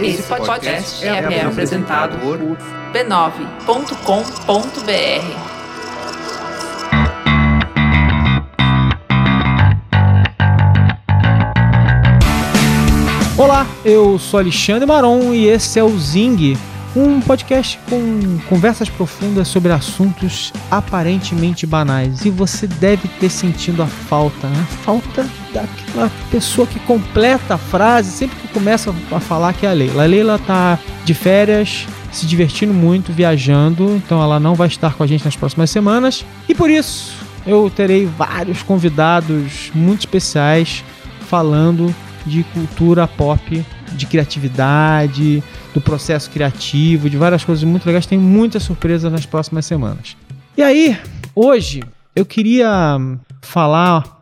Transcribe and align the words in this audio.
Esse 0.00 0.22
podcast 0.24 1.06
é, 1.06 1.08
é 1.08 1.44
apresentado 1.44 2.18
por 2.18 2.38
b9.com.br. 2.92 3.62
Olá, 13.38 13.66
eu 13.84 14.18
sou 14.18 14.40
Alexandre 14.40 14.86
Maron 14.86 15.32
e 15.32 15.48
esse 15.48 15.78
é 15.78 15.82
o 15.82 15.98
Zing, 15.98 16.56
um 16.94 17.20
podcast 17.20 17.78
com 17.88 18.38
conversas 18.48 18.88
profundas 18.88 19.48
sobre 19.48 19.72
assuntos 19.72 20.52
aparentemente 20.70 21.66
banais. 21.66 22.24
E 22.24 22.30
você 22.30 22.66
deve 22.66 23.08
ter 23.08 23.30
sentido 23.30 23.82
a 23.82 23.86
falta, 23.86 24.46
né? 24.48 24.60
A 24.60 24.76
falta 24.84 25.26
daquela 25.52 26.10
pessoa 26.30 26.66
que 26.66 26.78
completa 26.80 27.54
a 27.54 27.58
frase 27.58 28.10
sempre 28.10 28.36
que 28.36 28.48
começa 28.48 28.94
a 29.10 29.20
falar 29.20 29.54
que 29.54 29.66
é 29.66 29.70
a 29.70 29.72
Leila. 29.72 30.02
A 30.02 30.06
Leila 30.06 30.38
tá 30.38 30.78
de 31.04 31.14
férias, 31.14 31.86
se 32.10 32.26
divertindo 32.26 32.74
muito, 32.74 33.12
viajando, 33.12 33.96
então 33.96 34.22
ela 34.22 34.38
não 34.38 34.54
vai 34.54 34.68
estar 34.68 34.94
com 34.94 35.02
a 35.02 35.06
gente 35.06 35.24
nas 35.24 35.36
próximas 35.36 35.70
semanas. 35.70 36.24
E 36.48 36.54
por 36.54 36.68
isso 36.70 37.14
eu 37.46 37.70
terei 37.70 38.06
vários 38.06 38.62
convidados 38.62 39.70
muito 39.74 40.00
especiais 40.00 40.84
falando 41.28 41.94
de 42.26 42.44
cultura 42.44 43.08
pop, 43.08 43.64
de 43.92 44.06
criatividade, 44.06 45.42
do 45.74 45.80
processo 45.80 46.30
criativo, 46.30 47.08
de 47.08 47.16
várias 47.16 47.44
coisas 47.44 47.64
muito 47.64 47.86
legais. 47.86 48.06
Tem 48.06 48.18
muita 48.18 48.60
surpresa 48.60 49.08
nas 49.08 49.26
próximas 49.26 49.66
semanas. 49.66 50.16
E 50.56 50.62
aí, 50.62 50.98
hoje 51.34 51.82
eu 52.14 52.26
queria 52.26 52.98
falar 53.40 54.20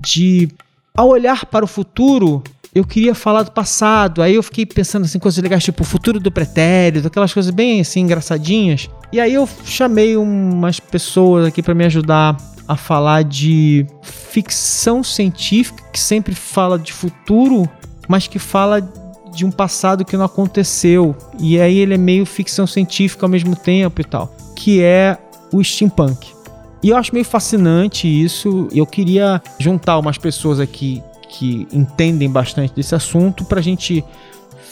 de 0.00 0.48
ao 0.96 1.08
olhar 1.08 1.46
para 1.46 1.64
o 1.64 1.68
futuro, 1.68 2.42
eu 2.74 2.84
queria 2.84 3.14
falar 3.14 3.42
do 3.42 3.50
passado. 3.50 4.22
Aí 4.22 4.34
eu 4.34 4.42
fiquei 4.42 4.64
pensando 4.64 5.04
assim, 5.04 5.18
coisas 5.18 5.42
legais, 5.42 5.64
tipo 5.64 5.82
o 5.82 5.86
futuro 5.86 6.20
do 6.20 6.30
pretérito, 6.30 7.06
aquelas 7.06 7.32
coisas 7.32 7.50
bem 7.50 7.80
assim 7.80 8.00
engraçadinhas. 8.00 8.88
E 9.12 9.20
aí 9.20 9.34
eu 9.34 9.48
chamei 9.64 10.16
umas 10.16 10.80
pessoas 10.80 11.46
aqui 11.46 11.62
para 11.62 11.74
me 11.74 11.84
ajudar 11.84 12.36
a 12.66 12.76
falar 12.76 13.22
de 13.22 13.86
ficção 14.02 15.04
científica 15.04 15.82
que 15.92 16.00
sempre 16.00 16.34
fala 16.34 16.78
de 16.78 16.92
futuro, 16.92 17.68
mas 18.08 18.26
que 18.26 18.38
fala 18.38 18.80
de 19.34 19.44
um 19.44 19.50
passado 19.50 20.04
que 20.04 20.16
não 20.16 20.24
aconteceu. 20.24 21.14
E 21.38 21.60
aí 21.60 21.78
ele 21.78 21.94
é 21.94 21.98
meio 21.98 22.24
ficção 22.24 22.66
científica 22.66 23.26
ao 23.26 23.30
mesmo 23.30 23.56
tempo 23.56 24.00
e 24.00 24.04
tal, 24.04 24.34
que 24.54 24.82
é 24.82 25.18
o 25.52 25.62
steampunk. 25.62 26.32
E 26.82 26.90
eu 26.90 26.96
acho 26.96 27.14
meio 27.14 27.24
fascinante 27.24 28.06
isso. 28.06 28.68
Eu 28.72 28.86
queria 28.86 29.42
juntar 29.58 29.98
umas 29.98 30.18
pessoas 30.18 30.60
aqui 30.60 31.02
que 31.28 31.66
entendem 31.72 32.30
bastante 32.30 32.74
desse 32.74 32.94
assunto 32.94 33.44
para 33.44 33.58
a 33.58 33.62
gente 33.62 34.04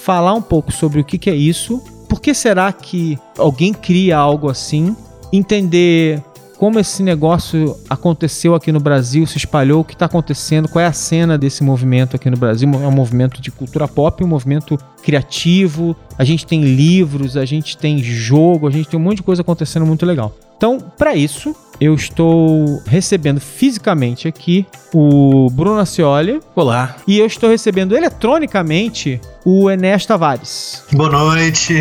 falar 0.02 0.34
um 0.34 0.42
pouco 0.42 0.70
sobre 0.70 1.00
o 1.00 1.04
que, 1.04 1.18
que 1.18 1.30
é 1.30 1.34
isso. 1.34 1.82
Por 2.08 2.20
que 2.20 2.34
será 2.34 2.70
que 2.72 3.18
alguém 3.38 3.72
cria 3.72 4.18
algo 4.18 4.50
assim? 4.50 4.94
Entender 5.32 6.22
como 6.62 6.78
esse 6.78 7.02
negócio 7.02 7.76
aconteceu 7.90 8.54
aqui 8.54 8.70
no 8.70 8.78
Brasil, 8.78 9.26
se 9.26 9.36
espalhou, 9.36 9.80
o 9.80 9.84
que 9.84 9.94
está 9.94 10.06
acontecendo, 10.06 10.68
qual 10.68 10.80
é 10.80 10.86
a 10.86 10.92
cena 10.92 11.36
desse 11.36 11.64
movimento 11.64 12.14
aqui 12.14 12.30
no 12.30 12.36
Brasil. 12.36 12.70
É 12.74 12.86
um 12.86 12.92
movimento 12.92 13.42
de 13.42 13.50
cultura 13.50 13.88
pop, 13.88 14.22
um 14.22 14.28
movimento 14.28 14.78
criativo. 15.02 15.96
A 16.16 16.22
gente 16.22 16.46
tem 16.46 16.62
livros, 16.62 17.36
a 17.36 17.44
gente 17.44 17.76
tem 17.76 17.98
jogo, 17.98 18.68
a 18.68 18.70
gente 18.70 18.88
tem 18.88 18.96
um 18.96 19.02
monte 19.02 19.16
de 19.16 19.22
coisa 19.24 19.42
acontecendo 19.42 19.84
muito 19.84 20.06
legal. 20.06 20.36
Então, 20.56 20.78
para 20.78 21.16
isso, 21.16 21.52
eu 21.82 21.96
estou 21.96 22.80
recebendo 22.86 23.40
fisicamente 23.40 24.28
aqui 24.28 24.64
o 24.94 25.50
Bruno 25.50 25.80
Ascioli. 25.80 26.38
Olá. 26.54 26.94
E 27.08 27.18
eu 27.18 27.26
estou 27.26 27.50
recebendo 27.50 27.96
eletronicamente 27.96 29.20
o 29.44 29.68
Enéas 29.68 30.06
Tavares. 30.06 30.84
Boa 30.92 31.10
noite. 31.10 31.74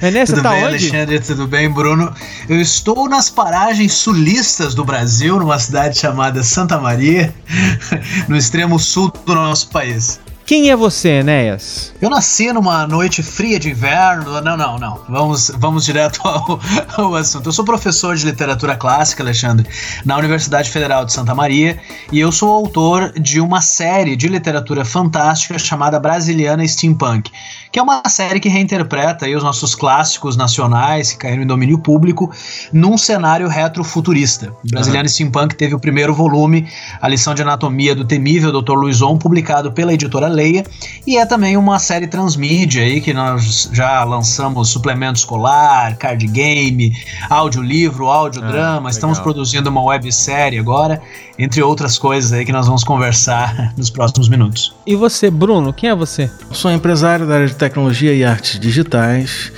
Enéas, 0.00 0.30
tudo 0.30 0.42
tá 0.42 0.52
bem, 0.52 0.64
onde? 0.64 0.74
Alexandre? 0.76 1.20
Tudo 1.20 1.46
bem, 1.46 1.68
Bruno? 1.68 2.14
Eu 2.48 2.58
estou 2.58 3.10
nas 3.10 3.28
paragens 3.28 3.92
sulistas 3.92 4.74
do 4.74 4.86
Brasil, 4.86 5.38
numa 5.38 5.58
cidade 5.58 5.98
chamada 5.98 6.42
Santa 6.42 6.78
Maria, 6.78 7.34
no 8.28 8.38
extremo 8.38 8.78
sul 8.78 9.12
do 9.26 9.34
nosso 9.34 9.68
país. 9.68 10.18
Quem 10.46 10.70
é 10.70 10.76
você, 10.76 11.08
Enéas? 11.08 11.92
Eu 12.00 12.08
nasci 12.08 12.52
numa 12.52 12.86
noite 12.86 13.20
fria 13.20 13.58
de 13.58 13.70
inverno. 13.70 14.40
Não, 14.40 14.56
não, 14.56 14.78
não. 14.78 15.00
Vamos, 15.08 15.50
vamos 15.58 15.84
direto 15.84 16.20
ao, 16.22 16.60
ao, 16.96 17.16
assunto. 17.16 17.48
Eu 17.48 17.52
sou 17.52 17.64
professor 17.64 18.14
de 18.14 18.24
literatura 18.24 18.76
clássica, 18.76 19.24
Alexandre, 19.24 19.68
na 20.04 20.16
Universidade 20.16 20.70
Federal 20.70 21.04
de 21.04 21.12
Santa 21.12 21.34
Maria, 21.34 21.80
e 22.12 22.20
eu 22.20 22.30
sou 22.30 22.48
autor 22.48 23.12
de 23.18 23.40
uma 23.40 23.60
série 23.60 24.14
de 24.14 24.28
literatura 24.28 24.84
fantástica 24.84 25.58
chamada 25.58 25.98
Brasiliana 25.98 26.64
Steampunk, 26.64 27.28
que 27.76 27.80
é 27.80 27.82
uma 27.82 28.08
série 28.08 28.40
que 28.40 28.48
reinterpreta 28.48 29.28
os 29.28 29.42
nossos 29.42 29.74
clássicos 29.74 30.34
nacionais 30.34 31.12
que 31.12 31.18
caíram 31.18 31.42
em 31.42 31.46
domínio 31.46 31.78
público 31.78 32.32
num 32.72 32.96
cenário 32.96 33.48
retrofuturista. 33.48 34.50
Brasiliana 34.64 35.06
uhum. 35.06 35.12
Steampunk 35.12 35.54
teve 35.54 35.74
o 35.74 35.78
primeiro 35.78 36.14
volume, 36.14 36.66
a 37.02 37.06
lição 37.06 37.34
de 37.34 37.42
anatomia 37.42 37.94
do 37.94 38.02
temível 38.02 38.50
Dr. 38.50 38.72
Luizon, 38.72 39.18
publicado 39.18 39.72
pela 39.72 39.92
editora 39.92 40.26
Leia, 40.26 40.64
e 41.06 41.18
é 41.18 41.26
também 41.26 41.58
uma 41.58 41.78
série 41.78 42.06
transmídia 42.06 42.82
aí 42.82 42.98
que 42.98 43.12
nós 43.12 43.68
já 43.70 44.02
lançamos 44.04 44.70
suplemento 44.70 45.18
escolar, 45.18 45.98
card 45.98 46.26
game, 46.28 46.96
audiolivro, 47.28 48.08
audiodrama, 48.08 48.88
ah, 48.88 48.90
estamos 48.90 49.18
produzindo 49.18 49.68
uma 49.68 49.82
websérie 49.82 50.58
agora, 50.58 50.98
entre 51.38 51.62
outras 51.62 51.98
coisas 51.98 52.32
aí 52.32 52.42
que 52.42 52.52
nós 52.52 52.66
vamos 52.66 52.82
conversar 52.82 53.74
nos 53.76 53.90
próximos 53.90 54.30
minutos. 54.30 54.74
E 54.86 54.94
você, 54.94 55.28
Bruno, 55.32 55.72
quem 55.72 55.90
é 55.90 55.94
você? 55.96 56.30
Sou 56.52 56.70
empresário 56.70 57.26
da 57.26 57.34
área 57.34 57.46
de 57.48 57.56
tecnologia 57.56 58.14
e 58.14 58.24
artes 58.24 58.60
digitais 58.60 59.52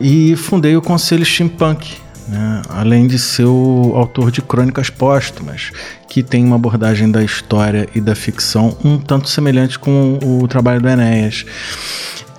e 0.00 0.34
fundei 0.36 0.74
o 0.74 0.80
Conselho 0.80 1.22
Steampunk, 1.22 1.98
né? 2.26 2.62
além 2.66 3.06
de 3.06 3.18
ser 3.18 3.44
o 3.44 3.92
autor 3.94 4.30
de 4.30 4.40
crônicas 4.40 4.88
póstumas, 4.88 5.70
que 6.08 6.22
tem 6.22 6.42
uma 6.42 6.56
abordagem 6.56 7.10
da 7.10 7.22
história 7.22 7.86
e 7.94 8.00
da 8.00 8.14
ficção 8.14 8.74
um 8.82 8.96
tanto 8.96 9.28
semelhante 9.28 9.78
com 9.78 10.18
o 10.22 10.48
trabalho 10.48 10.80
do 10.80 10.88
Enéas. 10.88 11.44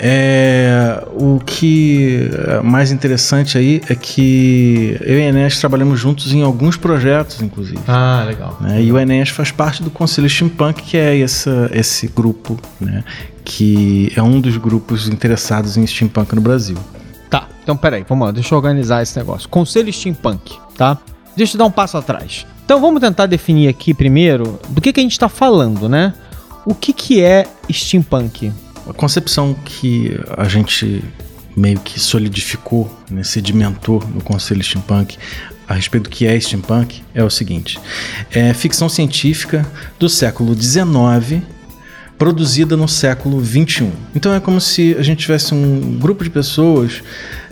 É, 0.03 1.03
o 1.13 1.39
que 1.39 2.28
é 2.47 2.62
mais 2.62 2.91
interessante 2.91 3.56
aí 3.56 3.84
é 3.88 3.94
que 3.94 4.97
eu 5.00 5.19
e 5.19 5.22
o 5.22 5.29
Enéas 5.29 5.59
trabalhamos 5.59 6.00
juntos 6.00 6.34
em 6.34 6.41
alguns 6.41 6.75
projetos, 6.75 7.39
inclusive. 7.39 7.79
Ah, 7.88 8.23
legal. 8.25 8.57
Né? 8.59 8.81
E 8.81 8.91
o 8.91 8.97
Enéas 8.97 9.29
faz 9.29 9.51
parte 9.51 9.84
do 9.84 9.91
Conselho 9.91 10.28
Steampunk, 10.28 10.81
que 10.81 10.97
é 10.97 11.19
essa, 11.19 11.69
esse 11.72 12.07
grupo, 12.07 12.57
né? 12.79 13.03
que 13.45 14.11
é 14.16 14.23
um 14.23 14.41
dos 14.41 14.57
grupos 14.57 15.07
interessados 15.07 15.78
em 15.78 15.85
steampunk 15.85 16.34
no 16.34 16.41
Brasil. 16.41 16.78
Tá, 17.29 17.47
então 17.61 17.78
peraí, 17.78 18.03
vamos 18.09 18.25
lá, 18.25 18.31
deixa 18.31 18.56
eu 18.56 18.57
organizar 18.57 19.03
esse 19.03 19.16
negócio. 19.19 19.47
Conselho 19.50 19.94
Steampunk, 19.94 20.57
tá? 20.75 20.97
Deixa 21.38 21.56
eu 21.56 21.59
dar 21.59 21.66
um 21.66 21.72
passo 21.72 21.95
atrás. 21.95 22.47
Então 22.66 22.81
vamos 22.81 23.01
tentar 23.01 23.28
definir 23.28 23.67
aqui 23.67 23.94
primeiro 23.94 24.59
do 24.69 24.81
que, 24.81 24.91
que 24.91 25.00
a 25.00 25.03
gente 25.03 25.11
está 25.11 25.29
falando, 25.29 25.88
né? 25.88 26.13
O 26.66 26.73
que, 26.73 26.91
que 26.91 27.22
é 27.22 27.45
steampunk? 27.72 28.51
A 28.91 28.94
concepção 28.94 29.53
que 29.53 30.19
a 30.38 30.50
gente 30.50 31.02
meio 31.56 31.79
que 31.79 31.97
solidificou, 31.97 32.94
né, 33.09 33.24
sedimentou 33.24 34.03
no 34.13 34.22
Conselho 34.22 34.62
Steampunk 34.62 35.18
a 35.66 35.74
respeito 35.74 36.03
do 36.03 36.09
que 36.09 36.28
é 36.28 36.38
steampunk 36.38 37.02
é 37.16 37.24
o 37.24 37.29
seguinte: 37.29 37.79
é 38.29 38.53
ficção 38.53 38.90
científica 38.90 39.66
do 39.97 40.09
século 40.09 40.53
XIX 40.62 41.41
produzida 42.18 42.75
no 42.75 42.85
século 42.85 43.41
XXI. 43.44 43.90
Então 44.13 44.34
é 44.34 44.41
como 44.41 44.59
se 44.59 44.94
a 45.00 45.02
gente 45.02 45.19
tivesse 45.19 45.53
um 45.53 45.97
grupo 45.97 46.25
de 46.25 46.29
pessoas 46.29 47.02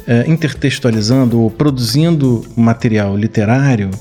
é, 0.06 0.30
intertextualizando 0.30 1.40
ou 1.40 1.50
produzindo 1.50 2.46
material 2.54 3.16
literário 3.16 3.92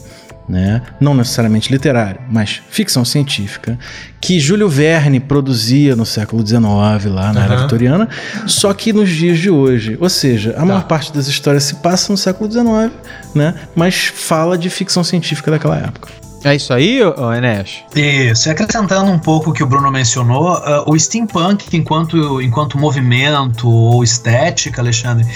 né? 0.48 0.82
não 1.00 1.14
necessariamente 1.14 1.70
literário, 1.70 2.20
mas 2.30 2.62
ficção 2.70 3.04
científica, 3.04 3.78
que 4.20 4.40
Júlio 4.40 4.68
Verne 4.68 5.20
produzia 5.20 5.94
no 5.94 6.06
século 6.06 6.46
XIX, 6.46 6.62
lá 6.62 7.32
na 7.32 7.40
uhum. 7.40 7.46
era 7.46 7.56
vitoriana, 7.56 8.08
só 8.46 8.72
que 8.72 8.92
nos 8.92 9.10
dias 9.10 9.38
de 9.38 9.50
hoje. 9.50 9.96
Ou 10.00 10.08
seja, 10.08 10.50
a 10.50 10.54
tá. 10.54 10.64
maior 10.64 10.84
parte 10.84 11.12
das 11.12 11.28
histórias 11.28 11.64
se 11.64 11.76
passa 11.76 12.12
no 12.12 12.16
século 12.16 12.50
XIX, 12.50 12.92
né? 13.34 13.54
mas 13.76 14.06
fala 14.06 14.56
de 14.56 14.70
ficção 14.70 15.04
científica 15.04 15.50
daquela 15.50 15.76
época. 15.76 16.08
É 16.44 16.54
isso 16.54 16.72
aí, 16.72 17.00
Enéas? 17.36 17.82
Isso. 17.94 18.48
E 18.48 18.52
acrescentando 18.52 19.10
um 19.10 19.18
pouco 19.18 19.50
o 19.50 19.52
que 19.52 19.62
o 19.62 19.66
Bruno 19.66 19.90
mencionou, 19.90 20.54
uh, 20.54 20.84
o 20.86 20.98
steampunk, 20.98 21.76
enquanto, 21.76 22.40
enquanto 22.40 22.78
movimento 22.78 23.68
ou 23.68 24.04
estética, 24.04 24.80
Alexandre, 24.80 25.26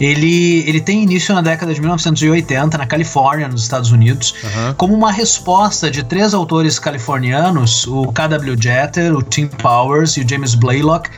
ele, 0.00 0.64
ele 0.66 0.80
tem 0.80 1.02
início 1.02 1.34
na 1.34 1.40
década 1.40 1.74
de 1.74 1.80
1980, 1.80 2.78
na 2.78 2.86
Califórnia, 2.86 3.48
nos 3.48 3.62
Estados 3.62 3.90
Unidos, 3.90 4.34
uhum. 4.44 4.74
como 4.74 4.94
uma 4.94 5.10
resposta 5.10 5.90
de 5.90 6.04
três 6.04 6.34
autores 6.34 6.78
californianos, 6.78 7.86
o 7.86 8.12
K.W. 8.12 8.56
Jeter, 8.60 9.14
o 9.14 9.22
Tim 9.22 9.48
Powers 9.48 10.16
e 10.16 10.20
o 10.20 10.28
James 10.28 10.54
Blaylock, 10.54 11.10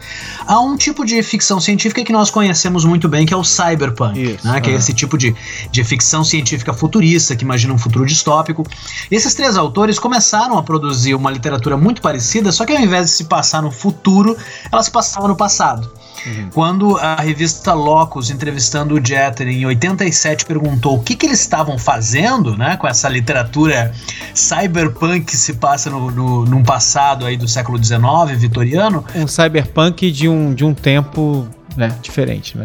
a 0.47 0.61
um 0.61 0.77
tipo 0.77 1.05
de 1.05 1.23
ficção 1.23 1.61
científica 1.61 2.03
que 2.03 2.13
nós 2.13 2.31
conhecemos 2.31 2.85
muito 2.85 3.09
bem, 3.09 3.27
que 3.27 3.35
é 3.35 3.37
o 3.37 3.45
cyberpunk, 3.45 4.19
Isso, 4.19 4.47
né? 4.47 4.55
uhum. 4.55 4.61
que 4.61 4.71
é 4.71 4.75
esse 4.75 4.95
tipo 4.95 5.19
de, 5.19 5.35
de 5.71 5.85
ficção 5.85 6.25
científica 6.25 6.73
futurista, 6.73 7.37
que 7.37 7.45
imagina 7.45 7.75
um 7.75 7.79
futuro 7.79 8.07
distópico. 8.07 8.65
Esse 9.11 9.26
esses 9.27 9.35
três 9.35 9.57
autores 9.57 9.99
começaram 9.99 10.57
a 10.57 10.63
produzir 10.63 11.15
uma 11.15 11.31
literatura 11.31 11.77
muito 11.77 12.01
parecida, 12.01 12.53
só 12.53 12.65
que 12.65 12.73
ao 12.73 12.81
invés 12.81 13.07
de 13.07 13.11
se 13.13 13.25
passar 13.25 13.61
no 13.61 13.73
futuro, 13.73 14.37
ela 14.71 14.83
se 14.83 14.91
passava 14.91 15.27
no 15.27 15.37
passado. 15.37 15.91
Uhum. 16.25 16.49
Quando 16.53 16.97
a 16.97 17.17
revista 17.17 17.73
Locus, 17.73 18.31
entrevistando 18.31 18.95
o 18.95 19.05
Jeter 19.05 19.49
em 19.49 19.67
87, 19.67 20.45
perguntou 20.45 20.97
o 20.97 21.03
que, 21.03 21.17
que 21.17 21.27
eles 21.27 21.41
estavam 21.41 21.77
fazendo 21.77 22.57
né, 22.57 22.77
com 22.77 22.87
essa 22.87 23.09
literatura 23.09 23.93
cyberpunk 24.33 25.25
que 25.25 25.37
se 25.37 25.55
passa 25.55 25.91
no, 25.91 26.11
no, 26.11 26.45
num 26.45 26.63
passado 26.63 27.27
aí 27.27 27.37
do 27.37 27.49
século 27.49 27.83
XIX, 27.83 28.01
vitoriano. 28.37 29.05
Um 29.15 29.27
cyberpunk 29.27 30.11
de 30.13 30.29
um, 30.29 30.55
de 30.55 30.65
um 30.65 30.73
tempo 30.73 31.49
né, 31.77 31.93
diferente, 32.01 32.57
né? 32.57 32.65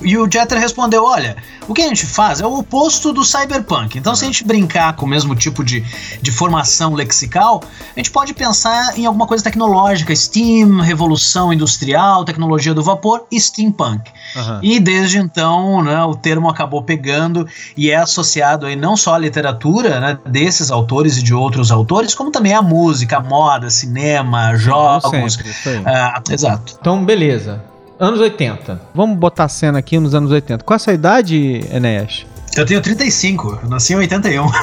E 0.00 0.16
o 0.16 0.30
Jeter 0.30 0.58
respondeu: 0.58 1.04
olha, 1.04 1.36
o 1.66 1.74
que 1.74 1.82
a 1.82 1.88
gente 1.88 2.06
faz 2.06 2.40
é 2.40 2.46
o 2.46 2.58
oposto 2.58 3.12
do 3.12 3.24
cyberpunk. 3.24 3.98
Então, 3.98 4.14
se 4.14 4.24
a 4.24 4.26
gente 4.26 4.44
brincar 4.44 4.94
com 4.94 5.04
o 5.04 5.08
mesmo 5.08 5.34
tipo 5.34 5.64
de, 5.64 5.84
de 6.22 6.30
formação 6.30 6.94
lexical, 6.94 7.62
a 7.94 7.98
gente 7.98 8.10
pode 8.10 8.32
pensar 8.32 8.98
em 8.98 9.06
alguma 9.06 9.26
coisa 9.26 9.44
tecnológica: 9.44 10.14
Steam, 10.14 10.80
revolução 10.80 11.52
industrial, 11.52 12.24
tecnologia 12.24 12.72
do 12.72 12.82
vapor 12.82 13.26
e 13.30 13.40
steampunk. 13.40 14.10
Uhum. 14.36 14.60
E 14.62 14.80
desde 14.80 15.18
então, 15.18 15.82
né, 15.82 16.02
o 16.04 16.14
termo 16.14 16.48
acabou 16.48 16.82
pegando 16.82 17.46
e 17.76 17.90
é 17.90 17.96
associado 17.96 18.66
aí 18.66 18.76
não 18.76 18.96
só 18.96 19.14
à 19.14 19.18
literatura 19.18 20.00
né, 20.00 20.18
desses 20.26 20.70
autores 20.70 21.18
e 21.18 21.22
de 21.22 21.34
outros 21.34 21.70
autores, 21.70 22.14
como 22.14 22.30
também 22.30 22.54
à 22.54 22.62
música, 22.62 23.18
à 23.18 23.20
moda, 23.20 23.68
cinema, 23.70 24.56
jogos. 24.56 25.34
Sempre, 25.34 25.90
uh, 25.90 26.32
exato. 26.32 26.76
Então, 26.80 27.04
beleza. 27.04 27.62
Anos 27.98 28.20
80. 28.20 28.80
Vamos 28.94 29.18
botar 29.18 29.44
a 29.44 29.48
cena 29.48 29.78
aqui 29.78 29.98
nos 29.98 30.14
anos 30.14 30.30
80. 30.30 30.64
Qual 30.64 30.74
é 30.74 30.76
a 30.76 30.78
sua 30.78 30.92
idade, 30.92 31.64
Enéas? 31.72 32.24
Eu 32.56 32.64
tenho 32.64 32.80
35, 32.80 33.60
eu 33.62 33.68
nasci 33.68 33.92
em 33.92 33.96
81. 33.96 34.46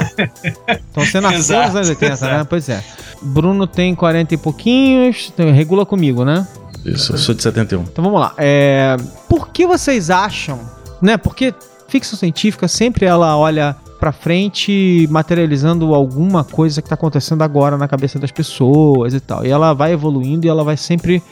Então 0.92 1.06
você 1.06 1.20
nasceu 1.20 1.58
nos 1.62 1.76
anos 1.76 1.90
80, 1.90 2.14
exato. 2.14 2.34
né? 2.34 2.46
Pois 2.50 2.70
é. 2.70 2.82
Bruno 3.22 3.68
tem 3.68 3.94
40 3.94 4.34
e 4.34 4.38
pouquinhos, 4.38 5.34
regula 5.38 5.86
comigo, 5.86 6.24
né? 6.24 6.48
Isso, 6.86 7.14
eu 7.14 7.18
sou 7.18 7.36
de 7.36 7.44
71. 7.44 7.82
Então 7.84 8.04
vamos 8.04 8.20
lá. 8.20 8.34
É, 8.38 8.96
por 9.28 9.50
que 9.50 9.68
vocês 9.68 10.10
acham, 10.10 10.60
né? 11.02 11.18
Porque 11.18 11.54
ficção 11.90 12.18
científica 12.18 12.68
sempre 12.68 13.06
ela 13.06 13.38
olha 13.38 13.76
para 14.06 14.12
frente 14.12 15.08
materializando 15.10 15.96
alguma 15.96 16.44
coisa 16.44 16.80
que 16.80 16.88
tá 16.88 16.94
acontecendo 16.94 17.42
agora 17.42 17.76
na 17.76 17.88
cabeça 17.88 18.20
das 18.20 18.30
pessoas 18.30 19.16
e 19.16 19.20
tal. 19.20 19.44
E 19.44 19.50
ela 19.50 19.74
vai 19.74 19.94
evoluindo 19.94 20.46
e 20.46 20.50
ela 20.50 20.64
vai 20.64 20.78
sempre 20.78 21.24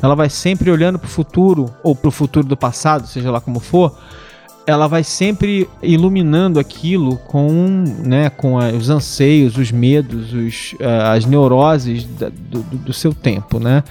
ela 0.00 0.14
vai 0.14 0.30
sempre 0.30 0.70
olhando 0.70 0.96
para 0.96 1.08
o 1.08 1.10
futuro 1.10 1.74
ou 1.82 1.96
para 1.96 2.06
o 2.06 2.12
futuro 2.12 2.46
do 2.46 2.56
passado, 2.56 3.08
seja 3.08 3.32
lá 3.32 3.40
como 3.40 3.58
for, 3.58 3.98
ela 4.64 4.86
vai 4.86 5.02
sempre 5.02 5.68
iluminando 5.82 6.60
aquilo 6.60 7.16
com, 7.26 7.82
né, 7.98 8.30
com 8.30 8.54
os 8.54 8.88
anseios, 8.88 9.56
os 9.56 9.72
medos, 9.72 10.32
os, 10.32 10.72
uh, 10.74 11.12
as 11.12 11.26
neuroses 11.26 12.04
da, 12.04 12.28
do, 12.28 12.62
do, 12.62 12.92
seu 12.92 13.12
tempo, 13.12 13.58
né? 13.58 13.82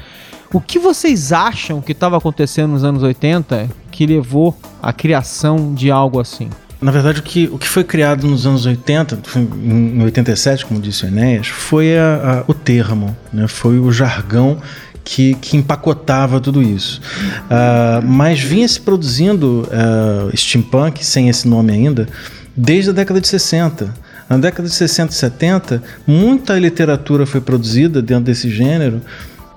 O 0.54 0.62
que 0.62 0.80
vocês 0.80 1.34
acham 1.34 1.82
que 1.82 1.92
estava 1.92 2.18
acontecendo 2.18 2.72
nos 2.72 2.86
anos 2.86 3.04
80 3.04 3.70
que 3.92 4.06
levou 4.06 4.56
à 4.82 4.94
criação 4.94 5.74
de 5.74 5.92
algo 5.92 6.22
assim? 6.22 6.50
Na 6.82 6.92
verdade, 6.92 7.20
o 7.20 7.24
que, 7.24 7.50
o 7.52 7.58
que 7.58 7.68
foi 7.68 7.84
criado 7.84 8.26
nos 8.26 8.48
anos 8.48 8.66
80, 8.66 9.20
em 9.62 10.02
87, 10.02 10.66
como 10.66 10.80
disse 10.80 11.04
o 11.04 11.08
Enéas, 11.08 11.48
foi 11.48 11.98
a, 11.98 12.44
a, 12.48 12.52
o 12.52 12.54
termo, 12.54 13.16
né? 13.34 13.50
foi 13.50 13.78
o 13.80 13.92
jargão 13.92 14.62
que, 15.04 15.34
que 15.36 15.58
empacotava 15.58 16.40
tudo 16.40 16.62
isso. 16.62 17.02
Uh, 17.46 18.06
mas 18.06 18.40
vinha 18.40 18.68
se 18.68 18.80
produzindo 18.80 19.68
uh, 19.68 20.38
steampunk, 20.38 21.06
sem 21.06 21.28
esse 21.28 21.48
nome 21.50 21.74
ainda, 21.74 22.08
desde 22.56 22.92
a 22.92 22.94
década 22.94 23.20
de 23.20 23.28
60. 23.28 23.94
Na 24.30 24.38
década 24.38 24.70
de 24.70 24.74
60 24.74 25.12
e 25.12 25.16
70, 25.16 25.84
muita 26.08 26.58
literatura 26.58 27.26
foi 27.26 27.42
produzida 27.42 28.02
dentro 28.02 28.26
desse 28.26 28.50
gênero, 28.50 29.02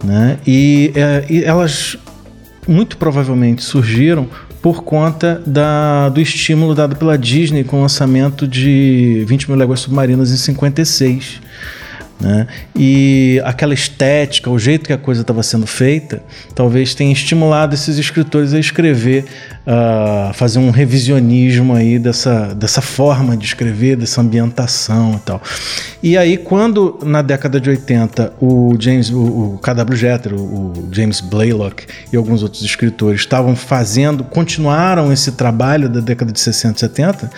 né? 0.03 0.39
e, 0.45 0.93
uh, 0.97 1.33
e 1.33 1.45
elas 1.45 1.97
muito 2.67 2.97
provavelmente 2.97 3.63
surgiram 3.63 4.29
por 4.63 4.85
conta 4.85 5.43
da, 5.45 6.09
do 6.09 6.21
estímulo 6.21 6.73
dado 6.73 6.95
pela 6.95 7.19
Disney 7.19 7.65
com 7.65 7.79
o 7.79 7.81
lançamento 7.83 8.47
de 8.47 9.25
20 9.27 9.51
mil 9.51 9.59
léguas 9.59 9.81
submarinas 9.81 10.31
em 10.31 10.37
56. 10.37 11.41
Né? 12.21 12.47
E 12.77 13.43
aquela 13.45 13.75
estética, 13.75 14.49
o 14.49 14.59
jeito 14.59 14.87
que 14.87 14.93
a 14.93 14.99
coisa 14.99 15.23
estava 15.23 15.43
sendo 15.43 15.67
feita, 15.67 16.23
talvez 16.55 16.95
tenha 16.95 17.13
estimulado 17.13 17.75
esses 17.75 17.99
escritores 17.99 18.55
a 18.55 18.61
escrever, 18.61 19.25
uh, 19.67 20.33
fazer 20.33 20.61
um 20.61 20.71
revisionismo 20.71 21.75
aí 21.75 21.99
dessa, 21.99 22.55
dessa 22.55 22.81
forma 22.81 23.37
de 23.37 23.45
escrever, 23.45 23.97
dessa 23.97 24.21
ambientação 24.21 25.15
e 25.17 25.21
tal. 25.21 25.43
E 26.01 26.17
aí, 26.17 26.37
quando 26.37 26.99
na 27.03 27.23
década 27.23 27.61
de 27.61 27.71
80 27.71 28.35
o 28.41 28.77
James, 28.79 29.11
o, 29.11 29.55
o 29.55 29.59
KW 29.59 29.97
Jeter, 29.97 30.35
o, 30.35 30.39
o 30.39 30.89
James 30.93 31.21
Blaylock 31.21 31.87
e 32.13 32.17
alguns 32.17 32.43
outros 32.43 32.63
escritores 32.63 33.21
estavam 33.21 33.57
fazendo, 33.57 34.23
continuaram 34.23 35.13
esse 35.13 35.33
trabalho 35.33 35.89
da 35.89 36.01
década 36.01 36.31
de 36.31 36.39
60 36.39 36.77
e 36.77 36.81
70, 36.81 37.31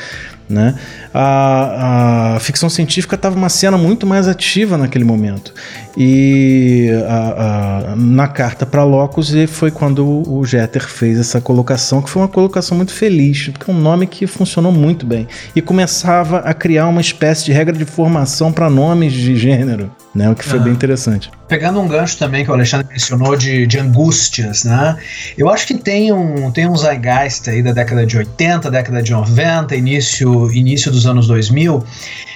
né? 0.49 0.75
A, 1.13 1.23
a 1.23 2.14
ficção 2.41 2.69
científica 2.69 3.15
estava 3.15 3.37
uma 3.37 3.49
cena 3.49 3.77
muito 3.77 4.07
mais 4.07 4.29
ativa 4.29 4.77
naquele 4.77 5.05
momento. 5.05 5.53
E 5.97 6.91
a, 7.07 7.93
a, 7.93 7.97
na 7.97 8.29
carta 8.29 8.67
para 8.67 8.85
Locus 8.85 9.33
foi 9.49 9.71
quando 9.71 10.23
o 10.29 10.45
Jeter 10.45 10.87
fez 10.87 11.19
essa 11.19 11.41
colocação, 11.41 12.03
que 12.03 12.11
foi 12.11 12.23
uma 12.23 12.29
colocação 12.29 12.77
muito 12.77 12.93
feliz, 12.93 13.49
porque 13.49 13.71
é 13.71 13.75
um 13.75 13.79
nome 13.79 14.07
que 14.07 14.27
funcionou 14.27 14.73
muito 14.73 15.07
bem. 15.07 15.27
E 15.55 15.61
começava 15.61 16.39
a 16.39 16.53
criar 16.53 16.89
uma 16.89 17.01
espécie 17.01 17.45
de 17.45 17.53
regra 17.53 17.77
de 17.77 17.85
formação 17.85 18.53
para 18.53 18.69
nomes 18.69 19.13
de 19.13 19.37
gênero, 19.37 19.91
né? 20.15 20.31
o 20.31 20.35
que 20.35 20.45
foi 20.45 20.59
bem 20.59 20.73
interessante. 20.73 21.31
Pegando 21.49 21.81
um 21.81 21.89
gancho 21.89 22.17
também 22.19 22.45
que 22.45 22.51
o 22.51 22.55
Alexandre 22.55 22.87
mencionou 22.91 23.37
de, 23.37 23.67
de 23.67 23.79
angústias, 23.79 24.65
né? 24.65 24.97
Eu 25.37 25.49
acho 25.49 25.67
que 25.67 25.75
tem 25.75 26.13
um, 26.13 26.51
tem 26.51 26.67
um 26.69 26.77
zeitgeist 26.77 27.49
aí 27.51 27.63
da 27.63 27.73
década 27.73 28.07
de 28.07 28.17
80, 28.17 28.71
década 28.71 29.03
de 29.03 29.13
90, 29.13 29.75
início, 29.75 30.53
início 30.53 30.91
dos 30.91 31.07
anos 31.07 31.27
2000 31.27 31.85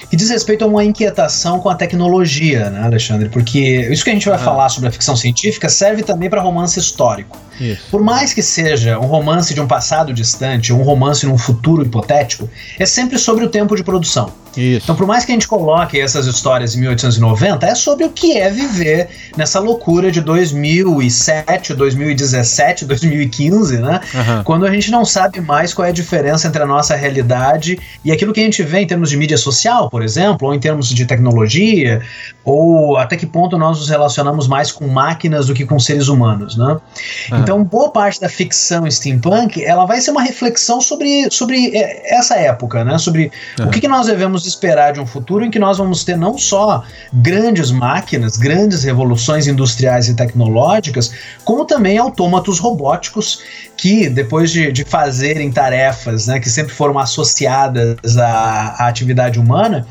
que 0.09 0.15
diz 0.15 0.29
respeito 0.29 0.63
a 0.63 0.67
uma 0.67 0.83
inquietação 0.83 1.59
com 1.59 1.69
a 1.69 1.75
tecnologia, 1.75 2.69
né, 2.69 2.83
Alexandre? 2.83 3.29
Porque 3.29 3.87
isso 3.91 4.03
que 4.03 4.09
a 4.09 4.13
gente 4.13 4.27
vai 4.27 4.37
ah. 4.37 4.39
falar 4.39 4.69
sobre 4.69 4.89
a 4.89 4.91
ficção 4.91 5.15
científica 5.15 5.69
serve 5.69 6.03
também 6.03 6.29
para 6.29 6.41
romance 6.41 6.79
histórico. 6.79 7.37
Isso. 7.59 7.81
Por 7.91 8.01
mais 8.01 8.33
que 8.33 8.41
seja 8.41 8.97
um 8.97 9.05
romance 9.05 9.53
de 9.53 9.59
um 9.59 9.67
passado 9.67 10.13
distante, 10.13 10.71
um 10.71 10.81
romance 10.81 11.25
num 11.25 11.37
futuro 11.37 11.83
hipotético, 11.83 12.49
é 12.77 12.85
sempre 12.85 13.17
sobre 13.17 13.43
o 13.43 13.49
tempo 13.49 13.75
de 13.75 13.83
produção. 13.83 14.31
Isso. 14.57 14.83
Então, 14.83 14.95
por 14.95 15.05
mais 15.05 15.25
que 15.25 15.31
a 15.31 15.35
gente 15.35 15.47
coloque 15.47 15.99
essas 15.99 16.25
histórias 16.25 16.75
em 16.75 16.79
1890, 16.81 17.65
é 17.65 17.75
sobre 17.75 18.05
o 18.05 18.09
que 18.09 18.37
é 18.37 18.49
viver 18.49 19.07
nessa 19.37 19.59
loucura 19.59 20.11
de 20.11 20.21
2007, 20.21 21.73
2017, 21.73 22.85
2015, 22.85 23.77
né? 23.77 23.99
Uhum. 24.13 24.43
Quando 24.43 24.65
a 24.65 24.71
gente 24.71 24.89
não 24.89 25.05
sabe 25.05 25.39
mais 25.39 25.73
qual 25.73 25.85
é 25.85 25.89
a 25.89 25.93
diferença 25.93 26.47
entre 26.47 26.61
a 26.61 26.65
nossa 26.65 26.95
realidade 26.95 27.79
e 28.03 28.11
aquilo 28.11 28.33
que 28.33 28.39
a 28.39 28.43
gente 28.43 28.63
vê 28.63 28.79
em 28.79 28.87
termos 28.87 29.09
de 29.09 29.17
mídia 29.17 29.37
social, 29.37 29.89
por 29.89 29.98
exemplo, 30.03 30.47
ou 30.47 30.53
em 30.53 30.59
termos 30.59 30.89
de 30.89 31.05
tecnologia, 31.05 32.01
ou 32.43 32.97
até 32.97 33.15
que 33.15 33.25
ponto 33.25 33.57
nós 33.57 33.79
nos 33.79 33.89
relacionamos 33.89 34.47
mais 34.47 34.71
com 34.71 34.87
máquinas 34.87 35.47
do 35.47 35.53
que 35.53 35.65
com 35.65 35.79
seres 35.79 36.07
humanos, 36.07 36.57
né? 36.57 36.77
Uhum. 37.31 37.39
Então, 37.39 37.63
boa 37.63 37.91
parte 37.91 38.19
da 38.19 38.29
ficção 38.29 38.89
steampunk, 38.89 39.63
ela 39.63 39.85
vai 39.85 40.01
ser 40.01 40.11
uma 40.11 40.21
reflexão 40.21 40.81
sobre, 40.81 41.29
sobre 41.31 41.75
é, 41.75 42.15
essa 42.15 42.35
época, 42.35 42.83
né? 42.83 42.97
Sobre 42.97 43.31
uhum. 43.59 43.67
o 43.67 43.69
que, 43.69 43.81
que 43.81 43.87
nós 43.87 44.07
devemos 44.07 44.45
esperar 44.45 44.93
de 44.93 44.99
um 44.99 45.05
futuro 45.05 45.45
em 45.45 45.51
que 45.51 45.59
nós 45.59 45.77
vamos 45.77 46.03
ter 46.03 46.17
não 46.17 46.37
só 46.37 46.83
grandes 47.13 47.71
máquinas, 47.71 48.37
grandes 48.37 48.83
revoluções 48.83 49.47
industriais 49.47 50.09
e 50.09 50.15
tecnológicas, 50.15 51.11
como 51.43 51.65
também 51.65 51.97
autômatos 51.97 52.59
robóticos 52.59 53.39
que, 53.79 54.09
depois 54.09 54.51
de, 54.51 54.71
de 54.71 54.83
fazerem 54.83 55.49
tarefas 55.51 56.27
né, 56.27 56.39
que 56.39 56.49
sempre 56.49 56.73
foram 56.73 56.99
associadas 56.99 58.17
à, 58.17 58.75
à 58.77 58.87
atividade 58.87 59.39
humana, 59.39 59.87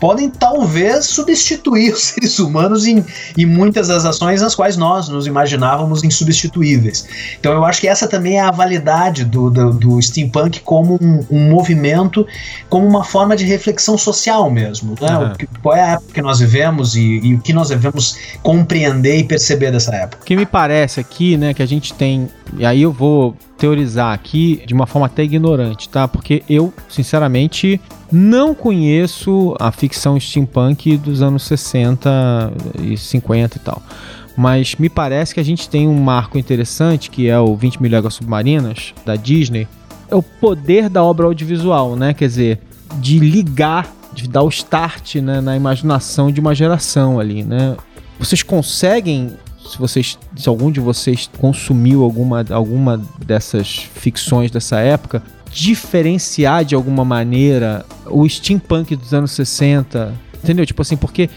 podem 0.00 0.30
talvez 0.30 1.06
substituir 1.06 1.92
os 1.94 2.02
seres 2.02 2.38
humanos 2.38 2.86
em, 2.86 3.04
em 3.36 3.46
muitas 3.46 3.88
das 3.88 4.04
ações 4.04 4.40
nas 4.42 4.54
quais 4.54 4.76
nós 4.76 5.08
nos 5.08 5.26
imaginávamos 5.26 6.04
insubstituíveis. 6.04 7.06
Então 7.38 7.52
eu 7.52 7.64
acho 7.64 7.80
que 7.80 7.88
essa 7.88 8.06
também 8.06 8.38
é 8.38 8.40
a 8.40 8.50
validade 8.50 9.24
do, 9.24 9.50
do, 9.50 9.72
do 9.72 10.02
steampunk 10.02 10.60
como 10.60 10.98
um, 11.00 11.24
um, 11.30 11.50
movimento, 11.50 12.26
como 12.68 12.86
uma 12.86 13.04
forma 13.04 13.36
de 13.36 13.44
reflexão 13.44 13.96
social 13.96 14.50
mesmo. 14.50 14.94
Né? 15.00 15.18
Uhum. 15.18 15.34
Que, 15.34 15.46
qual 15.62 15.76
é 15.76 15.82
a 15.82 15.92
época 15.92 16.12
que 16.14 16.22
nós 16.22 16.40
vivemos 16.40 16.96
e, 16.96 17.20
e, 17.22 17.34
o 17.34 17.40
que 17.40 17.52
nós 17.52 17.68
devemos 17.68 18.16
compreender 18.42 19.18
e 19.18 19.24
perceber 19.24 19.70
dessa 19.70 19.94
época. 19.94 20.22
O 20.22 20.26
que 20.26 20.36
me 20.36 20.46
parece 20.46 21.00
aqui, 21.00 21.36
né, 21.36 21.54
que 21.54 21.62
a 21.62 21.66
gente 21.66 21.92
tem, 21.94 22.28
e 22.56 22.64
aí 22.64 22.82
eu 22.82 22.92
vou 22.92 23.36
teorizar 23.56 24.12
aqui 24.12 24.62
de 24.66 24.74
uma 24.74 24.86
forma 24.86 25.06
até 25.06 25.22
ignorante, 25.22 25.88
tá? 25.88 26.06
Porque 26.06 26.42
eu, 26.48 26.72
sinceramente, 26.88 27.80
não 28.12 28.54
conheço 28.54 29.56
a 29.58 29.72
ficção 29.72 30.18
steampunk 30.18 30.96
dos 30.98 31.22
anos 31.22 31.42
60 31.44 32.52
e 32.82 32.96
50 32.96 33.56
e 33.56 33.60
tal. 33.60 33.82
Mas 34.36 34.74
me 34.76 34.88
parece 34.88 35.32
que 35.32 35.40
a 35.40 35.44
gente 35.44 35.68
tem 35.68 35.88
um 35.88 35.98
marco 35.98 36.38
interessante, 36.38 37.10
que 37.10 37.28
é 37.28 37.38
o 37.38 37.56
20 37.56 37.80
mil 37.80 37.90
léguas 37.90 38.14
submarinas, 38.14 38.92
da 39.04 39.16
Disney. 39.16 39.66
É 40.10 40.14
o 40.14 40.22
poder 40.22 40.90
da 40.90 41.02
obra 41.02 41.26
audiovisual, 41.26 41.96
né? 41.96 42.12
Quer 42.12 42.28
dizer, 42.28 42.60
de 42.98 43.18
ligar 43.18 43.90
de 44.12 44.28
dar 44.28 44.42
o 44.42 44.48
start 44.48 45.16
né, 45.16 45.42
na 45.42 45.54
imaginação 45.54 46.32
de 46.32 46.40
uma 46.40 46.54
geração 46.54 47.20
ali, 47.20 47.44
né? 47.44 47.76
Vocês 48.18 48.42
conseguem 48.42 49.36
se 49.66 49.78
vocês 49.78 50.18
se 50.36 50.48
algum 50.48 50.70
de 50.70 50.80
vocês 50.80 51.28
consumiu 51.38 52.02
alguma, 52.02 52.44
alguma 52.50 53.00
dessas 53.24 53.88
ficções 53.94 54.50
dessa 54.50 54.78
época 54.78 55.22
diferenciar 55.50 56.64
de 56.64 56.74
alguma 56.74 57.04
maneira 57.04 57.84
o 58.06 58.28
steampunk 58.28 58.94
dos 58.96 59.12
anos 59.12 59.32
60 59.32 60.14
entendeu? 60.42 60.64
Tipo 60.66 60.82
assim 60.82 60.96
porque 60.96 61.28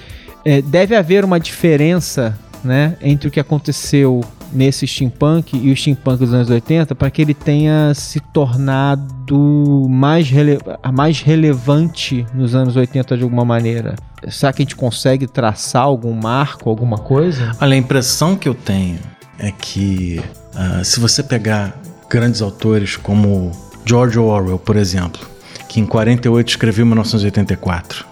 é, 0.46 0.62
deve 0.62 0.96
haver 0.96 1.26
uma 1.26 1.40
diferença 1.40 2.38
né, 2.64 2.98
entre 3.02 3.28
o 3.28 3.32
que 3.32 3.40
aconteceu 3.40 4.22
nesse 4.52 4.88
steampunk 4.88 5.58
e 5.58 5.72
o 5.72 5.76
steampunk 5.76 6.20
dos 6.20 6.34
anos 6.34 6.50
80 6.50 6.96
para 6.96 7.10
que 7.10 7.22
ele 7.22 7.34
tenha 7.34 7.94
se 7.94 8.20
tornado 8.20 9.88
mais, 9.90 10.30
rele 10.30 10.60
mais 10.94 11.22
relevante 11.22 12.26
nos 12.34 12.56
anos 12.56 12.76
80 12.76 13.18
de 13.18 13.24
alguma 13.24 13.46
maneira? 13.46 13.96
Será 14.28 14.52
que 14.52 14.62
a 14.62 14.66
gente 14.66 14.76
consegue 14.76 15.28
traçar 15.28 15.84
algum 15.84 16.14
marco, 16.14 16.70
alguma 16.70 16.98
coisa? 16.98 17.52
Olha, 17.62 17.74
a 17.74 17.78
impressão 17.78 18.36
que 18.36 18.50
eu 18.50 18.54
tenho 18.54 19.00
é 19.38 19.52
que 19.52 20.22
uh, 20.54 20.84
se 20.84 21.00
você 21.00 21.24
pegar 21.24 21.80
grandes 22.10 22.42
autores 22.42 22.98
como 22.98 23.52
George 23.86 24.20
Orwell, 24.20 24.60
por 24.60 24.76
exemplo, 24.76 25.22
que 25.68 25.80
em 25.80 25.86
48 25.86 26.50
escreveu 26.50 26.86
1984, 26.86 28.06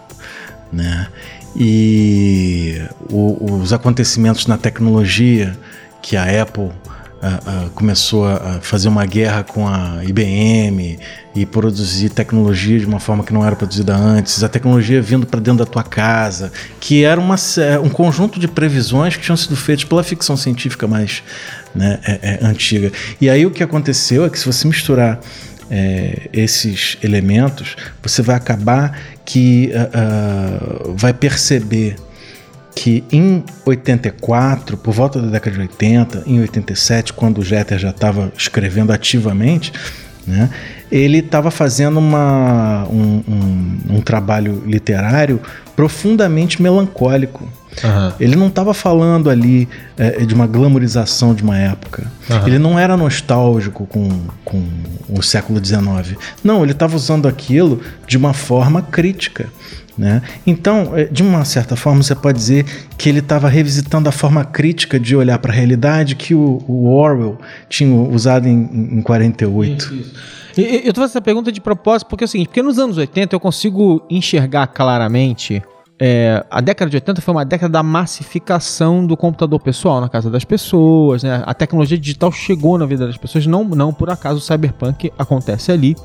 né? 0.72 1.08
E 1.56 2.80
o, 3.10 3.56
os 3.56 3.74
acontecimentos 3.74 4.46
na 4.46 4.58
tecnologia 4.58 5.58
que 6.08 6.16
a 6.16 6.42
Apple 6.42 6.64
uh, 6.64 6.70
uh, 6.70 7.70
começou 7.72 8.26
a 8.26 8.60
fazer 8.62 8.88
uma 8.88 9.06
guerra 9.06 9.44
com 9.44 9.68
a 9.68 10.00
IBM 10.06 10.98
e 11.36 11.46
produzir 11.46 12.12
tecnologia 12.12 12.80
de 12.80 12.86
uma 12.86 12.98
forma 12.98 13.26
que 13.26 13.34
não 13.34 13.46
era 13.46 13.58
produzida 13.58 13.94
antes, 13.94 14.42
a 14.42 14.48
tecnologia 14.48 15.02
vindo 15.02 15.28
para 15.28 15.42
dentro 15.42 15.66
da 15.66 15.70
tua 15.70 15.84
casa, 15.84 16.50
que 16.80 17.04
era 17.04 17.20
uma, 17.20 17.36
um 17.84 17.90
conjunto 17.90 18.40
de 18.40 18.48
previsões 18.48 19.18
que 19.18 19.24
tinham 19.24 19.36
sido 19.36 19.58
feitas 19.58 19.84
pela 19.84 20.02
ficção 20.02 20.38
científica 20.38 20.88
mais 20.88 21.22
né, 21.76 22.00
é, 22.06 22.20
é, 22.22 22.46
antiga. 22.46 22.90
E 23.20 23.30
aí 23.30 23.46
o 23.46 23.52
que 23.52 23.62
aconteceu 23.62 24.24
é 24.24 24.30
que 24.30 24.40
se 24.40 24.46
você 24.46 24.66
misturar 24.66 25.20
é, 25.70 26.30
esses 26.32 26.98
elementos, 27.04 27.76
você 28.02 28.22
vai 28.22 28.38
acabar 28.38 28.98
que 29.26 29.74
uh, 29.74 30.94
vai 30.96 31.14
perceber 31.14 31.98
que 32.78 33.04
em 33.12 33.44
84, 33.66 34.78
por 34.78 34.94
volta 34.94 35.20
da 35.20 35.30
década 35.30 35.56
de 35.56 35.62
80, 35.64 36.24
em 36.28 36.40
87, 36.40 37.12
quando 37.12 37.40
o 37.40 37.44
Jeter 37.44 37.80
já 37.80 37.90
estava 37.90 38.32
escrevendo 38.38 38.94
ativamente, 38.94 39.74
né, 40.28 40.48
ele 40.92 41.18
estava 41.18 41.50
fazendo 41.50 41.98
uma, 41.98 42.88
um, 42.88 43.24
um, 43.28 43.96
um, 43.96 44.02
trabalho 44.02 44.62
literário 44.64 45.42
profundamente 45.76 46.62
melancólico. 46.62 47.50
Uhum. 47.84 48.12
Ele 48.20 48.36
não 48.36 48.48
estava 48.48 48.74
falando 48.74 49.30
ali 49.30 49.68
é, 49.98 50.26
de 50.26 50.34
uma 50.34 50.48
glamorização 50.48 51.34
de 51.34 51.44
uma 51.44 51.58
época. 51.58 52.12
Uhum. 52.30 52.48
Ele 52.48 52.60
não 52.60 52.80
era 52.80 52.98
nostálgico 52.98 53.86
com, 53.86 54.10
com 54.44 54.64
o 55.10 55.22
século 55.22 55.64
XIX. 55.64 56.18
Não, 56.44 56.64
ele 56.64 56.72
estava 56.72 56.96
usando 56.96 57.28
aquilo 57.28 57.82
de 58.08 58.18
uma 58.18 58.34
forma 58.34 58.82
crítica. 58.82 59.48
Né? 59.98 60.22
Então, 60.46 60.92
é, 60.96 61.06
de 61.06 61.24
uma 61.24 61.44
certa 61.44 61.76
forma, 61.76 62.04
você 62.04 62.14
pode 62.14 62.38
dizer 62.38 62.66
que 62.98 63.10
ele 63.10 63.20
estava 63.20 63.50
revisitando 63.50 64.08
a 64.08 64.12
forma 64.12 64.46
crítica 64.46 65.00
de 65.00 65.16
olhar 65.16 65.40
para 65.40 65.52
a 65.52 65.56
realidade 65.56 66.16
que 66.16 66.36
o, 66.36 66.64
o, 66.68 66.88
Orwell 66.88 67.40
tinha 67.68 67.92
usado 67.92 68.48
em, 68.48 68.70
em 68.72 69.02
48. 69.02 69.86
Isso, 69.86 69.96
isso. 69.96 70.14
Eu 70.56 70.90
estou 70.90 70.96
fazendo 70.96 71.06
essa 71.06 71.22
pergunta 71.22 71.52
de 71.52 71.60
propósito 71.60 72.08
porque 72.08 72.24
é 72.24 72.26
o 72.26 72.28
seguinte: 72.28 72.48
porque 72.48 72.62
nos 72.62 72.78
anos 72.78 72.98
80 72.98 73.36
eu 73.36 73.40
consigo 73.40 74.06
enxergar 74.10 74.68
claramente. 74.68 75.64
É, 76.00 76.46
a 76.50 76.62
década 76.62 76.90
de 76.92 76.98
80 76.98 77.22
foi 77.22 77.34
uma 77.34 77.46
década 77.46 77.72
da 77.72 77.84
massificação 77.84 79.06
do 79.06 79.18
computador 79.18 79.60
pessoal 79.60 80.00
na 80.00 80.08
casa 80.08 80.30
das 80.30 80.44
pessoas, 80.44 81.24
né? 81.24 81.42
A 81.46 81.54
tecnologia 81.54 81.98
digital 81.98 82.32
chegou 82.32 82.78
na 82.78 82.86
vida 82.86 83.08
das 83.08 83.18
pessoas, 83.18 83.48
não, 83.48 83.64
não 83.64 83.92
por 83.92 84.10
acaso 84.10 84.38
o 84.38 84.42
cyberpunk 84.42 85.12
acontece 85.18 85.72
ali. 85.72 85.96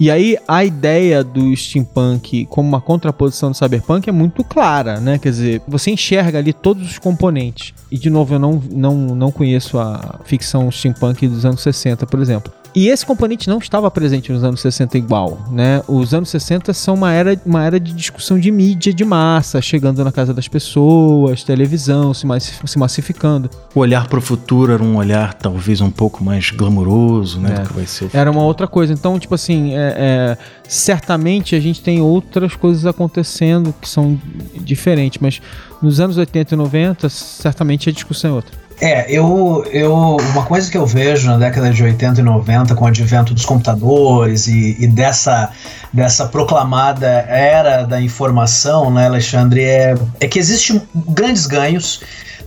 E 0.00 0.10
aí 0.10 0.38
a 0.48 0.64
ideia 0.64 1.22
do 1.22 1.54
steampunk 1.54 2.46
como 2.46 2.66
uma 2.66 2.80
contraposição 2.80 3.50
do 3.50 3.56
cyberpunk 3.56 4.08
é 4.08 4.12
muito 4.12 4.42
clara, 4.42 4.98
né? 4.98 5.18
Quer 5.18 5.30
dizer, 5.30 5.62
você 5.68 5.90
enxerga 5.90 6.38
ali 6.38 6.54
todos 6.54 6.90
os 6.90 6.98
componentes. 6.98 7.74
E 7.90 7.98
de 7.98 8.08
novo, 8.08 8.34
eu 8.34 8.38
não, 8.38 8.62
não, 8.70 8.96
não 8.96 9.30
conheço 9.30 9.78
a 9.78 10.18
ficção 10.24 10.70
steampunk 10.70 11.28
dos 11.28 11.44
anos 11.44 11.60
60, 11.60 12.06
por 12.06 12.20
exemplo. 12.20 12.50
E 12.74 12.88
esse 12.88 13.04
componente 13.04 13.48
não 13.48 13.58
estava 13.58 13.90
presente 13.90 14.32
nos 14.32 14.42
anos 14.42 14.60
60 14.60 14.96
igual, 14.96 15.38
né? 15.50 15.82
Os 15.86 16.14
anos 16.14 16.30
60 16.30 16.72
são 16.72 16.94
uma 16.94 17.12
era, 17.12 17.38
uma 17.44 17.64
era 17.64 17.78
de 17.78 17.92
discussão 17.92 18.38
de 18.38 18.50
mídia 18.50 18.94
de 18.94 19.04
massa, 19.04 19.60
chegando 19.60 20.02
na 20.02 20.12
casa 20.12 20.32
das 20.32 20.48
pessoas, 20.48 21.44
televisão 21.44 22.14
se, 22.14 22.26
se 22.64 22.78
massificando. 22.78 23.50
O 23.74 23.80
olhar 23.80 24.08
para 24.08 24.18
o 24.18 24.22
futuro 24.22 24.72
era 24.72 24.82
um 24.82 24.96
olhar 24.96 25.34
talvez 25.34 25.80
um 25.80 25.90
pouco 25.90 26.24
mais 26.24 26.50
glamouroso, 26.50 27.40
né? 27.40 27.50
É. 27.52 27.60
Do 27.60 27.68
que 27.68 27.74
vai 27.74 27.86
ser 27.86 28.10
era 28.12 28.30
uma 28.30 28.42
outra 28.42 28.66
coisa. 28.66 28.92
Então, 28.92 29.18
tipo 29.18 29.34
assim, 29.34 29.74
é, 29.74 29.94
é, 29.96 30.38
certamente 30.66 31.54
a 31.54 31.60
gente 31.60 31.82
tem 31.82 32.00
outras 32.00 32.54
coisas 32.54 32.86
acontecendo 32.86 33.74
que 33.80 33.88
são 33.88 34.18
diferentes, 34.60 35.20
mas 35.20 35.40
nos 35.82 36.00
anos 36.00 36.16
80 36.16 36.54
e 36.54 36.56
90, 36.56 37.08
certamente 37.08 37.88
a 37.88 37.92
discussão 37.92 38.30
é 38.30 38.34
outra. 38.34 38.62
É, 38.82 39.06
eu, 39.08 39.64
eu. 39.70 39.94
Uma 40.32 40.44
coisa 40.44 40.68
que 40.68 40.76
eu 40.76 40.84
vejo 40.84 41.30
na 41.30 41.38
década 41.38 41.70
de 41.70 41.84
80 41.84 42.20
e 42.20 42.24
90, 42.24 42.74
com 42.74 42.84
o 42.84 42.88
advento 42.88 43.32
dos 43.32 43.44
computadores 43.44 44.48
e, 44.48 44.76
e 44.76 44.88
dessa, 44.88 45.50
dessa 45.92 46.26
proclamada 46.26 47.06
era 47.06 47.84
da 47.84 48.00
informação, 48.00 48.92
né, 48.92 49.06
Alexandre, 49.06 49.62
é, 49.62 49.94
é 50.18 50.26
que 50.26 50.36
existem 50.36 50.82
grandes 50.94 51.46
ganhos 51.46 52.00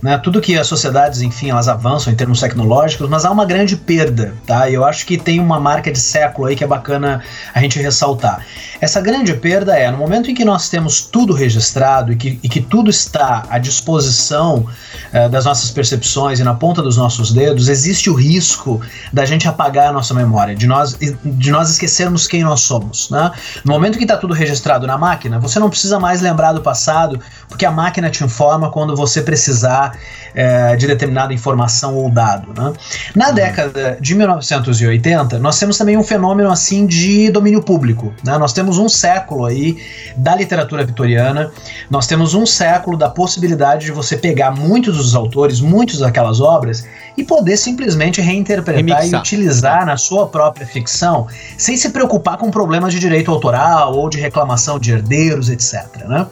né? 0.06 0.16
Tudo 0.18 0.40
que 0.40 0.56
as 0.56 0.68
sociedades, 0.68 1.20
enfim, 1.20 1.50
elas 1.50 1.66
avançam 1.66 2.12
em 2.12 2.16
termos 2.16 2.38
tecnológicos, 2.38 3.08
mas 3.08 3.24
há 3.24 3.30
uma 3.32 3.44
grande 3.44 3.74
perda, 3.74 4.32
tá? 4.46 4.70
E 4.70 4.74
eu 4.74 4.84
acho 4.84 5.04
que 5.04 5.18
tem 5.18 5.40
uma 5.40 5.58
marca 5.58 5.90
de 5.90 5.98
século 5.98 6.46
aí 6.46 6.54
que 6.54 6.62
é 6.62 6.66
bacana 6.66 7.24
a 7.52 7.60
gente 7.60 7.80
ressaltar. 7.80 8.46
Essa 8.80 9.00
grande 9.00 9.34
perda 9.34 9.76
é 9.76 9.90
no 9.90 9.98
momento 9.98 10.30
em 10.30 10.34
que 10.34 10.44
nós 10.44 10.68
temos 10.68 11.00
tudo 11.00 11.32
registrado 11.32 12.12
e 12.12 12.16
que, 12.16 12.38
e 12.40 12.48
que 12.48 12.60
tudo 12.60 12.88
está 12.88 13.46
à 13.50 13.58
disposição 13.58 14.68
eh, 15.12 15.28
das 15.28 15.44
nossas 15.44 15.72
percepções 15.72 16.38
e 16.38 16.44
na 16.44 16.54
ponta 16.54 16.80
dos 16.80 16.96
nossos 16.96 17.32
dedos, 17.32 17.68
existe 17.68 18.08
o 18.08 18.14
risco 18.14 18.80
da 19.12 19.24
gente 19.24 19.48
apagar 19.48 19.88
a 19.88 19.92
nossa 19.92 20.14
memória, 20.14 20.54
de 20.54 20.68
nós, 20.68 20.96
de 21.24 21.50
nós 21.50 21.70
esquecermos 21.70 22.28
quem 22.28 22.44
nós 22.44 22.60
somos, 22.60 23.10
né? 23.10 23.32
No 23.64 23.72
momento 23.72 23.98
que 23.98 24.04
está 24.04 24.16
tudo 24.16 24.34
registrado 24.34 24.86
na 24.86 24.96
máquina, 24.96 25.40
você 25.40 25.58
não 25.58 25.68
precisa 25.68 25.98
mais 25.98 26.20
lembrar 26.20 26.52
do 26.52 26.60
passado, 26.60 27.18
porque 27.48 27.66
a 27.66 27.72
máquina 27.72 28.08
te 28.08 28.22
informa 28.22 28.70
quando 28.70 28.94
você 28.94 29.20
precisar 29.20 29.95
é, 30.34 30.76
de 30.76 30.86
determinada 30.86 31.32
informação 31.32 31.94
ou 31.96 32.10
dado. 32.10 32.48
Né? 32.48 32.72
Na 33.14 33.28
uhum. 33.28 33.34
década 33.34 33.98
de 34.00 34.14
1980, 34.14 35.38
nós 35.38 35.58
temos 35.58 35.78
também 35.78 35.96
um 35.96 36.04
fenômeno 36.04 36.50
assim 36.50 36.86
de 36.86 37.30
domínio 37.30 37.62
público. 37.62 38.12
Né? 38.24 38.36
Nós 38.38 38.52
temos 38.52 38.78
um 38.78 38.88
século 38.88 39.46
aí 39.46 39.78
da 40.16 40.36
literatura 40.36 40.84
vitoriana, 40.84 41.50
nós 41.90 42.06
temos 42.06 42.34
um 42.34 42.44
século 42.44 42.96
da 42.96 43.08
possibilidade 43.08 43.86
de 43.86 43.92
você 43.92 44.16
pegar 44.16 44.50
muitos 44.50 44.96
dos 44.96 45.14
autores, 45.14 45.60
muitas 45.60 45.98
daquelas 45.98 46.40
obras 46.40 46.84
e 47.16 47.24
poder 47.24 47.56
simplesmente 47.56 48.20
reinterpretar 48.20 48.76
Remixar. 48.76 49.06
e 49.06 49.16
utilizar 49.16 49.86
na 49.86 49.96
sua 49.96 50.26
própria 50.26 50.66
ficção, 50.66 51.26
sem 51.56 51.76
se 51.76 51.90
preocupar 51.90 52.36
com 52.36 52.50
problemas 52.50 52.92
de 52.92 52.98
direito 52.98 53.30
autoral 53.30 53.94
ou 53.94 54.08
de 54.08 54.18
reclamação 54.18 54.78
de 54.78 54.92
herdeiros, 54.92 55.48
etc. 55.48 56.06
Né? 56.06 56.26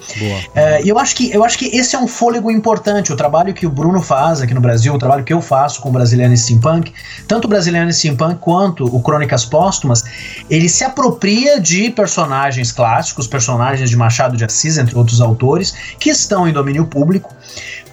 É, 0.54 0.82
e 0.82 0.88
eu 0.88 0.98
acho 0.98 1.16
que 1.16 1.32
eu 1.32 1.44
acho 1.44 1.58
que 1.58 1.66
esse 1.66 1.96
é 1.96 1.98
um 1.98 2.06
fôlego 2.06 2.50
importante. 2.50 3.12
O 3.12 3.16
trabalho 3.16 3.54
que 3.54 3.66
o 3.66 3.70
Bruno 3.70 4.00
faz 4.00 4.40
aqui 4.40 4.54
no 4.54 4.60
Brasil, 4.60 4.94
o 4.94 4.98
trabalho 4.98 5.24
que 5.24 5.32
eu 5.32 5.40
faço 5.40 5.80
com 5.80 5.88
o 5.88 5.92
Brasiliano 5.92 6.36
Steampunk, 6.36 6.92
tanto 7.26 7.46
o 7.46 7.48
Brasiliano 7.48 7.92
Steampunk 7.92 8.36
quanto 8.40 8.84
o 8.84 9.00
Crônicas 9.00 9.44
Póstumas, 9.44 10.04
ele 10.50 10.68
se 10.68 10.84
apropria 10.84 11.60
de 11.60 11.90
personagens 11.90 12.72
clássicos, 12.72 13.26
personagens 13.26 13.88
de 13.88 13.96
Machado 13.96 14.36
de 14.36 14.44
Assis, 14.44 14.78
entre 14.78 14.96
outros 14.96 15.20
autores, 15.20 15.74
que 15.98 16.10
estão 16.10 16.48
em 16.48 16.52
domínio 16.52 16.86
público, 16.86 17.32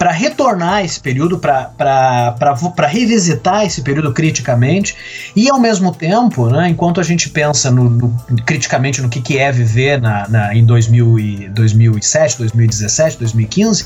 para 0.01 0.11
retornar 0.11 0.83
esse 0.83 0.99
período, 0.99 1.37
para 1.37 2.87
revisitar 2.87 3.63
esse 3.65 3.83
período 3.83 4.11
criticamente, 4.11 4.95
e 5.35 5.47
ao 5.47 5.59
mesmo 5.59 5.93
tempo, 5.93 6.49
né, 6.49 6.69
enquanto 6.69 6.99
a 6.99 7.03
gente 7.03 7.29
pensa 7.29 7.69
no, 7.69 7.87
no, 7.87 8.19
criticamente 8.43 8.99
no 8.99 9.09
que, 9.09 9.21
que 9.21 9.37
é 9.37 9.51
viver 9.51 10.01
na, 10.01 10.27
na, 10.27 10.55
em 10.55 10.65
2000 10.65 11.19
e, 11.19 11.49
2007, 11.49 12.39
2017, 12.39 13.19
2015, 13.19 13.85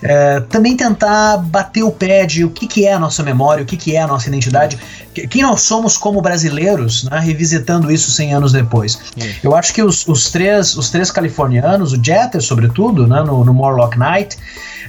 é, 0.00 0.40
também 0.42 0.76
tentar 0.76 1.38
bater 1.38 1.82
o 1.82 1.90
pé 1.90 2.24
de 2.24 2.44
o 2.44 2.50
que, 2.50 2.68
que 2.68 2.86
é 2.86 2.92
a 2.92 2.98
nossa 3.00 3.24
memória, 3.24 3.64
o 3.64 3.66
que, 3.66 3.76
que 3.76 3.96
é 3.96 4.00
a 4.00 4.06
nossa 4.06 4.28
identidade, 4.28 4.78
quem 5.28 5.42
nós 5.42 5.62
somos 5.62 5.96
como 5.96 6.22
brasileiros, 6.22 7.02
né, 7.02 7.18
revisitando 7.18 7.90
isso 7.90 8.12
100 8.12 8.34
anos 8.34 8.52
depois. 8.52 8.96
Eu 9.42 9.56
acho 9.56 9.74
que 9.74 9.82
os, 9.82 10.06
os, 10.06 10.30
três, 10.30 10.76
os 10.76 10.88
três 10.88 11.10
californianos, 11.10 11.92
o 11.92 11.96
Jeter, 11.96 12.40
sobretudo, 12.40 13.08
né, 13.08 13.24
no, 13.24 13.44
no 13.44 13.52
Morlock 13.52 13.98
Night, 13.98 14.38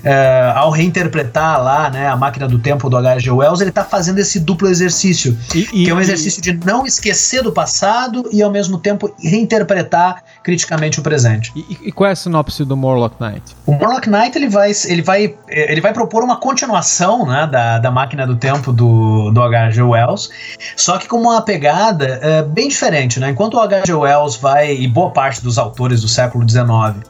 é, 0.04 0.52
ao 0.56 0.72
reinterpretar 0.72 1.62
lá 1.62 1.90
né, 1.90 2.08
a 2.08 2.16
máquina 2.16 2.48
do 2.48 2.60
tempo 2.60 2.90
do 2.90 2.98
H.G. 2.98 3.32
Wells, 3.32 3.62
ele 3.62 3.70
está 3.70 3.84
fazendo 3.84 4.20
esse 4.20 4.40
duplo 4.40 4.68
exercício, 4.68 5.38
e, 5.54 5.60
e, 5.60 5.84
que 5.86 5.90
é 5.90 5.94
um 5.94 6.00
exercício 6.00 6.42
de 6.42 6.54
não 6.66 6.86
esquecer 6.86 7.44
do 7.44 7.52
passado 7.52 8.28
e 8.32 8.42
ao 8.42 8.52
mesmo 8.52 8.78
tempo 8.78 9.14
reinterpretar 9.22 10.24
criticamente 10.44 11.00
o 11.00 11.04
presente. 11.04 11.52
E, 11.56 11.88
e 11.88 11.92
qual 11.92 12.10
é 12.10 12.14
a 12.14 12.16
sinopse 12.16 12.64
do 12.64 12.76
Morlock 12.78 13.16
Knight? 13.20 13.56
O 13.66 13.74
Morlock 13.74 14.10
Knight 14.10 14.38
ele 14.38 14.50
vai, 14.50 14.72
ele 14.86 15.02
vai, 15.02 15.36
ele 15.48 15.82
vai 15.82 15.94
propor 15.94 16.24
uma 16.24 16.38
continuação 16.38 17.26
né, 17.26 17.48
da, 17.52 17.80
da 17.80 17.92
máquina 17.92 18.26
do 18.26 18.36
tempo 18.36 18.72
do, 18.72 19.32
do 19.32 19.42
H.G. 19.42 19.82
Wells, 19.82 20.30
só 20.76 20.98
que 20.98 21.08
com 21.08 21.18
uma 21.18 21.42
pegada 21.42 22.20
é, 22.22 22.44
bem 22.44 22.68
diferente. 22.68 23.20
Né? 23.20 23.30
Enquanto 23.30 23.56
o 23.56 23.60
H.G. 23.60 23.94
Wells 23.94 24.38
vai, 24.38 24.76
e 24.76 24.88
boa 24.88 25.12
parte 25.12 25.42
dos 25.42 25.58
autores 25.58 26.02
do 26.02 26.08
século 26.08 26.48
XIX, 26.48 27.06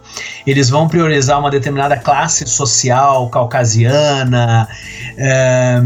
eles 0.46 0.70
vão 0.70 0.88
priorizar 0.88 1.40
uma 1.40 1.52
determinada 1.52 1.98
classe 1.98 2.48
social 2.48 2.79
caucasiana, 3.30 4.68
é, 5.18 5.82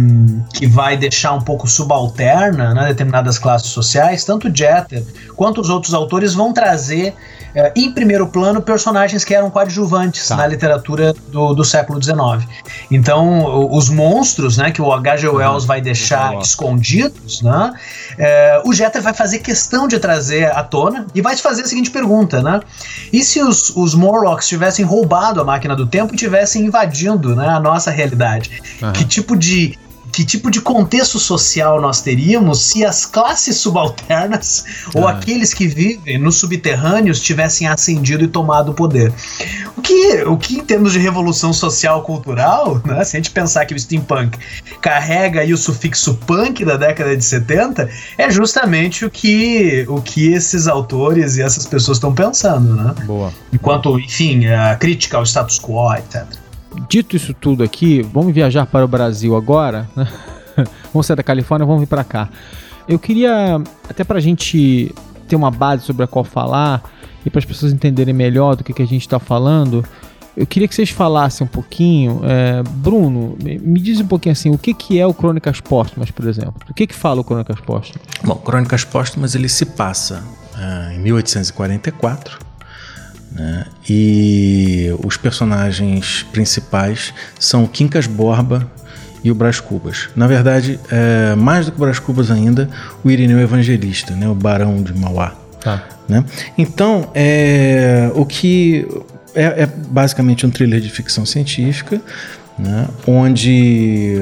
que 0.53 0.67
vai 0.67 0.95
deixar 0.95 1.33
um 1.33 1.41
pouco 1.41 1.67
subalterna 1.67 2.73
né, 2.73 2.87
determinadas 2.87 3.39
classes 3.39 3.69
sociais, 3.69 4.23
tanto 4.23 4.53
Jeter 4.53 5.03
quanto 5.35 5.61
os 5.61 5.69
outros 5.69 5.93
autores 5.93 6.33
vão 6.33 6.53
trazer 6.53 7.15
é, 7.55 7.71
em 7.75 7.91
primeiro 7.91 8.27
plano 8.27 8.61
personagens 8.61 9.23
que 9.23 9.33
eram 9.33 9.49
coadjuvantes 9.49 10.27
tá. 10.27 10.35
na 10.35 10.47
literatura 10.47 11.13
do, 11.29 11.53
do 11.53 11.63
século 11.63 12.01
XIX. 12.01 12.47
Então, 12.89 13.69
os 13.71 13.89
monstros 13.89 14.57
né, 14.57 14.71
que 14.71 14.81
o 14.81 14.91
H.G. 14.91 15.27
Wells 15.27 15.65
vai 15.65 15.81
deixar 15.81 16.37
escondidos, 16.39 17.41
né, 17.41 17.73
é, 18.17 18.61
o 18.65 18.73
Jeter 18.73 19.01
vai 19.01 19.13
fazer 19.13 19.39
questão 19.39 19.87
de 19.87 19.99
trazer 19.99 20.51
à 20.51 20.63
tona 20.63 21.05
e 21.13 21.21
vai 21.21 21.35
fazer 21.37 21.63
a 21.63 21.65
seguinte 21.65 21.91
pergunta: 21.91 22.41
né, 22.41 22.61
e 23.11 23.23
se 23.23 23.41
os, 23.41 23.69
os 23.75 23.93
Morlocks 23.93 24.47
tivessem 24.47 24.85
roubado 24.85 25.41
a 25.41 25.43
máquina 25.43 25.75
do 25.75 25.85
tempo 25.85 26.13
e 26.13 26.17
tivessem 26.17 26.65
invadindo 26.65 27.35
né, 27.35 27.47
a 27.47 27.59
nossa 27.59 27.91
realidade? 27.91 28.51
Uhum. 28.81 28.91
Que 28.93 29.05
tipo 29.05 29.35
de 29.35 29.77
que 30.13 30.23
tipo 30.23 30.51
de 30.51 30.61
contexto 30.61 31.17
social 31.17 31.81
nós 31.81 31.99
teríamos 31.99 32.61
se 32.61 32.85
as 32.85 33.03
classes 33.03 33.57
subalternas 33.57 34.63
ou 34.93 35.07
ah. 35.07 35.11
aqueles 35.11 35.55
que 35.55 35.67
vivem 35.67 36.19
nos 36.19 36.37
subterrâneos 36.37 37.19
tivessem 37.19 37.67
ascendido 37.67 38.23
e 38.23 38.27
tomado 38.27 38.71
o 38.71 38.73
poder. 38.75 39.11
O 39.75 39.81
que, 39.81 40.23
o 40.23 40.37
que 40.37 40.59
em 40.59 40.63
termos 40.63 40.93
de 40.93 40.99
revolução 40.99 41.51
social 41.51 42.03
cultural, 42.03 42.79
né, 42.85 43.03
se 43.03 43.17
a 43.17 43.19
gente 43.19 43.31
pensar 43.31 43.65
que 43.65 43.73
o 43.73 43.79
steampunk 43.79 44.37
carrega 44.79 45.41
aí 45.41 45.51
o 45.51 45.57
sufixo 45.57 46.13
punk 46.27 46.63
da 46.63 46.77
década 46.77 47.17
de 47.17 47.25
70, 47.25 47.89
é 48.15 48.29
justamente 48.29 49.05
o 49.05 49.09
que, 49.09 49.83
o 49.89 49.99
que 49.99 50.31
esses 50.31 50.67
autores 50.67 51.37
e 51.37 51.41
essas 51.41 51.65
pessoas 51.65 51.97
estão 51.97 52.13
pensando, 52.13 52.75
né? 52.75 52.93
Boa. 53.05 53.33
Enquanto, 53.51 53.99
enfim, 53.99 54.45
a 54.45 54.75
crítica 54.75 55.17
ao 55.17 55.23
status 55.23 55.59
quo, 55.59 55.91
etc. 55.95 56.42
Dito 56.89 57.15
isso 57.15 57.33
tudo 57.33 57.63
aqui, 57.63 58.01
vamos 58.01 58.33
viajar 58.33 58.65
para 58.65 58.83
o 58.85 58.87
Brasil 58.87 59.35
agora. 59.35 59.87
Né? 59.95 60.07
vamos 60.93 61.05
sair 61.05 61.15
da 61.15 61.23
Califórnia, 61.23 61.65
vamos 61.65 61.81
vir 61.81 61.87
para 61.87 62.03
cá. 62.03 62.29
Eu 62.87 62.99
queria, 62.99 63.61
até 63.89 64.03
para 64.03 64.17
a 64.17 64.21
gente 64.21 64.93
ter 65.27 65.35
uma 65.35 65.51
base 65.51 65.83
sobre 65.83 66.03
a 66.03 66.07
qual 66.07 66.23
falar 66.23 66.83
e 67.25 67.29
para 67.29 67.39
as 67.39 67.45
pessoas 67.45 67.71
entenderem 67.71 68.13
melhor 68.13 68.55
do 68.55 68.63
que, 68.63 68.73
que 68.73 68.81
a 68.81 68.87
gente 68.87 69.01
está 69.01 69.19
falando, 69.19 69.85
eu 70.35 70.47
queria 70.47 70.67
que 70.67 70.75
vocês 70.75 70.89
falassem 70.89 71.45
um 71.45 71.49
pouquinho. 71.49 72.21
É, 72.23 72.63
Bruno, 72.63 73.37
me 73.39 73.79
diz 73.79 73.99
um 73.99 74.07
pouquinho 74.07 74.33
assim, 74.33 74.49
o 74.49 74.57
que, 74.57 74.73
que 74.73 74.99
é 74.99 75.05
o 75.05 75.13
Crônicas 75.13 75.61
Póstumas, 75.61 76.11
por 76.11 76.27
exemplo? 76.27 76.55
O 76.69 76.73
que, 76.73 76.87
que 76.87 76.95
fala 76.95 77.21
o 77.21 77.23
Crônicas 77.23 77.59
Póstumas? 77.59 78.01
Bom, 78.23 78.35
Crônicas 78.35 78.83
Póstumas 78.83 79.35
ele 79.35 79.47
se 79.47 79.65
passa 79.65 80.23
uh, 80.55 80.91
em 80.93 80.99
1844 80.99 82.52
né? 83.33 83.65
E 83.89 84.93
os 85.03 85.17
personagens 85.17 86.23
principais 86.31 87.13
são 87.39 87.65
Quincas 87.65 88.05
Borba 88.05 88.69
e 89.23 89.31
o 89.31 89.35
Brás 89.35 89.59
Cubas. 89.59 90.09
Na 90.15 90.27
verdade, 90.27 90.79
é, 90.91 91.35
mais 91.35 91.65
do 91.65 91.71
que 91.71 91.77
o 91.77 91.81
Brás 91.81 91.99
Cubas 91.99 92.29
ainda, 92.29 92.69
o 93.03 93.09
Irineu 93.09 93.39
Evangelista, 93.39 94.15
né? 94.15 94.27
o 94.27 94.35
Barão 94.35 94.81
de 94.83 94.93
Mauá. 94.93 95.33
Tá. 95.59 95.83
Né? 96.07 96.23
Então, 96.57 97.09
é, 97.15 98.11
o 98.13 98.25
que 98.25 98.85
é, 99.33 99.63
é 99.63 99.65
basicamente 99.65 100.45
um 100.45 100.49
thriller 100.49 100.81
de 100.81 100.89
ficção 100.89 101.25
científica, 101.25 102.01
né, 102.57 102.87
onde 103.07 104.19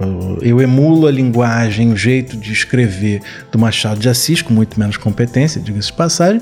uh, 0.00 0.38
eu 0.40 0.60
emulo 0.60 1.06
a 1.06 1.10
linguagem, 1.10 1.92
o 1.92 1.96
jeito 1.96 2.34
de 2.36 2.50
escrever 2.50 3.20
do 3.52 3.58
Machado 3.58 4.00
de 4.00 4.08
Assis, 4.08 4.40
com 4.40 4.54
muito 4.54 4.80
menos 4.80 4.96
competência, 4.96 5.60
diga-se 5.60 5.88
de 5.88 5.92
passagem, 5.92 6.40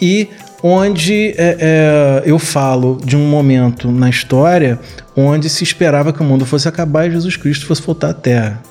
e 0.00 0.28
onde 0.62 1.34
é, 1.38 1.56
é, 1.60 2.22
eu 2.24 2.38
falo 2.38 3.00
de 3.04 3.16
um 3.16 3.26
momento 3.28 3.90
na 3.90 4.10
história 4.10 4.78
onde 5.16 5.48
se 5.48 5.64
esperava 5.64 6.12
que 6.12 6.20
o 6.20 6.24
mundo 6.24 6.44
fosse 6.44 6.68
acabar 6.68 7.06
e 7.06 7.10
Jesus 7.10 7.36
Cristo 7.36 7.66
fosse 7.66 7.82
voltar 7.82 8.10
à 8.10 8.14
Terra. 8.14 8.62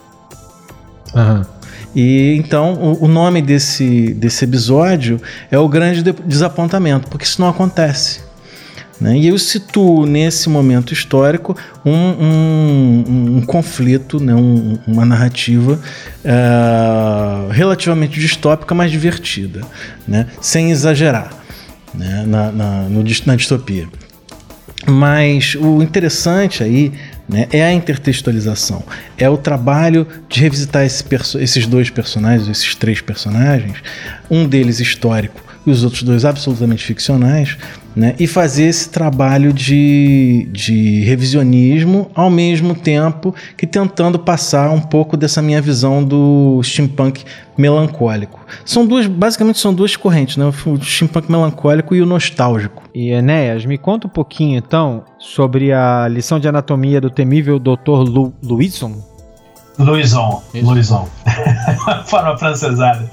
Uhum. 1.14 1.42
E 1.96 2.36
então 2.36 2.74
o, 2.74 3.06
o, 3.06 3.08
nome 3.08 3.42
desse, 3.42 4.14
desse 4.14 4.46
episódio 4.46 5.20
é 5.50 5.58
o 5.58 5.68
grande 5.68 6.04
desapontamento, 6.04 7.10
porque 7.10 7.26
isso 7.26 7.42
não 7.42 7.50
acontece. 7.50 8.22
Né? 9.00 9.18
E 9.18 9.28
eu 9.28 9.38
situo 9.38 10.06
nesse 10.06 10.50
momento 10.50 10.94
histórico 10.94 11.56
um, 11.86 11.92
um, 11.94 13.38
um 13.38 13.42
conflito, 13.42 14.20
né? 14.20 14.36
Um, 14.36 14.78
uma 14.86 15.06
narrativa 15.06 15.80
uh, 16.26 17.50
relativamente 17.50 18.20
distópica, 18.20 18.76
mas 18.76 18.92
divertida, 18.92 19.62
né? 20.08 20.28
sem 20.42 20.72
exagerar 20.72 21.40
né, 21.94 22.24
na, 22.28 22.52
na, 22.52 22.82
no, 22.84 23.04
na 23.26 23.36
distopia. 23.36 23.88
Mas 24.88 25.56
o 25.56 25.82
interessante 25.84 26.64
aí 26.64 26.94
né, 27.28 27.48
é 27.52 27.64
a 27.64 27.74
intertextualização, 27.74 28.84
é 29.18 29.30
o 29.30 29.38
trabalho 29.38 30.08
de 30.28 30.40
revisitar 30.40 30.86
esse 30.86 31.04
esses 31.40 31.68
dois 31.68 31.90
personagens, 31.90 32.50
esses 32.50 32.76
três 32.76 33.02
personagens, 33.02 33.78
um 34.32 34.48
deles 34.48 34.80
histórico 34.80 35.49
e 35.70 35.72
os 35.72 35.84
outros 35.84 36.04
dois 36.04 36.26
absolutamente 36.26 36.84
ficcionais, 36.84 37.58
né? 37.96 38.16
E 38.20 38.28
fazer 38.28 38.64
esse 38.64 38.90
trabalho 38.90 39.54
de, 39.54 40.48
de 40.52 41.04
revisionismo 41.04 42.10
ao 42.14 42.30
mesmo 42.30 42.76
tempo 42.76 43.34
que 43.58 43.68
tentando 43.68 44.20
passar 44.20 44.72
um 44.72 44.82
pouco 44.82 45.16
dessa 45.16 45.42
minha 45.42 45.62
visão 45.62 46.04
do 46.04 46.62
steampunk 46.64 47.24
melancólico. 47.58 48.40
São 48.66 48.86
duas, 48.86 49.08
basicamente 49.08 49.60
são 49.60 49.74
duas 49.74 49.96
correntes, 49.96 50.38
né? 50.38 50.46
O 50.46 50.82
steampunk 50.82 51.30
melancólico 51.32 51.96
e 51.96 52.02
o 52.02 52.06
nostálgico. 52.06 52.84
E 52.94 53.10
Enéas, 53.10 53.66
me 53.66 53.78
conta 53.78 54.08
um 54.08 54.10
pouquinho 54.10 54.58
então 54.58 55.04
sobre 55.18 55.72
a 55.72 56.08
lição 56.08 56.40
de 56.40 56.48
anatomia 56.48 57.00
do 57.00 57.10
temível 57.10 57.60
Dr. 57.60 58.04
Lu. 58.08 58.34
Louison, 59.80 60.44
Louison, 60.54 61.08
forma 62.06 62.38
francesada. 62.38 63.10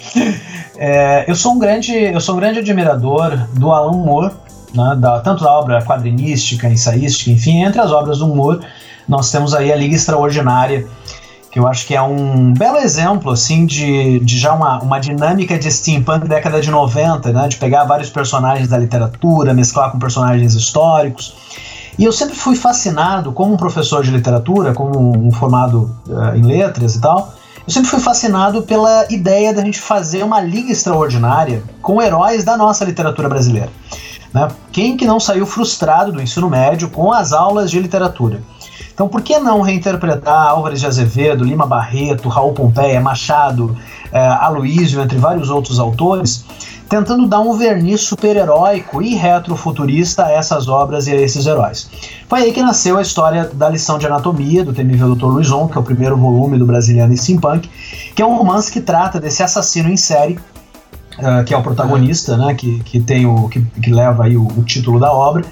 É, 0.76 1.24
eu 1.30 1.34
sou 1.34 1.52
um 1.52 1.58
grande, 1.58 1.92
eu 1.92 2.20
sou 2.20 2.34
um 2.34 2.38
grande 2.38 2.58
admirador 2.58 3.36
do 3.54 3.72
Alan 3.72 3.96
Moore 3.96 4.32
né, 4.76 4.96
da, 4.96 5.20
tanto 5.20 5.42
da 5.42 5.50
obra 5.50 5.82
quadrinística, 5.82 6.68
ensaística, 6.68 7.30
enfim, 7.30 7.64
entre 7.64 7.80
as 7.80 7.90
obras 7.90 8.18
do 8.18 8.28
Moore, 8.28 8.60
nós 9.08 9.30
temos 9.30 9.54
aí 9.54 9.72
a 9.72 9.76
Liga 9.76 9.94
Extraordinária, 9.94 10.86
que 11.50 11.58
eu 11.58 11.66
acho 11.66 11.86
que 11.86 11.94
é 11.94 12.02
um 12.02 12.52
belo 12.52 12.76
exemplo, 12.76 13.30
assim, 13.32 13.64
de, 13.64 14.20
de 14.20 14.38
já 14.38 14.52
uma, 14.52 14.78
uma 14.82 14.98
dinâmica 14.98 15.58
de 15.58 15.70
steampunk 15.72 16.28
década 16.28 16.60
de 16.60 16.70
90, 16.70 17.32
né, 17.32 17.48
de 17.48 17.56
pegar 17.56 17.84
vários 17.84 18.10
personagens 18.10 18.68
da 18.68 18.76
literatura, 18.76 19.54
mesclar 19.54 19.90
com 19.90 19.98
personagens 19.98 20.54
históricos. 20.54 21.34
E 21.98 22.04
eu 22.04 22.12
sempre 22.12 22.34
fui 22.36 22.56
fascinado, 22.56 23.32
como 23.32 23.54
um 23.54 23.56
professor 23.56 24.02
de 24.02 24.10
literatura, 24.10 24.74
como 24.74 25.16
um 25.16 25.30
formado 25.32 25.96
uh, 26.08 26.36
em 26.36 26.42
letras 26.42 26.94
e 26.94 27.00
tal, 27.00 27.32
eu 27.66 27.72
sempre 27.72 27.88
fui 27.88 27.98
fascinado 27.98 28.62
pela 28.62 29.06
ideia 29.10 29.52
da 29.52 29.62
gente 29.62 29.80
fazer 29.80 30.22
uma 30.22 30.40
liga 30.40 30.70
extraordinária 30.70 31.62
com 31.82 32.00
heróis 32.00 32.44
da 32.44 32.56
nossa 32.56 32.84
literatura 32.84 33.28
brasileira. 33.28 33.70
Né? 34.32 34.48
Quem 34.70 34.96
que 34.96 35.06
não 35.06 35.18
saiu 35.18 35.46
frustrado 35.46 36.12
do 36.12 36.22
ensino 36.22 36.48
médio 36.48 36.90
com 36.90 37.12
as 37.12 37.32
aulas 37.32 37.70
de 37.70 37.80
literatura? 37.80 38.42
Então, 38.92 39.08
por 39.08 39.20
que 39.20 39.38
não 39.38 39.60
reinterpretar 39.60 40.48
Álvares 40.48 40.80
de 40.80 40.86
Azevedo, 40.86 41.44
Lima 41.44 41.66
Barreto, 41.66 42.28
Raul 42.28 42.52
Pompeia, 42.52 43.00
Machado, 43.00 43.76
é, 44.12 44.26
Aloísio, 44.26 45.02
entre 45.02 45.18
vários 45.18 45.50
outros 45.50 45.78
autores, 45.78 46.44
tentando 46.88 47.26
dar 47.26 47.40
um 47.40 47.56
verniz 47.56 48.02
super-heróico 48.02 49.02
e 49.02 49.14
retrofuturista 49.14 50.26
a 50.26 50.32
essas 50.32 50.68
obras 50.68 51.06
e 51.06 51.12
a 51.12 51.20
esses 51.20 51.46
heróis? 51.46 51.88
Foi 52.28 52.42
aí 52.42 52.52
que 52.52 52.62
nasceu 52.62 52.98
a 52.98 53.02
história 53.02 53.50
da 53.52 53.68
lição 53.68 53.98
de 53.98 54.06
anatomia 54.06 54.64
do 54.64 54.72
temível 54.72 55.14
Dr. 55.14 55.26
Luizon, 55.26 55.68
que 55.68 55.76
é 55.76 55.80
o 55.80 55.84
primeiro 55.84 56.16
volume 56.16 56.58
do 56.58 56.66
Brasiliano 56.66 57.12
e 57.12 57.16
Steampunk, 57.16 57.68
que 58.14 58.22
é 58.22 58.26
um 58.26 58.36
romance 58.36 58.70
que 58.70 58.80
trata 58.80 59.20
desse 59.20 59.42
assassino 59.42 59.88
em 59.88 59.96
série 59.96 60.38
uh, 61.18 61.44
que 61.44 61.54
é 61.54 61.56
o 61.56 61.62
protagonista, 61.62 62.36
né, 62.36 62.54
que, 62.54 62.80
que, 62.80 63.00
tem 63.00 63.26
o, 63.26 63.48
que, 63.48 63.60
que 63.62 63.90
leva 63.90 64.24
aí 64.24 64.36
o, 64.36 64.46
o 64.46 64.62
título 64.64 64.98
da 64.98 65.12
obra, 65.12 65.44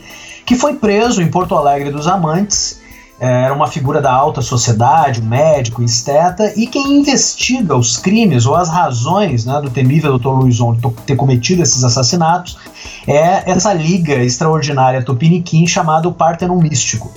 que 0.45 0.55
foi 0.55 0.75
preso 0.75 1.23
em 1.23 1.29
Porto 1.29 1.55
Alegre 1.55 1.91
dos 1.91 2.07
Amantes, 2.07 2.81
era 3.25 3.55
uma 3.55 3.67
figura 3.67 4.01
da 4.01 4.13
alta 4.13 4.43
sociedade, 4.43 5.21
um 5.21 5.27
médico, 5.27 5.83
esteta, 5.83 6.53
e 6.57 6.67
quem 6.67 6.99
investiga 6.99 7.77
os 7.77 7.97
crimes 7.97 8.47
ou 8.47 8.55
as 8.55 8.69
razões 8.69 9.45
né, 9.45 9.61
do 9.61 9.71
temível 9.71 10.19
Dr. 10.19 10.29
Luizon 10.29 10.77
ter 11.07 11.17
cometido 11.17 11.63
esses 11.63 11.83
assassinatos 11.85 12.59
é 13.07 13.51
essa 13.51 13.73
liga 13.73 14.15
extraordinária 14.17 15.03
tupiniquim 15.03 15.67
chamada 15.67 16.09
o 16.09 16.13
Partenon 16.13 16.59
Místico 16.59 17.11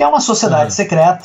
que 0.00 0.04
é 0.04 0.08
uma 0.08 0.20
sociedade 0.20 0.68
Ah. 0.68 0.70
secreta 0.70 1.24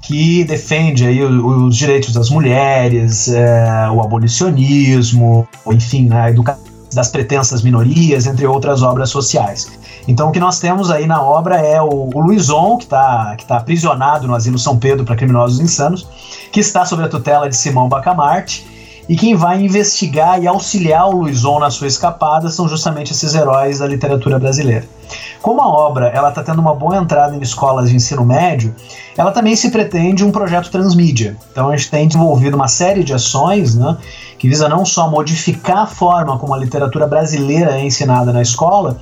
que 0.00 0.44
defende 0.44 1.04
aí 1.04 1.20
os 1.20 1.76
direitos 1.76 2.12
das 2.12 2.30
mulheres, 2.30 3.26
é, 3.26 3.88
o 3.90 4.00
abolicionismo, 4.00 5.48
enfim, 5.66 6.12
a 6.12 6.30
educação 6.30 6.62
das 6.92 7.08
pretensas 7.08 7.60
minorias, 7.60 8.26
entre 8.26 8.46
outras 8.46 8.82
obras 8.82 9.10
sociais. 9.10 9.72
Então 10.06 10.28
o 10.28 10.32
que 10.32 10.40
nós 10.40 10.58
temos 10.58 10.90
aí 10.90 11.06
na 11.06 11.22
obra 11.22 11.56
é 11.56 11.80
o, 11.80 12.10
o 12.14 12.20
Luizon, 12.20 12.76
que 12.76 12.84
está 12.84 13.34
que 13.36 13.46
tá 13.46 13.56
aprisionado 13.56 14.26
no 14.26 14.34
Asilo 14.34 14.58
São 14.58 14.78
Pedro 14.78 15.04
para 15.04 15.16
criminosos 15.16 15.60
insanos, 15.60 16.06
que 16.52 16.60
está 16.60 16.84
sob 16.84 17.02
a 17.02 17.08
tutela 17.08 17.48
de 17.48 17.56
Simão 17.56 17.88
Bacamarte, 17.88 18.66
e 19.08 19.16
quem 19.16 19.34
vai 19.34 19.62
investigar 19.62 20.42
e 20.42 20.46
auxiliar 20.46 21.08
o 21.08 21.18
Luizon 21.18 21.58
na 21.58 21.70
sua 21.70 21.86
escapada 21.86 22.48
são 22.48 22.66
justamente 22.66 23.12
esses 23.12 23.34
heróis 23.34 23.78
da 23.78 23.86
literatura 23.86 24.38
brasileira. 24.38 24.86
Como 25.42 25.60
a 25.60 25.68
obra 25.68 26.06
ela 26.08 26.30
está 26.30 26.42
tendo 26.42 26.58
uma 26.58 26.74
boa 26.74 26.96
entrada 26.96 27.36
em 27.36 27.40
escolas 27.42 27.90
de 27.90 27.96
ensino 27.96 28.24
médio, 28.24 28.74
ela 29.16 29.30
também 29.30 29.54
se 29.54 29.70
pretende 29.70 30.24
um 30.24 30.32
projeto 30.32 30.70
transmídia. 30.70 31.36
Então 31.52 31.68
a 31.68 31.76
gente 31.76 31.90
tem 31.90 32.08
desenvolvido 32.08 32.54
uma 32.54 32.66
série 32.66 33.04
de 33.04 33.12
ações 33.12 33.74
né, 33.74 33.94
que 34.38 34.48
visa 34.48 34.70
não 34.70 34.86
só 34.86 35.08
modificar 35.10 35.80
a 35.80 35.86
forma 35.86 36.38
como 36.38 36.54
a 36.54 36.58
literatura 36.58 37.06
brasileira 37.06 37.78
é 37.78 37.84
ensinada 37.84 38.32
na 38.32 38.40
escola, 38.40 38.98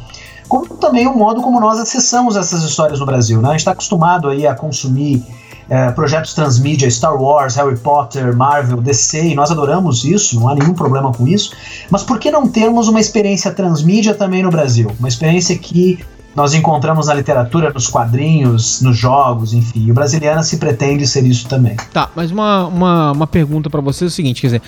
como 0.53 0.67
também 0.77 1.07
o 1.07 1.17
modo 1.17 1.41
como 1.41 1.59
nós 1.59 1.79
acessamos 1.79 2.37
essas 2.37 2.63
histórias 2.63 3.01
no 3.01 3.07
Brasil. 3.07 3.41
Né? 3.41 3.49
A 3.49 3.53
gente 3.53 3.61
está 3.61 3.71
acostumado 3.71 4.29
aí 4.29 4.47
a 4.47 4.55
consumir 4.55 5.25
é, 5.67 5.91
projetos 5.93 6.35
transmídia, 6.35 6.91
Star 6.91 7.17
Wars, 7.17 7.55
Harry 7.55 7.79
Potter, 7.79 8.37
Marvel, 8.37 8.83
DC, 8.83 9.29
e 9.29 9.35
nós 9.35 9.51
adoramos 9.51 10.05
isso, 10.05 10.39
não 10.39 10.51
há 10.51 10.55
nenhum 10.55 10.75
problema 10.75 11.11
com 11.11 11.27
isso. 11.27 11.57
Mas 11.89 12.03
por 12.03 12.19
que 12.19 12.31
não 12.31 12.47
termos 12.47 12.87
uma 12.87 13.01
experiência 13.01 13.51
transmídia 13.51 14.13
também 14.13 14.43
no 14.43 14.51
Brasil? 14.51 14.93
Uma 14.99 15.09
experiência 15.09 15.57
que 15.57 16.05
nós 16.37 16.53
encontramos 16.53 17.07
na 17.07 17.15
literatura, 17.15 17.73
nos 17.73 17.87
quadrinhos, 17.87 18.83
nos 18.83 18.99
jogos, 18.99 19.55
enfim. 19.55 19.91
O 19.91 19.95
Brasiliana 19.95 20.43
se 20.43 20.59
pretende 20.59 21.07
ser 21.07 21.25
isso 21.25 21.49
também. 21.49 21.77
Tá, 21.95 22.11
mas 22.15 22.31
uma, 22.31 22.67
uma, 22.67 23.13
uma 23.13 23.27
pergunta 23.27 23.71
pra 23.71 23.81
vocês 23.81 24.11
é 24.11 24.13
o 24.13 24.15
seguinte, 24.15 24.43
quer 24.43 24.49
dizer, 24.49 24.63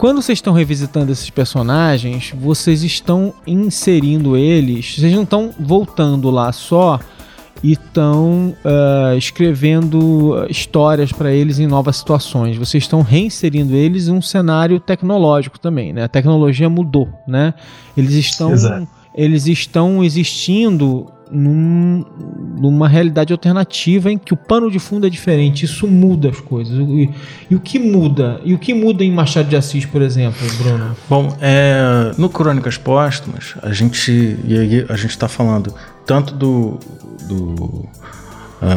quando 0.00 0.22
vocês 0.22 0.38
estão 0.38 0.54
revisitando 0.54 1.12
esses 1.12 1.28
personagens, 1.28 2.32
vocês 2.34 2.82
estão 2.82 3.34
inserindo 3.46 4.34
eles, 4.34 4.96
vocês 4.96 5.12
não 5.12 5.24
estão 5.24 5.50
voltando 5.60 6.30
lá 6.30 6.50
só 6.52 6.98
e 7.62 7.72
estão 7.72 8.56
ah, 8.64 9.14
escrevendo 9.14 10.36
ah, 10.36 10.46
histórias 10.48 11.12
pra 11.12 11.30
eles 11.30 11.58
em 11.58 11.66
novas 11.66 11.96
situações. 11.96 12.56
Vocês 12.56 12.84
estão 12.84 13.02
reinserindo 13.02 13.74
eles 13.74 14.08
em 14.08 14.12
um 14.12 14.22
cenário 14.22 14.80
tecnológico 14.80 15.60
também, 15.60 15.92
né? 15.92 16.04
A 16.04 16.08
tecnologia 16.08 16.70
mudou, 16.70 17.06
né? 17.28 17.52
Eles 17.94 18.14
estão 18.14 18.52
Exato. 18.52 18.88
Eles 19.14 19.46
estão 19.46 20.02
existindo 20.04 21.06
num- 21.30 22.04
numa 22.60 22.88
realidade 22.88 23.32
alternativa 23.32 24.10
em 24.10 24.18
que 24.18 24.34
o 24.34 24.36
pano 24.36 24.70
de 24.70 24.78
fundo 24.78 25.06
é 25.06 25.10
diferente. 25.10 25.64
Isso 25.64 25.86
muda 25.86 26.28
as 26.30 26.40
coisas. 26.40 26.76
E, 26.76 27.08
e 27.50 27.54
o 27.54 27.60
que 27.60 27.78
muda? 27.78 28.40
E 28.44 28.52
o 28.52 28.58
que 28.58 28.74
muda 28.74 29.04
em 29.04 29.12
Machado 29.12 29.48
de 29.48 29.56
Assis, 29.56 29.86
por 29.86 30.02
exemplo, 30.02 30.40
Bruno? 30.58 30.96
Bom, 31.08 31.36
é, 31.40 32.12
no 32.18 32.28
Crônicas 32.28 32.76
Póstumas, 32.76 33.54
a 33.62 33.72
gente 33.72 34.36
a 34.88 34.96
gente 34.96 35.10
está 35.10 35.28
falando 35.28 35.72
tanto 36.04 36.34
do, 36.34 36.78
do 37.28 37.88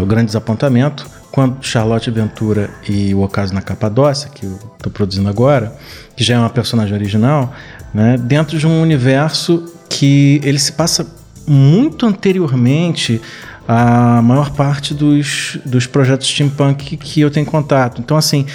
o 0.02 0.06
Grande 0.06 0.28
Desapontamento, 0.28 1.06
quanto 1.32 1.66
Charlotte 1.66 2.10
Ventura 2.10 2.70
e 2.88 3.14
o 3.14 3.22
Ocaso 3.22 3.54
na 3.54 3.62
Capadócia, 3.62 4.30
que 4.30 4.46
eu 4.46 4.58
estou 4.78 4.92
produzindo 4.92 5.28
agora, 5.28 5.76
que 6.16 6.24
já 6.24 6.36
é 6.36 6.40
uma 6.40 6.50
personagem 6.50 6.94
original, 6.94 7.52
né, 7.94 8.16
dentro 8.18 8.58
de 8.58 8.66
um 8.66 8.82
universo 8.82 9.66
que 9.94 10.42
ele 10.44 10.58
se 10.58 10.72
passa 10.72 11.06
muito 11.48 12.06
anteriormente 12.08 13.22
à 13.68 14.22
maior 14.24 14.50
parte 14.52 14.94
dos, 14.94 15.60
dos 15.64 15.86
projetos 15.86 16.28
steampunk 16.28 16.98
que 16.98 17.22
eu 17.22 17.30
tenho 17.30 17.46
contato. 17.46 18.02
Então, 18.02 18.18
assim, 18.18 18.46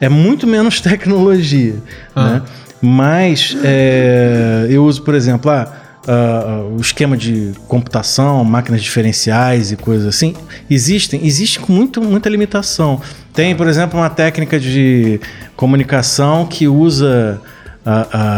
é 0.00 0.08
muito 0.08 0.46
menos 0.46 0.80
tecnologia, 0.82 1.76
Ah. 2.14 2.24
né? 2.24 2.42
Mas 2.84 3.56
é, 3.62 4.66
eu 4.68 4.84
uso, 4.84 5.02
por 5.02 5.14
exemplo, 5.14 5.50
ah, 5.50 5.72
ah, 6.06 6.66
o 6.76 6.80
esquema 6.80 7.16
de 7.16 7.52
computação, 7.68 8.44
máquinas 8.44 8.82
diferenciais 8.82 9.70
e 9.70 9.76
coisas 9.76 10.06
assim, 10.08 10.34
existem, 10.68 11.24
existe 11.24 11.60
com 11.60 11.72
muito, 11.72 12.02
muita 12.02 12.28
limitação. 12.28 13.00
Tem, 13.32 13.54
por 13.54 13.68
exemplo, 13.68 13.98
uma 14.00 14.10
técnica 14.10 14.58
de 14.58 15.20
comunicação 15.56 16.44
que 16.44 16.66
usa 16.66 17.40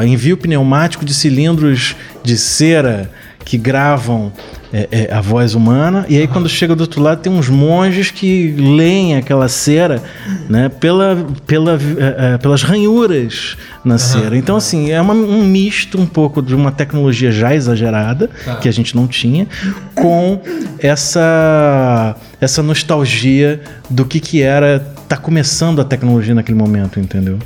envio 0.07 0.37
pneumático 0.37 1.05
de 1.05 1.15
cilindros 1.15 1.95
de 2.23 2.37
cera 2.37 3.11
que 3.45 3.59
gravam 3.59 4.33
é, 4.73 4.89
é, 4.91 5.15
a 5.15 5.21
voz 5.21 5.55
humana, 5.55 6.07
e 6.09 6.17
aí 6.19 6.27
quando 6.27 6.49
chega 6.49 6.75
do 6.75 6.81
outro 6.81 7.01
lado 7.01 7.21
tem 7.21 7.31
uns 7.31 7.49
monges 7.49 8.11
que 8.11 8.53
leem 8.59 9.17
aquela 9.17 9.49
cera 9.49 10.03
né, 10.49 10.69
pela, 10.69 11.27
pela, 11.47 11.73
é, 11.75 12.35
é, 12.35 12.39
pelas 12.39 12.63
ranhuras 12.63 13.57
na 13.85 13.99
cera. 13.99 14.35
Então, 14.37 14.57
assim, 14.57 14.91
é 14.91 15.01
uma- 15.01 15.13
um 15.13 15.45
misto 15.45 16.01
um 16.01 16.07
pouco 16.07 16.41
de 16.43 16.55
uma 16.55 16.73
tecnologia 16.73 17.31
já 17.31 17.55
exagerada, 17.55 18.31
que 18.63 18.69
a 18.69 18.73
gente 18.73 18.97
não 18.97 19.07
tinha, 19.07 19.47
com 19.95 20.41
essa, 20.79 22.17
essa 22.41 22.63
nostalgia 22.63 23.61
do 23.91 24.05
que, 24.05 24.19
que 24.21 24.41
era 24.43 24.81
tá 25.07 25.17
começando 25.19 25.81
a 25.81 25.85
tecnologia 25.85 26.35
naquele 26.35 26.57
momento, 26.59 26.99
entendeu? 26.99 27.39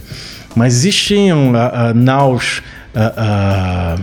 Mas 0.58 0.74
existiam 0.74 1.52
ah, 1.54 1.88
ah, 1.90 1.94
naus 1.94 2.62
ah, 2.94 3.96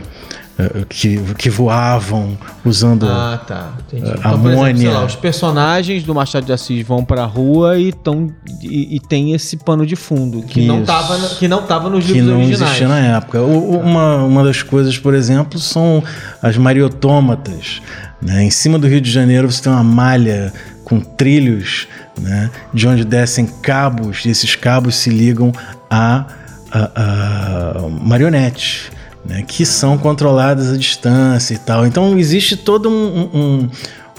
que, 0.88 1.18
que 1.38 1.50
voavam 1.50 2.38
usando. 2.64 3.06
Ah, 3.08 3.42
tá. 3.46 3.74
Uh, 3.92 3.98
Então, 3.98 4.12
por 4.14 4.22
exemplo, 4.22 4.52
amônia. 4.54 4.92
lá, 4.92 5.06
os 5.06 5.16
personagens 5.16 6.04
do 6.04 6.16
Machado 6.16 6.46
de 6.46 6.54
Assis 6.54 6.86
vão 6.88 7.04
pra 7.04 7.26
rua 7.26 7.78
e, 7.78 7.92
tão, 7.92 8.32
e, 8.62 8.96
e 8.96 9.00
tem 9.02 9.34
esse 9.34 9.58
pano 9.58 9.86
de 9.86 9.98
fundo 9.98 10.44
que, 10.44 10.66
não 10.66 10.78
Isso. 10.78 10.86
tava, 10.86 11.18
na- 11.18 11.28
que 11.28 11.48
não 11.50 11.62
tava 11.64 11.90
nos 11.90 12.06
que 12.06 12.14
livros 12.14 12.32
não 12.32 12.38
originais. 12.42 12.62
existia 12.62 12.88
na 12.88 13.00
época. 13.18 13.42
O- 13.42 13.80
uma, 13.82 14.24
uma 14.24 14.44
das 14.46 14.64
coisas, 14.64 14.98
por 14.98 15.14
exemplo, 15.14 15.60
são 15.60 16.02
as 16.42 16.56
mariotômatas. 16.58 17.82
né? 18.22 18.44
Em 18.46 18.50
cima 18.50 18.80
do 18.80 18.88
Rio 18.88 19.02
de 19.02 19.12
Janeiro 19.12 19.52
você 19.52 19.62
tem 19.64 19.72
uma 19.74 19.84
malha 19.84 20.54
com 20.86 21.02
trilhos, 21.02 21.86
né? 22.18 22.50
de 22.74 22.88
onde 22.88 23.04
descem 23.04 23.46
cabos, 23.46 24.24
e 24.26 24.30
esses 24.30 24.56
cabos 24.56 24.96
se 24.96 25.10
ligam 25.10 25.52
a, 25.90 26.26
marionetes. 28.02 28.92
Né, 29.28 29.42
que 29.42 29.66
são 29.66 29.98
controladas 29.98 30.72
à 30.72 30.78
distância 30.78 31.56
e 31.56 31.58
tal. 31.58 31.84
Então 31.88 32.16
existe 32.16 32.56
todo 32.56 32.88
um- 32.88 33.28
um- 33.34 33.70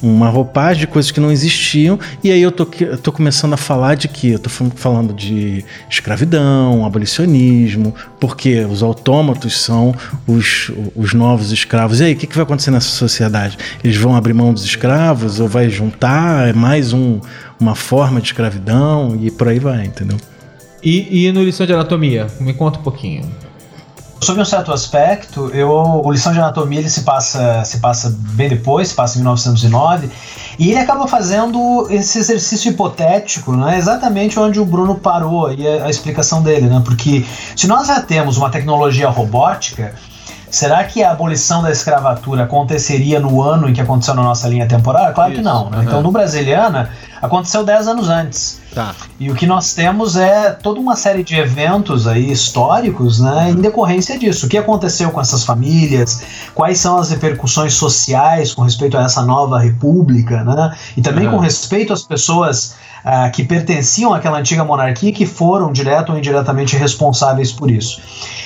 uma 0.02 0.28
roupagem 0.28 0.80
de 0.80 0.86
coisas 0.88 1.12
que 1.12 1.20
não 1.20 1.30
existiam, 1.30 1.96
e 2.24 2.32
aí 2.32 2.42
eu 2.42 2.50
tô, 2.50 2.66
eu 2.80 2.98
tô 2.98 3.12
começando 3.12 3.52
a 3.52 3.56
falar 3.56 3.94
de 3.94 4.08
que? 4.08 4.32
Eu 4.32 4.40
tô 4.40 4.50
fal- 4.50 4.72
falando 4.74 5.14
de 5.14 5.64
escravidão, 5.88 6.84
abolicionismo, 6.84 7.94
porque 8.18 8.64
os 8.64 8.82
autômatos 8.82 9.56
são 9.62 9.94
os, 10.26 10.72
os 10.96 11.14
novos 11.14 11.52
escravos. 11.52 12.00
E 12.00 12.04
aí, 12.06 12.12
o 12.14 12.16
que, 12.16 12.26
que 12.26 12.34
vai 12.34 12.42
acontecer 12.42 12.72
nessa 12.72 12.88
sociedade? 12.88 13.56
Eles 13.84 13.96
vão 13.96 14.16
abrir 14.16 14.34
mão 14.34 14.52
dos 14.52 14.64
escravos, 14.64 15.38
ou 15.38 15.46
vai 15.46 15.70
juntar? 15.70 16.48
É 16.48 16.52
mais 16.52 16.92
um- 16.92 17.20
uma 17.60 17.76
forma 17.76 18.20
de 18.20 18.26
escravidão, 18.26 19.16
e 19.22 19.30
por 19.30 19.46
aí 19.46 19.60
vai, 19.60 19.84
entendeu? 19.86 20.16
E, 20.82 21.26
e 21.26 21.32
no 21.32 21.42
lição 21.42 21.66
de 21.66 21.72
anatomia? 21.72 22.26
Me 22.40 22.52
conta 22.54 22.78
um 22.78 22.82
pouquinho. 22.82 23.30
Sob 24.20 24.40
um 24.40 24.44
certo 24.44 24.72
aspecto, 24.72 25.50
eu, 25.52 25.70
o 25.70 26.10
Lição 26.10 26.32
de 26.32 26.38
Anatomia 26.38 26.80
ele 26.80 26.88
se 26.88 27.02
passa, 27.02 27.62
se 27.64 27.78
passa 27.78 28.12
bem 28.32 28.48
depois, 28.48 28.88
se 28.88 28.94
passa 28.94 29.18
em 29.18 29.20
1909, 29.20 30.10
e 30.58 30.70
ele 30.70 30.78
acaba 30.78 31.06
fazendo 31.06 31.86
esse 31.90 32.18
exercício 32.18 32.70
hipotético, 32.70 33.52
né, 33.52 33.76
exatamente 33.76 34.38
onde 34.40 34.58
o 34.58 34.64
Bruno 34.64 34.94
parou 34.94 35.46
aí 35.46 35.68
a, 35.68 35.84
a 35.84 35.90
explicação 35.90 36.42
dele, 36.42 36.66
né, 36.66 36.80
porque 36.82 37.26
se 37.54 37.66
nós 37.66 37.88
já 37.88 38.00
temos 38.00 38.38
uma 38.38 38.48
tecnologia 38.48 39.08
robótica, 39.08 39.94
será 40.50 40.82
que 40.84 41.02
a 41.02 41.10
abolição 41.10 41.62
da 41.62 41.70
escravatura 41.70 42.44
aconteceria 42.44 43.20
no 43.20 43.42
ano 43.42 43.68
em 43.68 43.74
que 43.74 43.80
aconteceu 43.80 44.14
na 44.14 44.22
nossa 44.22 44.48
linha 44.48 44.66
temporal? 44.66 45.12
Claro 45.12 45.32
que 45.32 45.40
Isso, 45.40 45.44
não, 45.48 45.68
né? 45.68 45.78
aham. 45.78 45.84
Então 45.84 46.02
no 46.02 46.10
Brasiliana 46.10 46.90
aconteceu 47.20 47.64
10 47.64 47.88
anos 47.88 48.08
antes. 48.08 48.60
Tá. 48.74 48.94
E 49.18 49.30
o 49.30 49.34
que 49.34 49.46
nós 49.46 49.72
temos 49.72 50.16
é 50.16 50.50
toda 50.50 50.78
uma 50.78 50.96
série 50.96 51.24
de 51.24 51.34
eventos 51.34 52.06
aí 52.06 52.30
históricos, 52.30 53.20
né, 53.20 53.50
em 53.50 53.56
decorrência 53.56 54.18
disso. 54.18 54.46
O 54.46 54.48
que 54.48 54.58
aconteceu 54.58 55.10
com 55.10 55.20
essas 55.20 55.44
famílias? 55.44 56.22
Quais 56.54 56.78
são 56.78 56.98
as 56.98 57.10
repercussões 57.10 57.74
sociais 57.74 58.52
com 58.52 58.62
respeito 58.62 58.98
a 58.98 59.02
essa 59.02 59.22
nova 59.22 59.58
república, 59.58 60.44
né? 60.44 60.76
E 60.96 61.00
também 61.00 61.26
Uhum. 61.26 61.32
com 61.32 61.38
respeito 61.38 61.92
às 61.92 62.02
pessoas 62.02 62.76
ah, 63.04 63.30
que 63.30 63.44
pertenciam 63.44 64.12
àquela 64.12 64.38
antiga 64.38 64.64
monarquia 64.64 65.10
e 65.10 65.12
que 65.12 65.26
foram 65.26 65.72
direto 65.72 66.10
ou 66.10 66.18
indiretamente 66.18 66.76
responsáveis 66.76 67.52
por 67.52 67.70
isso. 67.70 68.00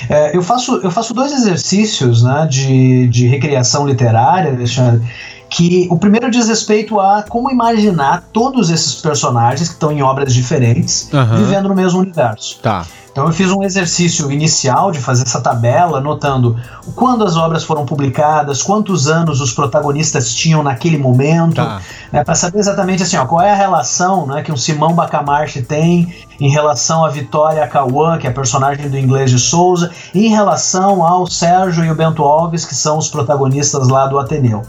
É, 0.09 0.37
eu, 0.37 0.42
faço, 0.42 0.80
eu 0.83 0.90
faço 0.90 1.14
dois 1.14 1.33
exercícios 1.33 2.22
né, 2.22 2.46
de, 2.48 3.09
de 3.09 3.26
recriação 3.26 3.87
literária, 3.87 4.52
Alexandre, 4.52 5.02
que 5.50 5.88
o 5.90 5.98
primeiro 5.98 6.30
diz 6.30 6.48
respeito 6.48 7.00
a 7.00 7.24
como 7.28 7.50
imaginar 7.50 8.24
todos 8.32 8.70
esses 8.70 8.94
personagens 8.94 9.68
que 9.68 9.74
estão 9.74 9.90
em 9.90 10.00
obras 10.00 10.32
diferentes 10.32 11.12
Aham. 11.12 11.36
vivendo 11.38 11.68
no 11.68 11.74
mesmo 11.74 11.98
universo. 11.98 12.60
Tá. 12.62 12.86
Então 13.20 13.28
eu 13.28 13.35
fiz 13.35 13.50
um 13.52 13.62
exercício 13.62 14.33
inicial 14.33 14.90
de 14.90 14.98
fazer 14.98 15.24
essa 15.26 15.42
tabela, 15.42 15.98
anotando 15.98 16.56
quando 16.94 17.22
as 17.22 17.37
obras 17.37 17.62
foram 17.62 17.85
publicadas, 17.85 18.62
quantos 18.62 19.09
anos 19.09 19.42
os 19.42 19.52
protagonistas 19.52 20.33
tinham 20.35 20.62
naquele 20.62 20.96
momento, 20.96 21.56
Tá. 21.56 21.83
né, 22.11 22.24
para 22.24 22.35
saber 22.35 22.59
exatamente 22.61 23.02
assim, 23.02 23.18
ó, 23.18 23.26
qual 23.26 23.42
é 23.42 23.52
a 23.52 23.54
relação 23.54 24.26
né, 24.26 24.42
que 24.42 24.50
o 24.50 24.56
Simão 24.56 24.94
Bacamarte 24.94 25.61
tem 25.61 26.14
em 26.40 26.48
relação 26.48 27.04
à 27.04 27.11
Vitória 27.11 27.66
Cauã, 27.66 28.16
que 28.16 28.26
é 28.26 28.30
a 28.30 28.33
personagem 28.33 28.88
do 28.88 28.96
inglês 28.96 29.30
de 29.30 29.38
Souza, 29.38 29.90
em 30.14 30.28
relação 30.28 31.04
ao 31.06 31.26
Sérgio 31.26 31.85
e 31.85 31.90
o 31.90 31.94
Bento 31.94 32.24
Alves, 32.24 32.64
que 32.64 32.74
são 32.74 32.96
os 32.96 33.09
protagonistas 33.09 33.88
lá 33.88 34.06
do 34.06 34.18
Ateneu. 34.18 34.62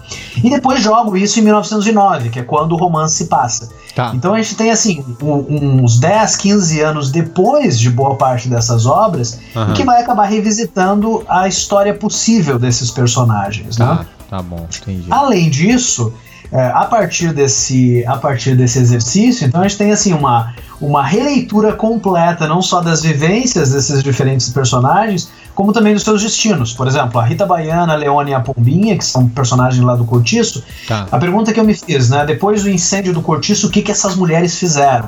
E 0.43 0.49
depois 0.49 0.81
jogo 0.81 1.15
isso 1.15 1.39
em 1.39 1.43
1909, 1.43 2.29
que 2.29 2.39
é 2.39 2.43
quando 2.43 2.73
o 2.73 2.75
romance 2.77 3.15
se 3.15 3.25
passa. 3.27 3.69
Tá. 3.95 4.11
Então 4.13 4.33
a 4.33 4.41
gente 4.41 4.55
tem 4.55 4.71
assim 4.71 5.03
um- 5.21 5.83
uns 5.83 5.97
10, 5.99 6.35
15 6.35 6.81
anos 6.81 7.09
depois 7.11 7.79
de 7.79 7.89
boa 7.89 8.15
parte 8.15 8.40
dessas 8.49 8.85
obras, 8.85 9.39
Aham. 9.55 9.71
e 9.71 9.73
que 9.75 9.83
vai 9.83 10.01
acabar 10.01 10.25
revisitando 10.25 11.23
a 11.27 11.47
história 11.47 11.93
possível 11.93 12.57
desses 12.59 12.91
personagens. 12.91 13.77
né? 13.77 13.85
Tá, 13.85 14.05
tá 14.29 14.41
bom, 14.41 14.67
entendi. 14.81 15.07
Além 15.09 15.49
disso, 15.49 16.13
é, 16.51 16.67
a 16.67 16.85
partir 16.85 17.33
desse 17.33 18.03
a 18.05 18.17
partir 18.17 18.55
desse 18.55 18.77
exercício, 18.79 19.47
então 19.47 19.61
a 19.61 19.67
gente 19.67 19.77
tem 19.77 19.91
assim 19.91 20.13
uma 20.13 20.53
uma 20.81 21.03
releitura 21.05 21.73
completa 21.73 22.47
não 22.47 22.59
só 22.59 22.81
das 22.81 23.03
vivências 23.03 23.71
desses 23.71 24.01
diferentes 24.01 24.49
personagens, 24.49 25.29
como 25.53 25.71
também 25.71 25.93
dos 25.93 26.01
seus 26.03 26.23
destinos. 26.23 26.73
Por 26.73 26.87
exemplo, 26.87 27.19
a 27.21 27.23
Rita 27.23 27.45
Baiana, 27.45 27.93
a 27.93 27.95
Leone 27.95 28.31
e 28.31 28.33
a 28.33 28.39
Pombinha, 28.39 28.97
que 28.97 29.05
são 29.05 29.29
personagens 29.29 29.83
lá 29.83 29.95
do 29.95 30.05
Cortiço, 30.05 30.63
Tá. 30.87 31.07
a 31.11 31.19
pergunta 31.19 31.53
que 31.53 31.59
eu 31.59 31.63
me 31.63 31.75
fiz, 31.75 32.09
né? 32.09 32.25
Depois 32.25 32.63
do 32.63 32.69
incêndio 32.69 33.13
do 33.13 33.21
Cortiço, 33.21 33.67
o 33.67 33.69
que, 33.69 33.83
que 33.83 33.91
essas 33.91 34.15
mulheres 34.15 34.57
fizeram? 34.57 35.07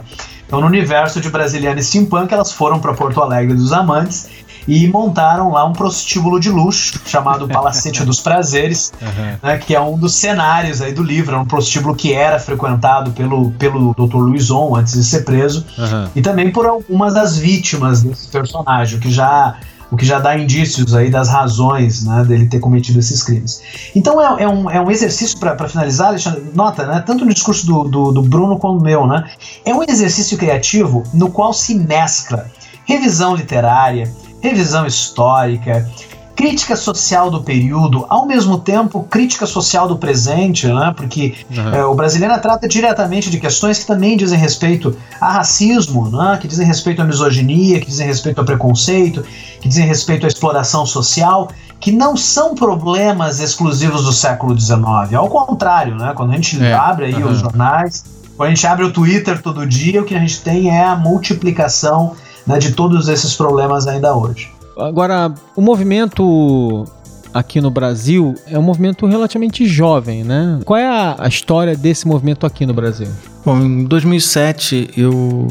Então, 0.53 0.61
no 0.61 0.67
universo 0.67 1.19
de 1.19 1.31
Brasiliana 1.31 1.79
e 1.79 1.83
Steampunk, 1.83 2.31
elas 2.31 2.51
foram 2.51 2.79
para 2.79 2.93
Porto 2.93 3.19
Alegre 3.19 3.55
dos 3.55 3.73
Amantes 3.73 4.27
e 4.67 4.87
montaram 4.87 5.51
lá 5.51 5.65
um 5.65 5.73
prostíbulo 5.73 6.39
de 6.39 6.51
luxo 6.51 7.01
chamado 7.07 7.47
Palacete 7.47 8.05
dos 8.05 8.21
Prazeres, 8.21 8.93
Aham. 9.01 9.39
né, 9.41 9.57
que 9.57 9.73
é 9.73 9.81
um 9.81 9.97
dos 9.97 10.13
cenários 10.13 10.79
aí 10.79 10.93
do 10.93 11.01
livro, 11.01 11.35
é 11.35 11.39
um 11.39 11.45
prostíbulo 11.45 11.95
que 11.95 12.13
era 12.13 12.37
frequentado 12.37 13.09
pelo, 13.13 13.49
pelo 13.53 13.95
Dr. 13.95 14.17
Luizon 14.17 14.75
antes 14.75 14.93
de 14.93 15.03
ser 15.03 15.25
preso 15.25 15.65
Aham. 15.75 16.11
e 16.15 16.21
também 16.21 16.51
por 16.51 16.67
algumas 16.67 17.15
das 17.15 17.35
vítimas 17.35 18.03
desse 18.03 18.27
personagem, 18.27 18.99
que 18.99 19.09
já 19.11 19.55
o 19.93 19.95
que 19.95 20.06
já 20.08 20.17
dá 20.17 20.36
indícios 20.36 20.95
aí 20.95 21.12
das 21.12 21.29
razões 21.29 22.03
né, 22.03 22.23
dele 22.23 22.47
ter 22.47 22.60
cometido 22.60 22.97
esses 22.97 23.21
crimes. 23.21 23.62
Então 23.95 24.19
é, 24.19 24.41
é 24.41 24.49
um, 24.49 24.67
é 24.67 24.82
um 24.82 24.89
exercício 24.89 25.38
para 25.38 25.69
finalizar, 25.69 26.08
Alexandre, 26.08 26.43
nota, 26.56 26.88
né, 26.88 27.03
tanto 27.06 27.23
no 27.23 27.32
discurso 27.32 27.63
do, 27.67 27.84
do, 27.84 28.12
do 28.12 28.21
Bruno 28.23 28.58
quanto 28.58 28.79
no 28.79 28.82
meu, 28.84 29.06
né, 29.06 29.29
é 29.63 29.71
um 29.71 29.84
exercício 29.84 30.36
criativo 30.36 31.03
no 31.13 31.29
qual 31.29 31.53
se 31.53 31.75
mescla 31.75 32.49
revisão 32.86 33.36
literária, 33.36 34.12
revisão 34.41 34.88
histórica, 34.88 35.88
crítica 36.35 36.75
social 36.75 37.29
do 37.29 37.41
período, 37.43 38.05
ao 38.09 38.25
mesmo 38.25 38.57
tempo 38.57 39.03
crítica 39.09 39.45
social 39.45 39.87
do 39.87 39.97
presente, 39.97 40.67
né? 40.67 40.93
Porque 40.95 41.35
Aham. 41.55 41.75
é, 41.75 41.85
o 41.85 41.93
brasileiro 41.93 42.39
trata 42.41 42.67
diretamente 42.67 43.29
de 43.29 43.39
questões 43.39 43.79
que 43.79 43.85
também 43.85 44.17
dizem 44.17 44.37
respeito 44.39 44.95
a 45.21 45.31
racismo, 45.31 46.09
né? 46.09 46.37
que 46.41 46.47
dizem 46.47 46.65
respeito 46.65 47.01
à 47.01 47.05
misoginia, 47.05 47.79
que 47.79 47.85
dizem 47.85 48.07
respeito 48.07 48.39
ao 48.39 48.45
preconceito, 48.45 49.23
que 49.61 49.67
dizem 49.67 49.85
respeito 49.85 50.25
à 50.25 50.27
exploração 50.27 50.85
social, 50.85 51.49
que 51.79 51.91
não 51.91 52.17
são 52.17 52.55
problemas 52.55 53.39
exclusivos 53.39 54.03
do 54.03 54.11
século 54.11 54.59
XIX. 54.59 55.13
Ao 55.15 55.29
contrário, 55.29 55.95
né? 55.95 56.13
quando 56.15 56.31
a 56.31 56.35
gente 56.35 56.61
É, 56.63 56.73
abre 56.73 57.05
aí 57.05 57.13
aham. 57.15 57.31
os 57.31 57.39
jornais, 57.39 58.03
quando 58.35 58.47
a 58.47 58.55
gente 58.55 58.65
abre 58.65 58.85
o 58.85 58.91
Twitter 58.91 59.41
todo 59.41 59.65
dia, 59.67 60.01
o 60.01 60.05
que 60.05 60.15
a 60.15 60.19
gente 60.19 60.41
tem 60.41 60.69
é 60.69 60.83
a 60.83 60.95
multiplicação 60.95 62.13
né, 62.45 62.57
de 62.57 62.71
todos 62.71 63.07
esses 63.07 63.35
problemas 63.35 63.87
ainda 63.87 64.15
hoje. 64.15 64.51
Agora, 64.77 65.33
o 65.55 65.62
movimento 65.62 66.86
aqui 67.33 67.59
no 67.59 67.71
Brasil 67.71 68.36
é 68.47 68.57
um 68.57 68.62
movimento 68.62 69.05
relativamente 69.05 69.65
jovem, 69.65 70.23
né? 70.23 70.59
Qual 70.65 70.77
é 70.77 70.88
a, 70.88 71.15
a 71.19 71.27
história 71.27 71.75
desse 71.75 72.07
movimento 72.07 72.45
aqui 72.45 72.65
no 72.65 72.73
Brasil? 72.73 73.07
Bom, 73.45 73.59
em 73.59 73.83
2007 73.86 74.91
eu 74.95 75.47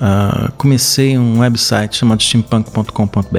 ah, 0.00 0.52
comecei 0.56 1.18
um 1.18 1.40
website 1.40 1.96
chamado 1.96 2.22
steampunk.com.br. 2.22 3.38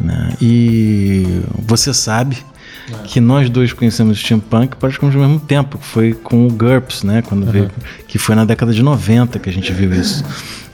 Né? 0.00 0.32
E 0.40 1.42
você 1.58 1.94
sabe 1.94 2.38
que 3.04 3.20
nós 3.20 3.48
dois 3.48 3.72
conhecemos 3.72 4.18
o 4.18 4.20
steampunk 4.20 4.76
praticamente 4.76 5.16
ao 5.16 5.22
mesmo 5.22 5.40
tempo, 5.40 5.78
que 5.78 5.86
foi 5.86 6.12
com 6.12 6.46
o 6.46 6.50
GURPS, 6.50 7.04
né? 7.04 7.22
Quando 7.22 7.46
veio, 7.46 7.70
que 8.08 8.18
foi 8.18 8.34
na 8.34 8.44
década 8.44 8.72
de 8.72 8.82
90 8.82 9.38
que 9.38 9.48
a 9.48 9.52
gente 9.52 9.72
viu 9.72 9.92
isso. 9.92 10.24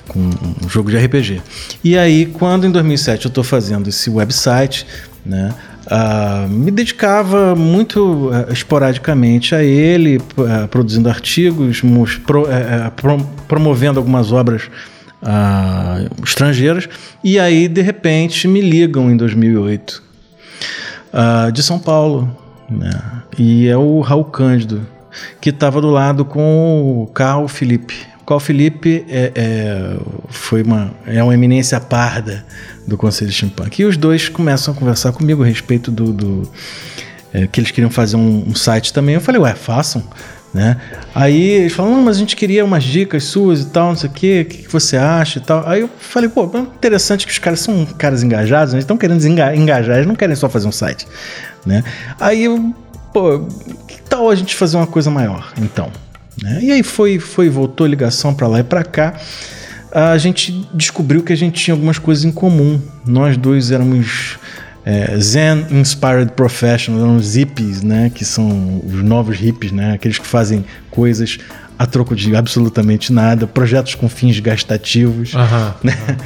Com 0.09 0.21
um 0.65 0.69
jogo 0.69 0.91
de 0.91 0.97
RPG. 0.97 1.43
E 1.85 1.97
aí, 1.99 2.27
quando 2.27 2.67
em 2.67 2.71
2007 2.71 3.27
eu 3.27 3.29
estou 3.29 3.45
fazendo 3.45 3.89
esse 3.89 4.09
website, 4.09 4.87
né? 5.25 5.55
ah, 5.87 6.47
me 6.49 6.71
dedicava 6.71 7.55
muito 7.55 8.31
ah, 8.33 8.51
esporadicamente 8.53 9.55
a 9.55 9.63
ele, 9.63 10.19
ah, 10.39 10.67
produzindo 10.67 11.09
artigos, 11.11 11.83
pro- 12.27 12.51
eh, 12.51 12.91
pro- 12.97 13.23
promovendo 13.47 13.99
algumas 14.01 14.33
obras 14.33 14.63
ah, 15.23 16.07
estrangeiras. 16.25 16.89
E 17.23 17.39
aí, 17.39 17.69
de 17.69 17.83
repente, 17.83 18.49
me 18.49 18.61
ligam 18.63 19.11
em 19.11 19.17
2008 19.17 20.03
ah, 21.13 21.51
de 21.53 21.63
São 21.63 21.79
Paulo. 21.79 22.35
Né? 22.71 22.91
E 23.39 23.67
é 23.69 23.77
o 23.77 24.01
Raul 24.01 24.25
Cândido, 24.25 24.87
que 25.41 25.51
estava 25.51 25.81
do 25.81 25.91
lado 25.91 26.25
com 26.25 27.03
o 27.03 27.07
Carl 27.09 27.47
Felipe. 27.49 27.95
Carl 28.29 28.39
Felipe 28.41 29.07
é, 29.09 29.33
é- 29.35 29.97
foi 30.29 30.63
uma, 30.63 30.91
é 31.07 31.23
uma 31.23 31.33
eminência 31.33 31.81
parda 31.81 32.45
do 32.87 32.95
Conselho 32.95 33.33
Steampunk. 33.33 33.81
E 33.81 33.87
os 33.87 33.97
dois 33.97 34.29
começam 34.29 34.75
a 34.75 34.77
conversar 34.77 35.13
comigo 35.13 35.43
a 35.43 35.47
respeito 35.47 35.91
do. 35.91 36.13
do- 36.13 36.53
é, 37.33 37.47
que 37.47 37.59
eles 37.59 37.71
queriam 37.71 37.91
fazer 37.91 38.17
um, 38.17 38.45
um 38.49 38.55
site 38.55 38.93
também. 38.93 39.15
Eu 39.15 39.21
falei, 39.23 39.41
ué, 39.41 39.55
façam. 39.55 40.03
Né? 40.53 40.77
Aí 41.15 41.43
eles 41.43 41.73
falaram, 41.73 42.03
mas 42.03 42.17
a 42.17 42.21
gente 42.21 42.37
queria 42.37 42.65
umas 42.65 42.85
dicas 42.85 43.25
suas 43.25 43.61
e 43.63 43.67
tal, 43.67 43.89
não 43.89 43.97
sei 43.97 44.11
o 44.11 44.13
quê, 44.13 44.47
o 44.47 44.51
que, 44.51 44.59
que 44.65 44.73
você 44.73 44.97
acha 44.99 45.39
e 45.39 45.43
tal. 45.43 45.67
Aí 45.67 45.81
eu 45.81 45.91
falei, 45.99 46.29
pô, 46.29 46.45
interessante 46.55 47.27
que 47.27 47.33
os 47.33 47.39
caras 47.39 47.61
são 47.61 47.85
caras 47.85 48.23
engajados, 48.23 48.73
né? 48.73 48.79
eles 48.79 48.85
estão 48.85 48.97
querendo 48.97 49.23
engajar, 49.27 49.97
eles 49.97 50.07
não 50.07 50.15
querem 50.15 50.35
só 50.37 50.49
fazer 50.49 50.67
um 50.67 50.73
site. 50.73 51.07
Né? 51.67 51.83
Aí 52.19 52.47
pô, 53.13 53.41
que 53.87 54.01
tal 54.03 54.31
a 54.31 54.35
gente 54.35 54.55
fazer 54.57 54.77
uma 54.79 54.87
coisa 54.87 55.11
maior, 55.11 55.53
então? 55.61 55.91
Né? 56.43 56.59
E 56.63 56.73
aí 56.73 56.83
foi, 56.83 57.19
foi 57.19 57.49
voltou 57.49 57.87
ligação 57.87 58.35
pra 58.35 58.47
lá 58.47 58.61
e 58.61 58.65
pra 58.65 58.85
cá. 58.85 59.15
A 59.91 60.19
gente 60.19 60.67
descobriu 60.75 61.23
que 61.23 61.33
a 61.33 61.37
gente 61.37 61.63
tinha 61.63 61.75
algumas 61.75 61.99
coisas 61.99 62.25
em 62.25 62.31
comum. 62.31 62.81
Nós 63.07 63.37
dois 63.37 63.71
éramos 63.71 64.39
é, 64.85 65.19
Zen 65.19 65.67
Inspired 65.71 66.33
Professionals, 66.33 67.03
éramos 67.03 67.35
hippies, 67.35 67.83
né? 67.83 68.11
Que 68.15 68.25
são 68.25 68.83
os 68.87 69.03
novos 69.03 69.39
hippies, 69.39 69.73
né? 69.73 69.93
Aqueles 69.95 70.19
que 70.19 70.27
fazem 70.27 70.65
coisas 70.91 71.39
a 71.79 71.87
troco 71.87 72.17
de 72.17 72.35
absolutamente 72.35 73.13
nada, 73.13 73.47
projetos 73.47 73.95
com 73.95 74.09
fins 74.09 74.41
gastativos. 74.41 75.35
Aham. 75.35 75.75
né? 75.83 75.97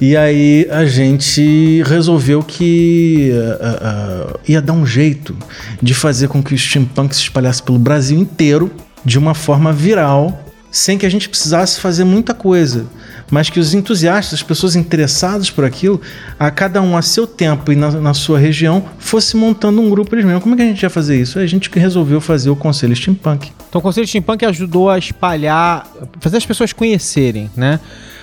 E 0.00 0.16
aí 0.16 0.66
a 0.70 0.86
gente 0.86 1.82
resolveu 1.82 2.42
que 2.42 3.32
ah, 3.60 3.78
ah, 3.82 4.38
ia 4.48 4.62
dar 4.62 4.72
um 4.72 4.86
jeito 4.86 5.36
de 5.82 5.92
fazer 5.92 6.28
com 6.28 6.42
que 6.42 6.54
o 6.54 6.58
steampunk 6.58 7.14
se 7.14 7.20
espalhasse 7.20 7.62
pelo 7.62 7.78
Brasil 7.78 8.18
inteiro 8.18 8.70
de 9.04 9.18
uma 9.18 9.34
forma 9.34 9.72
viral, 9.72 10.44
sem 10.70 10.96
que 10.96 11.04
a 11.04 11.10
gente 11.10 11.28
precisasse 11.28 11.80
fazer 11.80 12.04
muita 12.04 12.32
coisa, 12.32 12.86
mas 13.30 13.50
que 13.50 13.58
os 13.58 13.74
entusiastas, 13.74 14.40
as 14.40 14.42
pessoas 14.42 14.76
interessadas 14.76 15.50
por 15.50 15.64
aquilo, 15.64 16.00
a 16.38 16.50
cada 16.50 16.80
um 16.80 16.96
a 16.96 17.02
seu 17.02 17.26
tempo 17.26 17.72
e 17.72 17.76
na, 17.76 17.90
na 17.92 18.14
sua 18.14 18.38
região, 18.38 18.84
fosse 18.98 19.36
montando 19.36 19.80
um 19.80 19.90
grupo 19.90 20.14
eles 20.14 20.24
mesmos. 20.24 20.42
Como 20.42 20.54
é 20.54 20.56
que 20.56 20.62
a 20.62 20.66
gente 20.66 20.82
ia 20.82 20.90
fazer 20.90 21.20
isso? 21.20 21.38
A 21.38 21.46
gente 21.46 21.70
que 21.70 21.78
resolveu 21.78 22.20
fazer 22.20 22.50
o 22.50 22.56
Conselho 22.56 22.94
Steampunk. 22.94 23.50
Então 23.68 23.80
o 23.80 23.82
Conselho 23.82 24.06
Steampunk 24.06 24.44
ajudou 24.44 24.90
a 24.90 24.98
espalhar, 24.98 25.86
fazer 26.20 26.36
as 26.36 26.46
pessoas 26.46 26.72
conhecerem, 26.72 27.50
né? 27.56 27.80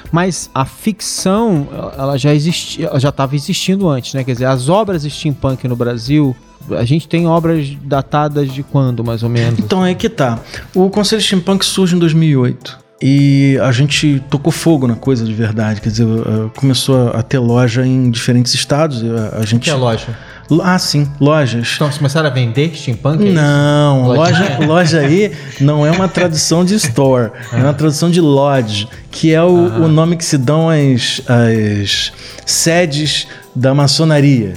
Mas 0.10 0.50
a 0.56 0.66
ficção, 0.66 1.68
ela 1.98 2.18
já 2.18 2.34
existia, 2.34 2.90
já 2.98 3.10
estava 3.10 3.36
existindo 3.36 3.90
antes, 3.90 4.14
né? 4.14 4.24
Quer 4.24 4.34
dizer, 4.34 4.46
as 4.46 4.70
obras 4.70 5.04
steampunk 5.04 5.68
no 5.68 5.76
Brasil, 5.76 6.34
a 6.72 6.86
gente 6.86 7.08
tem 7.08 7.28
obras 7.28 7.76
datadas 7.84 8.52
de 8.52 8.64
quando, 8.64 9.04
mais 9.04 9.24
ou 9.24 9.30
menos? 9.30 9.60
Então 9.60 9.86
é 9.86 9.94
que 9.94 10.10
tá. 10.10 10.40
O 10.76 10.90
Conselho 10.90 11.22
Steampunk 11.22 11.66
surge 11.66 11.96
em 11.96 12.00
2008. 12.00 12.88
E 13.02 13.60
a 13.62 13.72
gente 13.72 14.24
tocou 14.28 14.52
fogo 14.52 14.88
na 14.88 14.96
coisa 14.96 15.24
de 15.24 15.34
verdade. 15.34 15.82
Quer 15.82 15.90
dizer, 15.90 16.06
uh, 16.06 16.52
começou 16.56 17.10
a 17.10 17.22
ter 17.22 17.38
loja 17.38 17.86
em 17.86 18.10
diferentes 18.10 18.56
estados. 18.56 19.04
A, 19.04 19.40
a 19.40 19.46
gente. 19.46 19.66
que 19.66 19.70
é 19.70 19.76
loja? 19.76 20.18
Ah, 20.64 20.80
sim, 20.80 21.08
lojas. 21.20 21.74
Então, 21.76 21.88
vocês 21.88 21.98
começaram 21.98 22.28
a 22.28 22.32
vender 22.32 22.74
steampunk? 22.74 23.28
é? 23.28 23.32
Não, 23.32 24.08
loja, 24.08 24.58
loja 24.66 25.00
aí 25.00 25.32
não 25.60 25.86
é 25.86 25.92
uma 25.92 26.08
tradução 26.08 26.64
de 26.64 26.74
store, 26.76 27.32
é 27.52 27.58
uma 27.58 27.74
tradução 27.74 28.10
de 28.10 28.22
lodge, 28.22 28.88
que 29.12 29.34
é 29.34 29.44
o, 29.44 29.84
o 29.84 29.88
nome 29.90 30.16
que 30.16 30.24
se 30.24 30.38
dão 30.38 30.70
às, 30.70 31.22
às 31.28 32.14
sedes 32.46 33.28
da 33.54 33.74
maçonaria. 33.74 34.54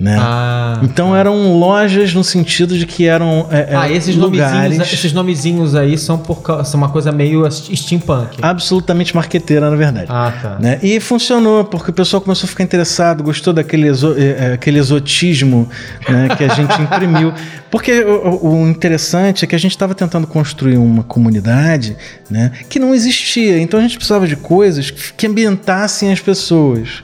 Né? 0.00 0.16
Ah, 0.18 0.80
então 0.82 1.14
eram 1.14 1.58
lojas 1.58 2.14
no 2.14 2.24
sentido 2.24 2.78
de 2.78 2.86
que 2.86 3.06
eram 3.06 3.46
é, 3.50 3.68
é, 3.70 3.76
ah, 3.76 3.92
esses 3.92 4.16
lugares 4.16 4.54
nomezinhos, 4.62 4.92
esses 4.94 5.12
nomezinhos 5.12 5.74
aí 5.74 5.98
são, 5.98 6.16
por, 6.16 6.40
são 6.64 6.78
uma 6.78 6.88
coisa 6.88 7.12
meio 7.12 7.46
steampunk. 7.50 8.38
absolutamente 8.40 9.14
marqueteira, 9.14 9.68
na 9.68 9.76
verdade. 9.76 10.06
Ah, 10.08 10.32
tá. 10.40 10.56
Né? 10.58 10.78
E 10.82 10.98
funcionou, 11.00 11.64
porque 11.66 11.90
o 11.90 11.92
pessoal 11.92 12.22
começou 12.22 12.46
a 12.46 12.48
ficar 12.48 12.64
interessado, 12.64 13.22
gostou 13.22 13.52
daquele 13.52 13.88
exo- 13.88 14.14
eh, 14.16 14.36
eh, 14.38 14.52
aquele 14.54 14.78
exotismo 14.78 15.68
né, 16.08 16.28
que 16.34 16.44
a 16.44 16.48
gente 16.54 16.72
imprimiu. 16.80 17.34
Porque 17.70 18.00
o, 18.00 18.52
o- 18.52 18.68
interessante 18.70 19.44
é 19.44 19.46
que 19.46 19.54
a 19.54 19.58
gente 19.58 19.72
estava 19.72 19.94
tentando 19.94 20.26
construir 20.26 20.78
uma 20.78 21.02
comunidade 21.02 21.94
né, 22.30 22.52
que 22.70 22.78
não 22.78 22.94
existia. 22.94 23.60
Então 23.60 23.78
a 23.78 23.82
gente 23.82 23.96
precisava 23.96 24.26
de 24.26 24.34
coisas 24.36 24.90
que 24.90 25.26
ambientassem 25.26 26.10
as 26.10 26.20
pessoas. 26.20 27.02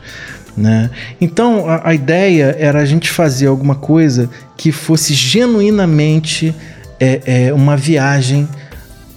Né? 0.57 0.91
Então 1.21 1.69
a, 1.69 1.91
a 1.91 1.95
ideia 1.95 2.57
era 2.59 2.81
a 2.81 2.85
gente 2.85 3.11
fazer 3.11 3.47
alguma 3.47 3.75
coisa 3.75 4.31
que 4.57 4.73
fosse 4.73 5.13
genuinamente 5.13 6.55
eh, 6.99 7.21
eh, 7.27 7.53
uma 7.53 7.77
viagem 7.77 8.49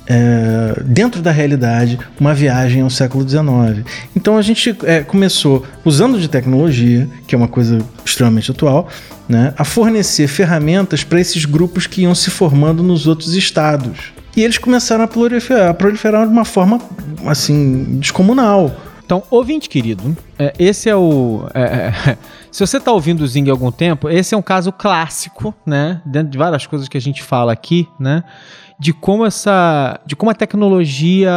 é, 0.10 0.82
dentro 0.84 1.22
da 1.22 1.32
realidade, 1.32 2.00
uma 2.20 2.34
viagem 2.34 2.82
ao 2.82 2.90
século 2.90 3.28
XIX. 3.30 3.86
Então 4.16 4.38
a 4.38 4.42
gente 4.42 4.76
é, 4.84 5.02
começou 5.04 5.64
usando 5.86 6.20
de 6.20 6.28
tecnologia, 6.28 7.08
que 7.28 7.36
é 7.36 7.38
uma 7.38 7.48
coisa 7.48 7.78
extremamente 8.04 8.50
atual, 8.50 8.90
né, 9.28 9.54
a 9.56 9.64
fornecer 9.64 10.28
ferramentas 10.28 11.04
para 11.04 11.22
esses 11.22 11.46
grupos 11.46 11.86
que 11.86 12.02
iam 12.02 12.16
se 12.16 12.32
formando 12.32 12.82
nos 12.82 13.06
outros 13.06 13.36
estados. 13.36 14.12
E 14.36 14.44
eles 14.44 14.58
começaram 14.58 15.04
a 15.04 15.08
proliferar, 15.08 15.70
a 15.70 15.74
proliferar 15.76 16.26
de 16.26 16.34
uma 16.34 16.46
forma 16.46 16.82
assim 17.28 18.00
descomunal. 18.00 18.76
Então, 19.10 19.24
ouvinte 19.32 19.68
querido, 19.68 20.16
é, 20.38 20.54
esse 20.60 20.88
é 20.88 20.96
o. 20.96 21.48
é, 21.56 21.62
é, 22.12 22.18
se 22.52 22.64
você 22.64 22.78
está 22.78 22.92
ouvindo 22.92 23.22
o 23.22 23.28
Zing 23.28 23.50
há 23.50 23.52
algum 23.52 23.72
tempo, 23.72 24.08
esse 24.08 24.36
é 24.36 24.38
um 24.38 24.42
caso 24.44 24.72
clássico, 24.72 25.52
né? 25.66 26.00
Dentro 26.06 26.30
de 26.30 26.38
várias 26.38 26.68
coisas 26.68 26.88
que 26.88 26.96
a 26.96 27.02
gente 27.02 27.24
fala 27.24 27.52
aqui, 27.52 27.88
né? 28.00 28.24
De 28.80 28.94
como 28.94 29.26
essa. 29.26 30.00
De 30.06 30.16
como 30.16 30.30
a 30.30 30.36
tecnologia 30.36 31.32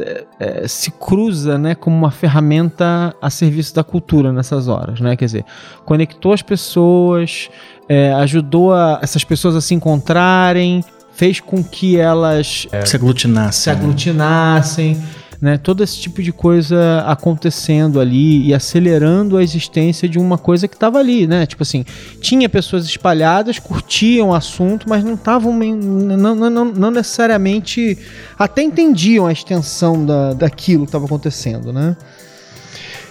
é, 0.00 0.24
é, 0.38 0.68
se 0.68 0.92
cruza, 0.92 1.58
né? 1.58 1.74
Como 1.74 1.96
uma 1.96 2.12
ferramenta 2.12 3.12
a 3.20 3.30
serviço 3.30 3.74
da 3.74 3.82
cultura 3.82 4.32
nessas 4.32 4.68
horas, 4.68 5.00
né? 5.00 5.16
Quer 5.16 5.24
dizer, 5.24 5.44
conectou 5.84 6.32
as 6.32 6.40
pessoas, 6.40 7.50
é, 7.88 8.12
ajudou 8.12 8.72
a- 8.72 9.00
essas 9.02 9.24
pessoas 9.24 9.56
a 9.56 9.60
se 9.60 9.74
encontrarem, 9.74 10.84
fez 11.12 11.40
com 11.40 11.64
que 11.64 11.98
elas 11.98 12.68
Se 12.84 12.94
aglutinasse. 12.94 13.58
se 13.62 13.70
né? 13.70 13.74
aglutinassem, 13.76 15.02
né? 15.40 15.58
Todo 15.58 15.82
esse 15.82 15.98
tipo 15.98 16.22
de 16.22 16.32
coisa 16.32 17.04
acontecendo 17.06 18.00
ali 18.00 18.46
e 18.46 18.54
acelerando 18.54 19.36
a 19.36 19.42
existência 19.42 20.08
de 20.08 20.18
uma 20.18 20.38
coisa 20.38 20.66
que 20.66 20.74
estava 20.74 20.98
ali, 20.98 21.26
né? 21.26 21.46
Tipo 21.46 21.62
assim, 21.62 21.84
tinha 22.20 22.48
pessoas 22.48 22.84
espalhadas, 22.86 23.58
curtiam 23.58 24.28
o 24.28 24.34
assunto, 24.34 24.88
mas 24.88 25.04
não 25.04 25.14
estavam 25.14 25.52
não, 25.52 26.34
não, 26.34 26.64
não, 26.64 26.90
necessariamente 26.90 27.98
até 28.38 28.62
entendiam 28.62 29.26
a 29.26 29.32
extensão 29.32 30.04
da, 30.04 30.32
daquilo 30.32 30.84
que 30.84 30.88
estava 30.88 31.04
acontecendo, 31.06 31.72
né? 31.72 31.96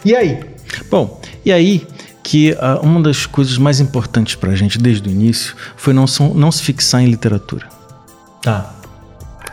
E 0.03 0.15
aí? 0.15 0.39
Bom, 0.89 1.19
e 1.43 1.51
aí 1.51 1.88
que 2.25 2.57
ah, 2.59 2.79
uma 2.81 3.01
das 3.01 3.27
coisas 3.27 3.55
mais 3.57 3.79
importantes 3.79 4.33
para 4.35 4.51
a 4.51 4.55
gente 4.55 4.79
desde 4.79 5.07
o 5.07 5.11
início 5.11 5.55
foi 5.77 5.93
não, 5.93 6.05
não 6.33 6.51
se 6.51 6.63
fixar 6.63 7.01
em 7.01 7.07
literatura. 7.07 7.67
Tá. 8.41 8.74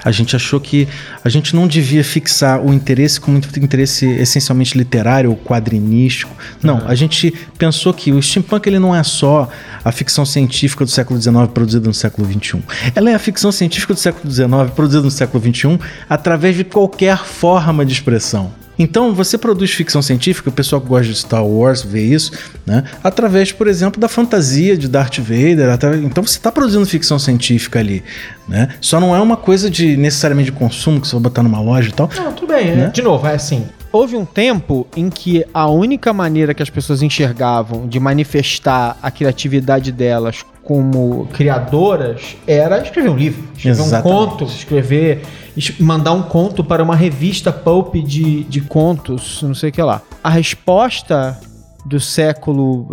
A 0.04 0.10
gente 0.10 0.34
achou 0.34 0.60
que 0.60 0.88
a 1.24 1.28
gente 1.28 1.54
não 1.54 1.66
devia 1.66 2.02
fixar 2.02 2.60
o 2.64 2.72
interesse 2.72 3.20
como 3.20 3.36
um 3.36 3.40
interesse 3.64 4.06
essencialmente 4.06 4.76
literário 4.76 5.30
ou 5.30 5.36
quadrinístico. 5.36 6.34
Não, 6.62 6.82
a 6.86 6.94
gente 6.94 7.32
pensou 7.58 7.92
que 7.94 8.12
o 8.12 8.20
steampunk 8.20 8.66
ele 8.66 8.78
não 8.78 8.94
é 8.94 9.02
só 9.02 9.48
a 9.84 9.92
ficção 9.92 10.24
científica 10.24 10.84
do 10.84 10.90
século 10.90 11.20
XIX 11.20 11.46
produzida 11.52 11.86
no 11.86 11.94
século 11.94 12.26
XXI. 12.26 12.62
Ela 12.94 13.10
é 13.10 13.14
a 13.14 13.18
ficção 13.18 13.52
científica 13.52 13.94
do 13.94 14.00
século 14.00 14.32
XIX 14.32 14.48
produzida 14.74 15.02
no 15.02 15.10
século 15.10 15.42
XXI 15.42 15.78
através 16.08 16.56
de 16.56 16.64
qualquer 16.64 17.18
forma 17.18 17.84
de 17.84 17.92
expressão. 17.92 18.61
Então, 18.82 19.14
você 19.14 19.38
produz 19.38 19.70
ficção 19.70 20.02
científica, 20.02 20.48
o 20.48 20.52
pessoal 20.52 20.80
que 20.82 20.88
gosta 20.88 21.06
de 21.06 21.14
Star 21.14 21.44
Wars 21.46 21.82
vê 21.82 22.02
isso, 22.04 22.32
né? 22.66 22.82
Através, 23.02 23.52
por 23.52 23.68
exemplo, 23.68 24.00
da 24.00 24.08
fantasia 24.08 24.76
de 24.76 24.88
Darth 24.88 25.18
Vader. 25.18 25.70
atra- 25.70 25.96
Então, 25.96 26.22
você 26.24 26.36
está 26.36 26.50
produzindo 26.50 26.84
ficção 26.84 27.18
científica 27.18 27.78
ali, 27.78 28.02
né? 28.48 28.68
Só 28.80 28.98
não 29.00 29.14
é 29.14 29.20
uma 29.20 29.36
coisa 29.36 29.70
de 29.70 29.96
necessariamente 29.96 30.50
de 30.50 30.56
consumo 30.56 31.00
que 31.00 31.06
você 31.06 31.14
vai 31.14 31.22
botar 31.22 31.42
numa 31.42 31.60
loja 31.60 31.88
e 31.88 31.92
tal. 31.92 32.10
Não, 32.16 32.32
tudo 32.32 32.48
bem. 32.52 32.74
Né? 32.74 32.90
De 32.92 33.02
novo, 33.02 33.26
é 33.26 33.34
assim. 33.34 33.66
Houve 33.92 34.16
um 34.16 34.24
tempo 34.24 34.86
em 34.96 35.10
que 35.10 35.44
a 35.52 35.68
única 35.68 36.12
maneira 36.14 36.54
que 36.54 36.62
as 36.62 36.70
pessoas 36.70 37.02
enxergavam 37.02 37.86
de 37.86 38.00
manifestar 38.00 38.96
a 39.02 39.10
criatividade 39.10 39.92
delas 39.92 40.44
como 40.64 41.26
criadoras 41.32 42.36
era 42.46 42.80
escrever 42.82 43.10
um 43.10 43.16
livro, 43.16 43.42
escrever 43.56 43.80
Exatamente. 43.80 44.08
um 44.08 44.26
conto, 44.28 44.44
escrever, 44.44 45.22
es- 45.56 45.78
mandar 45.78 46.12
um 46.12 46.22
conto 46.22 46.62
para 46.62 46.82
uma 46.82 46.94
revista 46.96 47.52
pulp 47.52 47.94
de, 47.96 48.44
de 48.44 48.60
contos, 48.60 49.42
não 49.42 49.54
sei 49.54 49.70
o 49.70 49.72
que 49.72 49.82
lá. 49.82 50.00
A 50.22 50.30
resposta 50.30 51.38
do 51.84 51.98
século 51.98 52.86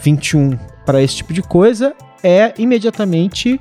XXI 0.00 0.58
para 0.84 1.02
esse 1.02 1.16
tipo 1.16 1.32
de 1.32 1.42
coisa 1.42 1.92
é 2.22 2.54
imediatamente 2.58 3.60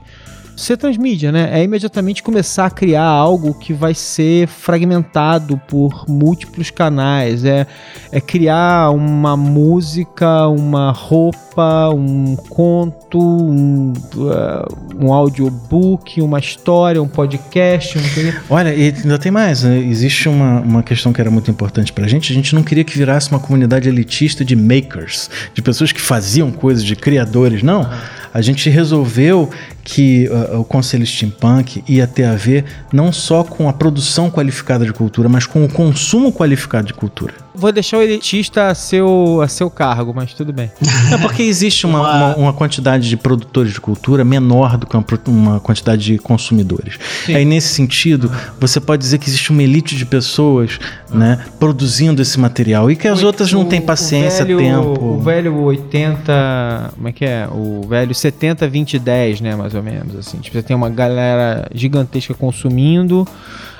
ser 0.55 0.77
transmídia, 0.77 1.31
né? 1.31 1.49
É 1.51 1.63
imediatamente 1.63 2.23
começar 2.23 2.65
a 2.65 2.69
criar 2.69 3.03
algo 3.03 3.53
que 3.53 3.73
vai 3.73 3.93
ser 3.93 4.47
fragmentado 4.47 5.59
por 5.67 6.05
múltiplos 6.07 6.71
canais. 6.71 7.43
É, 7.43 7.67
é 8.11 8.21
criar 8.21 8.91
uma 8.91 9.35
música, 9.35 10.47
uma 10.47 10.91
roupa, 10.91 11.89
um 11.89 12.35
conto, 12.35 13.19
um, 13.19 13.93
uh, 14.15 15.05
um 15.05 15.11
audiobook, 15.11 16.21
uma 16.21 16.39
história, 16.39 17.01
um 17.01 17.07
podcast, 17.07 17.97
um... 17.97 18.01
Olha, 18.49 18.73
e 18.73 18.93
ainda 18.93 19.17
tem 19.17 19.31
mais. 19.31 19.63
né? 19.63 19.77
Existe 19.77 20.29
uma, 20.29 20.61
uma 20.61 20.83
questão 20.83 21.11
que 21.11 21.19
era 21.19 21.29
muito 21.29 21.51
importante 21.51 21.91
pra 21.91 22.07
gente. 22.07 22.31
A 22.31 22.35
gente 22.35 22.55
não 22.55 22.63
queria 22.63 22.83
que 22.83 22.97
virasse 22.97 23.29
uma 23.29 23.39
comunidade 23.39 23.89
elitista 23.89 24.45
de 24.45 24.55
makers, 24.55 25.29
de 25.53 25.61
pessoas 25.61 25.91
que 25.91 26.01
faziam 26.01 26.51
coisas, 26.51 26.83
de 26.83 26.95
criadores. 26.95 27.61
Não. 27.61 27.89
A 28.33 28.41
gente 28.41 28.69
resolveu 28.69 29.49
que 29.87 30.27
uh, 30.27 30.59
o 30.59 30.63
Conselho 30.65 31.05
Steampunk 31.05 31.83
ia 31.87 32.07
ter 32.07 32.25
a 32.25 32.35
ver 32.35 32.65
não 32.91 33.11
só 33.13 33.43
com 33.43 33.69
a 33.69 33.73
produção 33.73 34.29
qualificada 34.31 34.83
de 34.83 34.91
cultura, 34.91 35.29
mas 35.29 35.45
com 35.45 35.63
o 35.63 35.69
consumo 35.69 36.33
qualificado 36.33 36.87
de 36.87 36.93
cultura. 36.93 37.33
Vou 37.57 37.71
deixar 37.71 37.99
o 37.99 38.01
elitista 38.01 38.67
a 38.67 38.75
seu, 38.75 39.39
a 39.41 39.47
seu 39.47 39.69
cargo, 39.69 40.11
mas 40.13 40.33
tudo 40.33 40.51
bem. 40.51 40.69
É 41.13 41.17
porque 41.19 41.43
existe 41.43 41.85
uma, 41.85 41.99
Uma- 42.01 42.13
uma, 42.15 42.35
uma 42.35 42.53
quantidade 42.53 43.07
de 43.07 43.15
produtores 43.15 43.71
de 43.73 43.79
cultura 43.79 44.25
menor 44.25 44.75
do 44.75 44.87
que 44.87 44.97
uma, 44.97 45.05
uma 45.27 45.59
quantidade 45.59 46.03
de 46.03 46.17
consumidores. 46.17 46.97
Sim. 47.25 47.35
Aí, 47.35 47.45
nesse 47.45 47.69
sentido, 47.69 48.29
você 48.59 48.79
pode 48.81 49.01
dizer 49.03 49.19
que 49.19 49.29
existe 49.29 49.51
uma 49.51 49.61
elite 49.63 49.95
de 49.95 50.05
pessoas 50.05 50.79
né, 51.13 51.39
produzindo 51.59 52.21
esse 52.21 52.37
material 52.39 52.89
e 52.89 52.95
que 52.95 53.07
as 53.07 53.21
O- 53.21 53.27
outras 53.27 53.53
não 53.53 53.61
o- 53.61 53.65
têm 53.65 53.79
o 53.79 53.83
paciência, 53.83 54.43
velho- 54.43 54.57
tempo. 54.57 55.05
O 55.05 55.21
velho 55.21 55.55
80. 55.61 56.91
Como 56.95 57.07
é 57.07 57.11
que 57.11 57.23
é? 57.25 57.47
O 57.51 57.87
velho 57.87 58.13
70, 58.13 58.67
20, 58.67 58.99
10, 58.99 59.41
né? 59.41 59.55
Mais 59.75 59.75
ou 59.75 59.83
menos. 59.83 60.15
Assim. 60.15 60.37
Tipo, 60.39 60.57
você 60.57 60.63
tem 60.63 60.75
uma 60.75 60.89
galera 60.89 61.67
gigantesca 61.73 62.33
consumindo, 62.33 63.27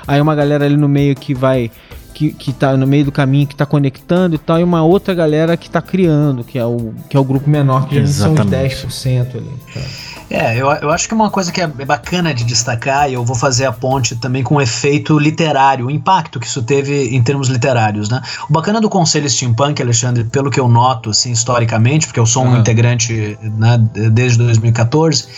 aí 0.06 0.20
uma 0.20 0.34
galera 0.34 0.64
ali 0.64 0.76
no 0.76 0.88
meio 0.88 1.14
que 1.14 1.34
vai. 1.34 1.70
Que, 2.14 2.32
que 2.32 2.50
tá 2.50 2.74
no 2.78 2.86
meio 2.86 3.04
do 3.04 3.12
caminho, 3.12 3.46
que 3.46 3.54
tá 3.54 3.66
conectando 3.66 4.34
e 4.34 4.38
tal, 4.38 4.58
e 4.58 4.64
uma 4.64 4.82
outra 4.82 5.12
galera 5.12 5.54
que 5.54 5.68
tá 5.68 5.82
criando, 5.82 6.42
que 6.44 6.58
é 6.58 6.64
o, 6.64 6.94
que 7.10 7.16
é 7.16 7.20
o 7.20 7.24
grupo 7.24 7.50
menor, 7.50 7.86
que 7.86 7.96
já 8.00 8.06
são 8.06 8.32
Exatamente. 8.32 8.74
10% 8.86 9.36
ali. 9.36 9.50
tá? 9.74 9.80
É, 10.28 10.56
eu, 10.56 10.66
eu 10.70 10.90
acho 10.90 11.06
que 11.06 11.14
uma 11.14 11.30
coisa 11.30 11.52
que 11.52 11.60
é 11.60 11.66
bacana 11.66 12.34
de 12.34 12.44
destacar, 12.44 13.08
e 13.08 13.14
eu 13.14 13.24
vou 13.24 13.36
fazer 13.36 13.64
a 13.66 13.72
ponte 13.72 14.16
também 14.16 14.42
com 14.42 14.56
o 14.56 14.60
efeito 14.60 15.18
literário, 15.18 15.86
o 15.86 15.90
impacto 15.90 16.40
que 16.40 16.46
isso 16.46 16.62
teve 16.62 17.14
em 17.14 17.22
termos 17.22 17.48
literários, 17.48 18.08
né? 18.08 18.20
O 18.48 18.52
bacana 18.52 18.80
do 18.80 18.88
Conselho 18.88 19.28
Steampunk, 19.30 19.80
Alexandre, 19.80 20.24
pelo 20.24 20.50
que 20.50 20.58
eu 20.58 20.68
noto, 20.68 21.10
assim, 21.10 21.30
historicamente, 21.30 22.06
porque 22.06 22.18
eu 22.18 22.26
sou 22.26 22.44
um 22.44 22.48
Aham. 22.48 22.58
integrante 22.58 23.38
né, 23.40 23.78
desde 24.10 24.38
2014, 24.38 25.28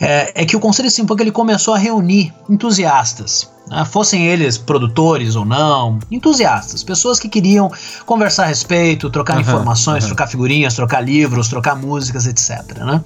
é, 0.00 0.42
é 0.42 0.44
que 0.44 0.56
o 0.56 0.60
Conselho 0.60 0.90
Steampunk 0.90 1.22
ele 1.22 1.32
começou 1.32 1.74
a 1.74 1.78
reunir 1.78 2.32
entusiastas, 2.48 3.50
né? 3.68 3.84
fossem 3.84 4.26
eles 4.26 4.58
produtores 4.58 5.34
ou 5.34 5.44
não, 5.44 5.98
entusiastas, 6.10 6.82
pessoas 6.84 7.18
que 7.18 7.28
queriam 7.28 7.70
conversar 8.04 8.44
a 8.44 8.46
respeito, 8.46 9.08
trocar 9.08 9.34
Aham, 9.34 9.42
informações, 9.42 10.04
aham. 10.04 10.08
trocar 10.08 10.26
figurinhas, 10.26 10.74
trocar 10.74 11.00
livros, 11.00 11.48
trocar 11.48 11.74
músicas, 11.74 12.26
etc. 12.26 12.78
Né? 12.78 13.00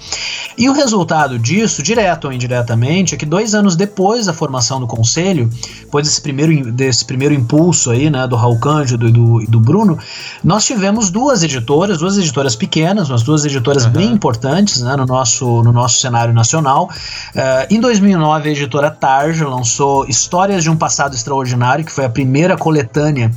E 0.59 0.69
o 0.69 0.73
resultado 0.73 1.20
disso, 1.39 1.83
direto 1.83 2.27
ou 2.27 2.33
indiretamente, 2.33 3.15
é 3.15 3.19
que 3.19 3.27
dois 3.27 3.55
anos 3.55 3.77
depois 3.77 4.27
da 4.27 4.33
formação 4.33 4.81
do 4.81 4.87
conselho, 4.87 5.51
depois 5.81 6.07
desse 6.07 6.21
primeiro, 6.21 6.73
desse 6.73 7.05
primeiro 7.05 7.35
impulso 7.35 7.91
aí, 7.91 8.11
né, 8.11 8.27
do 8.27 8.37
Raul 8.37 8.59
Cândido 8.59 9.09
e 9.09 9.13
do, 9.13 9.39
do 9.47 9.61
Bruno, 9.61 9.99
nós 10.43 10.65
tivemos 10.65 11.11
duas 11.11 11.43
editoras, 11.43 11.99
duas 11.99 12.17
editoras 12.19 12.57
pequenas, 12.57 13.09
mas 13.09 13.23
duas 13.23 13.45
editoras 13.45 13.85
Aham. 13.85 13.93
bem 13.93 14.13
importantes 14.13 14.83
né, 14.83 14.97
no, 14.97 15.07
nosso, 15.07 15.63
no 15.63 15.73
nosso 15.73 16.01
cenário 16.01 16.33
nacional. 16.33 16.91
Eh, 17.35 17.69
em 17.71 17.81
2009, 17.81 18.49
a 18.49 18.53
editora 18.53 18.91
Tarja 18.91 19.49
lançou 19.49 20.07
Histórias 20.07 20.63
de 20.63 20.71
um 20.71 20.77
Passado 20.77 21.15
Extraordinário, 21.15 21.85
que 21.85 21.93
foi 21.93 22.05
a 22.05 22.11
primeira 22.11 22.57
coletânea 22.57 23.31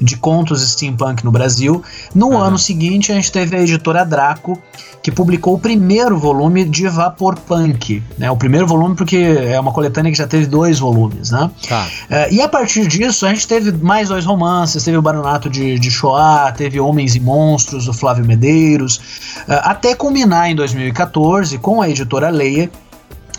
de 0.00 0.16
contos 0.16 0.62
steampunk 0.62 1.24
no 1.24 1.30
Brasil. 1.30 1.82
No 2.14 2.36
ano 2.36 2.58
seguinte, 2.58 3.12
a 3.12 3.14
gente 3.14 3.32
teve 3.32 3.56
a 3.56 3.60
editora 3.60 4.04
Draco, 4.04 4.60
que 5.06 5.12
publicou 5.12 5.54
o 5.54 5.58
primeiro 5.60 6.18
volume 6.18 6.64
de 6.64 6.88
Vaporpunk. 6.88 8.02
Né? 8.18 8.28
O 8.28 8.36
primeiro 8.36 8.66
volume 8.66 8.96
porque 8.96 9.16
é 9.16 9.60
uma 9.60 9.72
coletânea 9.72 10.10
que 10.10 10.18
já 10.18 10.26
teve 10.26 10.46
dois 10.46 10.80
volumes. 10.80 11.30
Né? 11.30 11.48
Tá. 11.68 11.86
É, 12.10 12.32
e 12.34 12.42
a 12.42 12.48
partir 12.48 12.88
disso, 12.88 13.24
a 13.24 13.28
gente 13.28 13.46
teve 13.46 13.70
mais 13.70 14.08
dois 14.08 14.24
romances, 14.24 14.82
teve 14.82 14.96
o 14.96 15.02
Baronato 15.02 15.48
de, 15.48 15.78
de 15.78 15.92
Shoah, 15.92 16.50
teve 16.50 16.80
Homens 16.80 17.14
e 17.14 17.20
Monstros, 17.20 17.84
do 17.84 17.92
Flávio 17.92 18.24
Medeiros, 18.24 19.00
é, 19.46 19.54
até 19.62 19.94
culminar 19.94 20.50
em 20.50 20.56
2014 20.56 21.56
com 21.58 21.80
a 21.80 21.88
editora 21.88 22.28
Leia, 22.28 22.68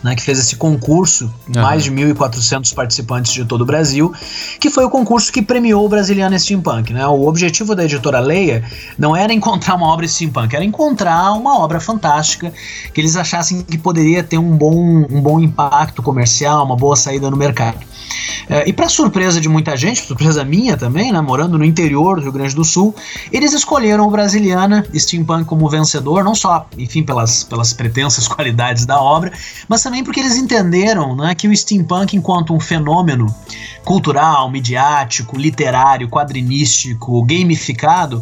né, 0.07 0.15
que 0.15 0.21
fez 0.21 0.39
esse 0.39 0.55
concurso, 0.55 1.29
Aham. 1.53 1.61
mais 1.61 1.83
de 1.83 1.91
1.400 1.91 2.73
participantes 2.73 3.33
de 3.33 3.43
todo 3.43 3.61
o 3.61 3.65
Brasil, 3.65 4.13
que 4.57 4.69
foi 4.69 4.85
o 4.85 4.89
concurso 4.89 5.31
que 5.33 5.41
premiou 5.41 5.85
o 5.85 5.89
Brasiliano 5.89 6.39
Steampunk. 6.39 6.93
Né? 6.93 7.05
O 7.05 7.27
objetivo 7.27 7.75
da 7.75 7.83
editora 7.83 8.19
Leia 8.21 8.63
não 8.97 9.13
era 9.13 9.33
encontrar 9.33 9.75
uma 9.75 9.87
obra 9.87 10.07
steampunk, 10.07 10.55
era 10.55 10.63
encontrar 10.63 11.33
uma 11.33 11.59
obra 11.59 11.81
fantástica 11.81 12.53
que 12.93 13.01
eles 13.01 13.17
achassem 13.17 13.61
que 13.61 13.77
poderia 13.77 14.23
ter 14.23 14.37
um 14.37 14.55
bom, 14.55 15.05
um 15.09 15.21
bom 15.21 15.41
impacto 15.41 16.01
comercial, 16.01 16.63
uma 16.63 16.77
boa 16.77 16.95
saída 16.95 17.29
no 17.29 17.35
mercado. 17.35 17.79
É, 18.49 18.67
e 18.67 18.73
para 18.73 18.87
surpresa 18.87 19.41
de 19.41 19.49
muita 19.49 19.75
gente, 19.75 20.01
surpresa 20.01 20.43
minha 20.43 20.77
também, 20.77 21.11
né, 21.11 21.19
morando 21.19 21.57
no 21.57 21.65
interior 21.65 22.15
do 22.15 22.21
Rio 22.21 22.31
Grande 22.31 22.55
do 22.55 22.63
Sul, 22.63 22.95
eles 23.31 23.53
escolheram 23.53 24.07
o 24.07 24.11
Brasiliana 24.11 24.85
Steampunk 24.95 25.45
como 25.45 25.69
vencedor, 25.69 26.23
não 26.23 26.33
só, 26.33 26.67
enfim, 26.77 27.03
pelas, 27.03 27.43
pelas 27.43 27.73
pretensas 27.73 28.27
qualidades 28.27 28.85
da 28.85 29.01
obra, 29.01 29.31
mas 29.67 29.83
também 29.83 30.03
porque 30.03 30.19
eles 30.19 30.37
entenderam 30.37 31.15
né, 31.15 31.35
que 31.35 31.47
o 31.47 31.55
steampunk, 31.55 32.15
enquanto 32.15 32.53
um 32.53 32.59
fenômeno 32.59 33.33
cultural, 33.83 34.49
midiático, 34.49 35.37
literário, 35.37 36.09
quadrinístico, 36.09 37.23
gamificado, 37.23 38.21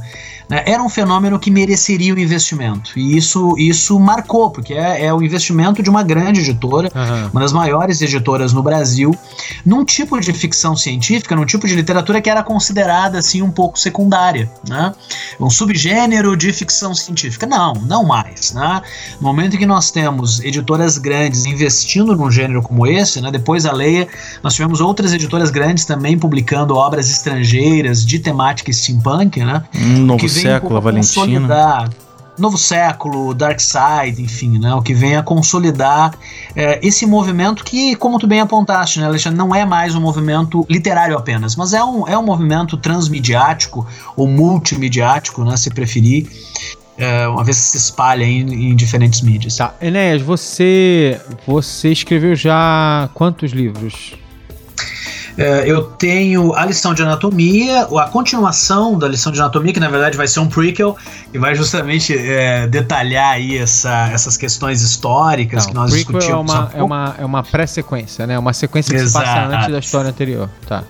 né, 0.49 0.63
era 0.65 0.81
um 0.81 0.89
fenômeno 0.89 1.39
que 1.39 1.49
mereceria 1.49 2.13
o 2.13 2.19
investimento. 2.19 2.91
E 2.97 3.17
isso, 3.17 3.55
isso 3.57 3.99
marcou, 3.99 4.49
porque 4.51 4.73
é, 4.73 5.05
é 5.05 5.13
o 5.13 5.21
investimento 5.21 5.81
de 5.81 5.89
uma 5.89 6.03
grande 6.03 6.41
editora, 6.41 6.91
Aham. 6.93 7.29
uma 7.31 7.41
das 7.41 7.53
maiores 7.53 8.01
editoras 8.01 8.53
no 8.53 8.61
Brasil, 8.61 9.15
num 9.65 9.83
tipo 9.83 10.19
de 10.19 10.31
ficção 10.33 10.75
científica, 10.75 11.35
num 11.35 11.45
tipo 11.45 11.67
de 11.67 11.75
literatura 11.75 12.21
que 12.21 12.29
era 12.29 12.43
considerada 12.43 13.17
assim 13.17 13.41
um 13.41 13.51
pouco 13.51 13.79
secundária, 13.79 14.49
né? 14.67 14.93
Um 15.39 15.49
subgênero 15.49 16.35
de 16.35 16.51
ficção 16.51 16.93
científica. 16.93 17.45
Não, 17.45 17.73
não 17.73 18.03
mais, 18.03 18.53
né? 18.53 18.81
No 19.19 19.27
momento 19.27 19.55
em 19.55 19.59
que 19.59 19.65
nós 19.65 19.91
temos 19.91 20.39
editoras 20.39 20.97
grandes 20.97 21.45
investindo 21.45 22.15
num 22.15 22.31
gênero 22.31 22.61
como 22.61 22.85
esse, 22.87 23.21
né? 23.21 23.31
Depois 23.31 23.63
da 23.63 23.71
Leia, 23.71 24.07
nós 24.43 24.53
tivemos 24.53 24.81
outras 24.81 25.13
editoras 25.13 25.49
grandes 25.49 25.85
também 25.85 26.17
publicando 26.17 26.75
obras 26.75 27.09
estrangeiras 27.09 28.05
de 28.05 28.19
temática 28.19 28.71
steampunk, 28.71 29.43
né? 29.43 29.63
Um 29.75 29.99
novo 29.99 30.19
que 30.19 30.34
século, 30.41 30.77
a 30.77 30.79
Valentina. 30.79 31.25
consolidar 31.25 31.89
Novo 32.37 32.57
Século, 32.57 33.33
Dark 33.33 33.59
Side, 33.59 34.21
enfim, 34.21 34.59
né, 34.59 34.73
o 34.73 34.81
que 34.81 34.93
vem 34.93 35.15
a 35.15 35.23
consolidar 35.23 36.13
é, 36.55 36.85
esse 36.85 37.05
movimento 37.05 37.63
que, 37.63 37.95
como 37.95 38.19
tu 38.19 38.27
bem 38.27 38.41
apontaste, 38.41 38.99
né, 38.99 39.05
Alexandre, 39.05 39.37
não 39.37 39.55
é 39.55 39.65
mais 39.65 39.95
um 39.95 40.01
movimento 40.01 40.65
literário 40.69 41.17
apenas, 41.17 41.55
mas 41.55 41.73
é 41.73 41.83
um, 41.83 42.07
é 42.07 42.17
um 42.17 42.23
movimento 42.23 42.75
transmediático 42.75 43.87
ou 44.17 44.27
multimediático, 44.27 45.45
né, 45.45 45.55
se 45.55 45.69
preferir, 45.69 46.27
é, 46.97 47.27
uma 47.27 47.43
vez 47.43 47.57
que 47.57 47.65
se 47.67 47.77
espalha 47.77 48.25
em, 48.25 48.71
em 48.71 48.75
diferentes 48.75 49.21
mídias. 49.21 49.55
Tá, 49.55 49.73
Enéas, 49.81 50.21
você, 50.21 51.19
você 51.47 51.91
escreveu 51.91 52.35
já 52.35 53.09
quantos 53.13 53.51
livros? 53.51 54.13
É, 55.37 55.69
eu 55.69 55.83
tenho 55.83 56.53
a 56.53 56.65
lição 56.65 56.93
de 56.93 57.01
anatomia, 57.01 57.83
a 57.83 58.07
continuação 58.07 58.97
da 58.97 59.07
lição 59.07 59.31
de 59.31 59.39
anatomia, 59.39 59.73
que 59.73 59.79
na 59.79 59.89
verdade 59.89 60.15
vai 60.15 60.27
ser 60.27 60.39
um 60.39 60.47
prequel, 60.47 60.95
e 61.33 61.37
vai 61.37 61.55
justamente 61.55 62.17
é, 62.17 62.67
detalhar 62.67 63.33
aí 63.33 63.57
essa, 63.57 64.09
essas 64.09 64.37
questões 64.37 64.81
históricas 64.81 65.63
Não, 65.63 65.69
que 65.69 65.75
nós 65.75 65.91
prequel 65.91 66.19
discutimos. 66.19 66.53
é 66.53 66.57
uma, 66.57 66.71
é 66.73 66.83
uma, 66.83 67.15
é 67.19 67.25
uma 67.25 67.43
pré-sequência, 67.43 68.25
né? 68.25 68.39
Uma 68.39 68.53
sequência 68.53 68.93
que 68.93 69.07
se 69.07 69.13
passa 69.13 69.31
Exato. 69.31 69.55
antes 69.55 69.71
da 69.71 69.79
história 69.79 70.09
anterior. 70.09 70.49
Tá. 70.67 70.83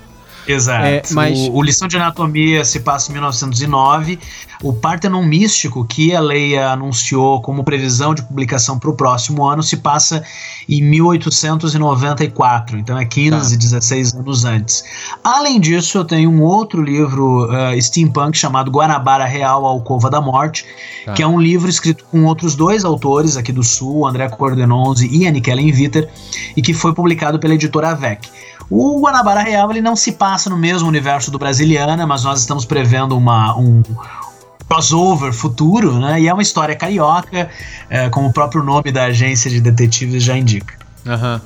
Exato. 0.47 0.85
É, 0.85 1.01
mas- 1.11 1.37
o, 1.39 1.53
o 1.53 1.61
Lição 1.63 1.87
de 1.87 1.97
Anatomia 1.97 2.63
se 2.65 2.79
passa 2.79 3.09
em 3.11 3.13
1909. 3.13 4.19
O 4.63 4.71
Partenon 4.73 5.23
Místico, 5.23 5.83
que 5.85 6.15
a 6.15 6.19
Leia 6.21 6.69
anunciou 6.69 7.41
como 7.41 7.63
previsão 7.63 8.15
de 8.15 8.21
publicação 8.23 8.79
para 8.79 8.89
o 8.89 8.93
próximo 8.95 9.45
ano, 9.45 9.61
se 9.61 9.77
passa 9.77 10.23
em 10.69 10.81
1894. 10.81 12.77
Então 12.77 12.97
é 12.97 13.05
15, 13.05 13.55
Tá. 13.55 13.61
16 13.61 14.13
anos 14.15 14.45
antes. 14.45 14.83
Além 15.23 15.59
disso, 15.59 15.97
eu 15.97 16.05
tenho 16.05 16.29
um 16.29 16.41
outro 16.41 16.81
livro 16.81 17.49
eh, 17.51 17.79
steampunk 17.81 18.37
chamado 18.37 18.71
Guanabara 18.71 19.25
Real, 19.25 19.65
a 19.65 19.69
Alcova 19.69 20.09
da 20.09 20.21
Morte, 20.21 20.65
Tá. 21.05 21.13
que 21.13 21.21
é 21.21 21.27
um 21.27 21.39
livro 21.39 21.69
escrito 21.69 22.05
com 22.11 22.23
outros 22.25 22.55
dois 22.55 22.83
autores 22.85 23.37
aqui 23.37 23.51
do 23.51 23.63
Sul, 23.63 24.07
André 24.07 24.27
Cordenonze 24.29 25.07
e 25.11 25.27
Annie 25.27 25.41
Kellen 25.41 25.71
Viter, 25.71 26.09
e 26.55 26.61
que 26.61 26.73
foi 26.73 26.93
publicado 26.93 27.37
pela 27.39 27.53
editora 27.53 27.89
Avec. 27.89 28.27
O 28.70 28.99
Guanabara 28.99 29.41
Real 29.41 29.70
ele 29.72 29.82
não 29.82 29.95
se 29.95 30.13
passa 30.13 30.49
no 30.49 30.57
mesmo 30.57 30.88
universo 30.88 31.30
do 31.30 31.38
Brasiliana, 31.38 32.05
mas 32.05 32.24
nós 32.24 32.39
estamos 32.39 32.66
prevendo 32.66 33.16
uma, 33.16 33.55
um 33.55 33.84
crossover 34.68 35.32
futuro, 35.32 35.99
né? 35.99 36.22
E 36.22 36.28
é 36.28 36.34
uma 36.34 36.41
história 36.41 36.76
carioca, 36.76 37.49
é, 37.89 38.09
como 38.09 38.30
o 38.30 38.34
próprio 38.34 38.63
nome 38.63 38.91
da 38.91 39.05
agência 39.05 39.49
de 39.49 39.61
detetives 39.61 40.24
já 40.24 40.36
indica. 40.36 40.74
Aham. 41.05 41.41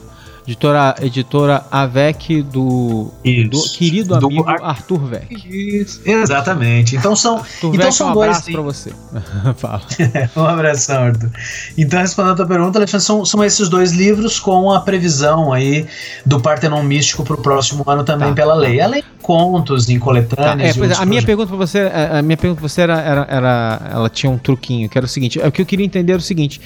Editora, 0.49 0.95
editora 0.99 1.63
Avec 1.69 2.41
do, 2.41 3.11
do 3.23 3.63
querido 3.77 4.17
Do 4.19 4.25
amigo 4.25 4.49
Ar- 4.49 4.63
Arthur 4.63 4.97
Vec. 5.05 5.27
Isso, 5.47 6.01
exatamente. 6.03 6.95
Então 6.95 7.15
são, 7.15 7.37
Arthur 7.37 7.67
então 7.75 7.85
Vec, 7.85 7.93
são 7.93 8.09
um 8.09 8.13
dois. 8.13 8.29
abraço 8.29 8.45
sim. 8.47 8.51
pra 8.53 8.61
você. 8.63 8.91
Fala. 9.57 9.81
um 10.35 10.45
abração, 10.45 11.03
Arthur. 11.03 11.29
Então, 11.77 11.99
respondendo 11.99 12.33
a 12.33 12.35
tua 12.37 12.47
pergunta, 12.47 12.79
Alexandre, 12.79 13.05
são, 13.05 13.23
são 13.23 13.43
esses 13.43 13.69
dois 13.69 13.91
livros 13.91 14.39
com 14.39 14.71
a 14.71 14.79
previsão 14.79 15.53
aí 15.53 15.85
do 16.25 16.39
Partenon 16.39 16.81
Místico 16.81 17.23
pro 17.23 17.37
próximo 17.37 17.83
ano 17.85 18.03
também 18.03 18.29
Tá, 18.29 18.33
pela 18.35 18.53
tá. 18.55 18.59
lei. 18.59 18.81
Além 18.81 19.01
de 19.03 19.07
contos 19.21 19.87
em 19.87 19.99
Tá, 19.99 20.05
coletâneas. 20.05 20.69
é, 20.69 20.71
e 20.71 20.73
pois 20.73 20.77
é, 20.79 20.81
outros 20.93 20.99
a 21.01 21.05
minha 21.05 21.21
pergunta 21.21 21.47
pra 21.49 21.57
você, 21.57 21.79
a, 22.11 22.21
minha 22.23 22.37
pergunta 22.37 22.59
pra 22.59 22.67
você 22.67 22.81
era, 22.81 22.99
era, 22.99 23.27
era- 23.29 23.89
ela 23.93 24.09
tinha 24.09 24.31
um 24.31 24.37
truquinho, 24.39 24.89
que 24.89 24.97
era 24.97 25.05
o 25.05 25.09
seguinte, 25.09 25.39
é 25.39 25.47
o 25.47 25.51
que 25.51 25.61
eu 25.61 25.65
queria 25.67 25.85
entender 25.85 26.13
era 26.13 26.19
o 26.19 26.23
seguinte, 26.23 26.59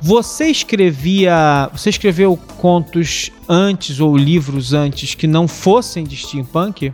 você 0.00 0.46
escrevia, 0.46 1.68
você 1.72 1.90
escreveu 1.90 2.38
contos 2.58 3.30
antes 3.48 4.00
ou 4.00 4.16
livros 4.16 4.72
antes 4.72 5.14
que 5.14 5.26
não 5.26 5.48
fossem 5.48 6.04
de 6.04 6.16
steampunk? 6.16 6.92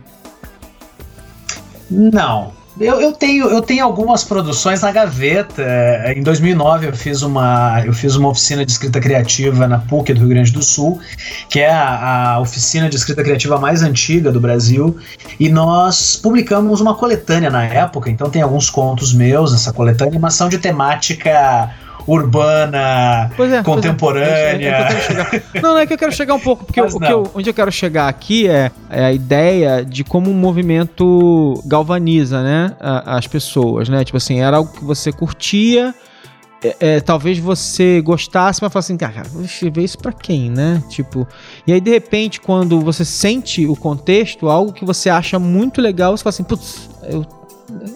Não. 1.89 2.51
Eu, 2.79 2.99
eu, 2.99 3.13
tenho, 3.13 3.47
eu 3.47 3.61
tenho 3.61 3.85
algumas 3.85 4.23
produções 4.23 4.81
na 4.81 4.91
gaveta. 4.91 5.61
É, 5.61 6.13
Em 6.13 6.21
2009 6.21 6.87
eu 6.87 6.93
fiz, 6.93 7.21
uma, 7.21 7.81
eu 7.85 7.93
fiz 7.93 8.15
uma 8.15 8.29
oficina 8.29 8.65
de 8.65 8.71
escrita 8.71 8.99
criativa 8.99 9.65
na 9.65 9.79
PUC 9.79 10.13
do 10.13 10.19
Rio 10.19 10.29
Grande 10.29 10.51
do 10.51 10.61
Sul, 10.61 10.99
que 11.49 11.61
é 11.61 11.71
a, 11.71 12.33
a 12.33 12.39
oficina 12.41 12.89
de 12.89 12.97
escrita 12.97 13.23
criativa 13.23 13.57
mais 13.57 13.81
antiga 13.81 14.29
do 14.29 14.41
Brasil. 14.41 14.97
E 15.39 15.47
nós 15.47 16.17
publicamos 16.17 16.81
uma 16.81 16.95
coletânea 16.95 17.49
na 17.49 17.63
época, 17.63 18.09
então 18.09 18.29
tem 18.29 18.41
alguns 18.41 18.69
contos 18.69 19.13
meus 19.13 19.53
nessa 19.53 19.71
coletânea, 19.71 20.19
mas 20.19 20.33
são 20.33 20.49
de 20.49 20.57
temática 20.57 21.73
urbana, 22.07 23.31
é, 23.37 23.55
é. 23.57 23.63
contemporânea. 23.63 24.69
É, 24.69 24.93
é 24.93 25.01
chegar. 25.01 25.31
Não, 25.55 25.73
não 25.73 25.77
é 25.77 25.85
que 25.85 25.93
eu 25.93 25.97
quero 25.97 26.11
chegar 26.11 26.33
um 26.33 26.39
pouco, 26.39 26.65
porque 26.65 26.79
eu- 26.79 27.31
onde 27.33 27.49
eu 27.49 27.53
quero 27.53 27.71
chegar 27.71 28.07
aqui 28.07 28.47
é, 28.47 28.71
é 28.89 29.05
a 29.05 29.11
ideia 29.11 29.83
de 29.83 30.03
como 30.03 30.29
um 30.29 30.33
movimento 30.33 31.61
galvaniza, 31.65 32.41
né, 32.43 32.73
as 32.79 33.27
pessoas, 33.27 33.89
né? 33.89 34.03
Tipo 34.03 34.17
assim, 34.17 34.39
era 34.41 34.57
algo 34.57 34.71
que 34.71 34.83
você 34.83 35.11
curtia, 35.11 35.93
é, 36.63 36.75
é, 36.79 36.99
talvez 36.99 37.37
você 37.37 38.01
gostasse, 38.01 38.59
mas 38.61 38.71
fala 38.71 38.79
assim, 38.79 38.97
cara, 38.97 39.23
vou 39.31 39.43
escrever 39.43 39.83
isso 39.83 39.97
pra 39.97 40.11
quem, 40.11 40.49
né? 40.49 40.81
Tipo, 40.89 41.27
e 41.67 41.73
aí 41.73 41.81
de 41.81 41.91
repente, 41.91 42.39
quando 42.39 42.79
você 42.81 43.03
sente 43.05 43.65
o 43.65 43.75
contexto, 43.75 44.49
algo 44.49 44.71
que 44.73 44.85
você 44.85 45.09
acha 45.09 45.37
muito 45.39 45.81
legal, 45.81 46.15
você 46.15 46.23
fala 46.23 46.29
assim, 46.31 46.43
putz, 46.43 46.89
eu 47.03 47.25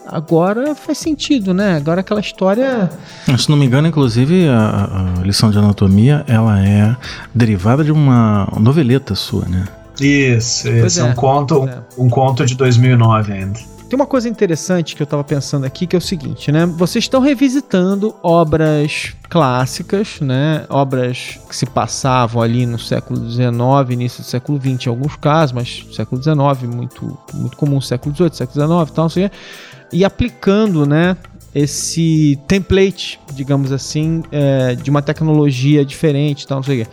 agora 0.07 0.73
faz 0.75 0.97
sentido, 0.97 1.53
né? 1.53 1.77
Agora 1.77 2.01
aquela 2.01 2.19
história 2.19 2.89
Se 3.37 3.49
não 3.49 3.57
me 3.57 3.65
engano, 3.65 3.87
inclusive, 3.87 4.47
a, 4.47 5.15
a 5.19 5.21
lição 5.23 5.51
de 5.51 5.57
anatomia, 5.57 6.23
ela 6.27 6.59
é 6.65 6.95
derivada 7.33 7.83
de 7.83 7.91
uma 7.91 8.47
noveleta 8.59 9.15
sua, 9.15 9.45
né? 9.45 9.65
Isso, 9.99 10.69
isso. 10.69 11.01
É 11.01 11.03
é, 11.03 11.11
um, 11.11 11.13
conto, 11.13 11.67
é. 11.67 11.81
um 11.97 12.09
conto 12.09 12.45
de 12.45 12.55
2009 12.55 13.33
ainda. 13.33 13.59
Tem 13.89 13.97
uma 13.97 14.05
coisa 14.05 14.29
interessante 14.29 14.95
que 14.95 15.01
eu 15.01 15.07
tava 15.07 15.23
pensando 15.23 15.65
aqui, 15.65 15.87
que 15.87 15.95
é 15.95 15.99
o 15.99 16.01
seguinte, 16.01 16.51
né? 16.51 16.63
Vocês 16.67 17.05
estão 17.05 17.19
revisitando 17.19 18.13
obras 18.21 19.15
clássicas, 19.27 20.19
né? 20.21 20.63
Obras 20.69 21.39
que 21.49 21.55
se 21.55 21.65
passavam 21.65 22.39
ali 22.39 22.67
no 22.67 22.77
século 22.77 23.27
XIX, 23.27 23.49
início 23.89 24.21
do 24.21 24.27
século 24.27 24.59
XX 24.61 24.85
em 24.85 24.89
alguns 24.89 25.15
casos, 25.15 25.53
mas 25.53 25.87
século 25.91 26.21
XIX, 26.21 26.71
muito, 26.71 27.17
muito 27.33 27.57
comum, 27.57 27.81
século 27.81 28.13
XVIII, 28.15 28.35
século 28.35 28.83
XIX 28.83 28.89
e 28.89 28.93
tal, 28.93 29.09
quê, 29.09 29.31
e 29.91 30.05
aplicando, 30.05 30.85
né? 30.85 31.17
Esse 31.55 32.39
template, 32.47 33.19
digamos 33.33 33.71
assim, 33.71 34.21
é, 34.31 34.75
de 34.75 34.91
uma 34.91 35.01
tecnologia 35.01 35.83
diferente 35.83 36.45
tal, 36.45 36.57
não 36.57 36.63
sei 36.63 36.83
o 36.83 36.85
quê. 36.85 36.91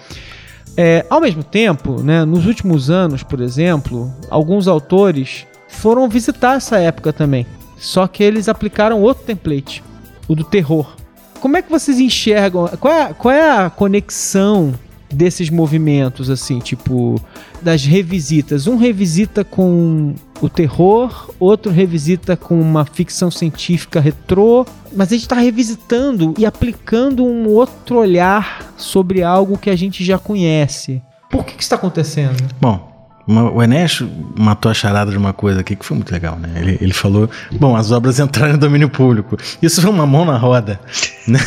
É, 0.78 1.04
ao 1.10 1.20
mesmo 1.20 1.44
tempo, 1.44 2.02
né, 2.02 2.24
nos 2.24 2.46
últimos 2.46 2.88
anos, 2.88 3.22
por 3.22 3.42
exemplo, 3.42 4.10
alguns 4.30 4.66
autores 4.66 5.46
foram 5.68 6.08
visitar 6.08 6.56
essa 6.56 6.78
época 6.78 7.12
também. 7.12 7.46
Só 7.78 8.06
que 8.06 8.22
eles 8.22 8.48
aplicaram 8.48 9.02
outro 9.02 9.24
template, 9.24 9.82
o 10.26 10.34
do 10.34 10.44
terror. 10.44 10.96
Como 11.40 11.56
é 11.56 11.62
que 11.62 11.70
vocês 11.70 11.98
enxergam? 12.00 12.66
Qual 12.80 12.92
é, 12.92 13.12
qual 13.12 13.34
é 13.34 13.50
a 13.50 13.70
conexão 13.70 14.74
desses 15.12 15.50
movimentos, 15.50 16.30
assim, 16.30 16.58
tipo, 16.58 17.20
das 17.60 17.84
revisitas? 17.84 18.66
Um 18.66 18.76
revisita 18.76 19.44
com 19.44 20.14
o 20.40 20.48
terror, 20.48 21.30
outro 21.38 21.70
revisita 21.70 22.36
com 22.36 22.58
uma 22.60 22.84
ficção 22.84 23.30
científica 23.30 24.00
retrô, 24.00 24.66
mas 24.94 25.08
a 25.08 25.12
gente 25.12 25.22
está 25.22 25.36
revisitando 25.36 26.34
e 26.38 26.46
aplicando 26.46 27.24
um 27.24 27.46
outro 27.48 27.98
olhar 27.98 28.72
sobre 28.76 29.22
algo 29.22 29.58
que 29.58 29.70
a 29.70 29.76
gente 29.76 30.02
já 30.04 30.18
conhece. 30.18 31.02
Por 31.30 31.44
que, 31.44 31.52
que 31.52 31.62
isso 31.62 31.66
está 31.66 31.76
acontecendo? 31.76 32.42
Bom, 32.60 32.95
uma, 33.26 33.50
o 33.50 33.62
Enéas 33.62 34.02
matou 34.38 34.70
a 34.70 34.74
charada 34.74 35.10
de 35.10 35.16
uma 35.16 35.32
coisa 35.32 35.60
aqui 35.60 35.74
que 35.74 35.84
foi 35.84 35.96
muito 35.96 36.12
legal, 36.12 36.38
né? 36.38 36.50
Ele, 36.56 36.78
ele 36.80 36.92
falou: 36.92 37.28
bom, 37.52 37.74
as 37.74 37.90
obras 37.90 38.20
entraram 38.20 38.54
em 38.54 38.58
domínio 38.58 38.88
público. 38.88 39.36
Isso 39.60 39.82
foi 39.82 39.90
uma 39.90 40.06
mão 40.06 40.24
na 40.24 40.36
roda. 40.36 40.78
Né? 41.26 41.40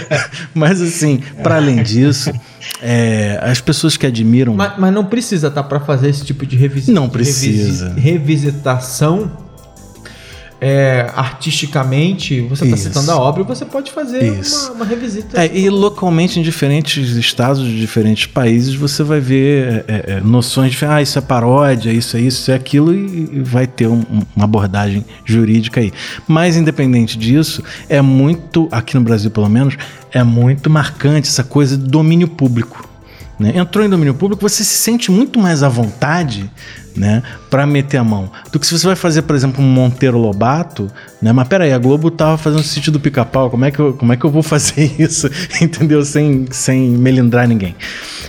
Mas, 0.54 0.80
assim, 0.80 1.22
para 1.42 1.56
além 1.56 1.82
disso, 1.82 2.32
é, 2.80 3.38
as 3.42 3.60
pessoas 3.60 3.96
que 3.96 4.06
admiram. 4.06 4.54
Mas, 4.54 4.78
mas 4.78 4.94
não 4.94 5.04
precisa, 5.04 5.50
tá? 5.50 5.62
Para 5.62 5.80
fazer 5.80 6.08
esse 6.08 6.24
tipo 6.24 6.46
de 6.46 6.56
revisita. 6.56 6.92
Não 6.92 7.08
precisa. 7.08 7.88
Revisi 7.94 8.46
revisitação 8.46 9.45
é, 10.60 11.10
artisticamente, 11.14 12.40
você 12.42 12.64
está 12.64 12.76
citando 12.76 13.10
a 13.10 13.16
obra 13.16 13.42
e 13.42 13.44
você 13.44 13.64
pode 13.64 13.90
fazer 13.92 14.30
uma, 14.30 14.72
uma, 14.72 14.84
revisita. 14.84 15.42
É, 15.42 15.54
e 15.54 15.68
localmente, 15.68 16.40
em 16.40 16.42
diferentes 16.42 17.10
estados 17.16 17.62
de 17.62 17.78
diferentes 17.78 18.26
países, 18.26 18.74
você 18.74 19.02
vai 19.02 19.20
ver 19.20 19.84
é, 19.86 20.04
é, 20.14 20.20
noções 20.20 20.72
de 20.72 20.84
ah, 20.84 21.02
isso 21.02 21.18
é 21.18 21.22
paródia, 21.22 21.90
isso 21.90 22.16
é 22.16 22.20
isso, 22.20 22.40
isso 22.40 22.50
é 22.50 22.54
aquilo, 22.54 22.94
e, 22.94 23.30
e 23.32 23.40
vai 23.42 23.66
ter 23.66 23.86
um, 23.86 24.02
uma 24.34 24.44
abordagem 24.44 25.04
jurídica 25.24 25.80
aí. 25.80 25.92
Mas, 26.26 26.56
independente 26.56 27.18
disso, 27.18 27.62
é 27.88 28.00
muito, 28.00 28.68
aqui 28.72 28.94
no 28.94 29.02
Brasil 29.02 29.30
pelo 29.30 29.48
menos, 29.48 29.76
é 30.10 30.22
muito 30.22 30.70
marcante 30.70 31.28
essa 31.28 31.44
coisa 31.44 31.76
do 31.76 31.86
domínio 31.86 32.28
público. 32.28 32.95
Né? 33.38 33.52
Entrou 33.54 33.84
em 33.84 33.88
domínio 33.88 34.14
público, 34.14 34.40
você 34.40 34.64
se 34.64 34.76
sente 34.76 35.10
muito 35.10 35.38
mais 35.38 35.62
à 35.62 35.68
vontade 35.68 36.50
né, 36.96 37.22
para 37.50 37.66
meter 37.66 37.98
a 37.98 38.04
mão. 38.04 38.30
Do 38.50 38.58
que 38.58 38.66
se 38.66 38.76
você 38.76 38.86
vai 38.86 38.96
fazer, 38.96 39.22
por 39.22 39.36
exemplo, 39.36 39.62
um 39.62 39.68
Monteiro 39.68 40.16
Lobato, 40.16 40.90
né? 41.20 41.32
Mas 41.32 41.46
peraí, 41.46 41.72
a 41.72 41.78
Globo 41.78 42.10
tava 42.10 42.38
fazendo 42.38 42.62
sítio 42.62 42.90
do 42.90 42.98
pica-pau, 42.98 43.50
como, 43.50 43.64
é 43.64 43.70
que 43.70 43.78
eu, 43.78 43.92
como 43.92 44.12
é 44.12 44.16
que 44.16 44.24
eu 44.24 44.30
vou 44.30 44.40
fazer 44.42 44.94
isso, 44.98 45.28
entendeu? 45.60 46.02
Sem, 46.04 46.46
sem 46.50 46.88
melindrar 46.88 47.46
ninguém. 47.46 47.76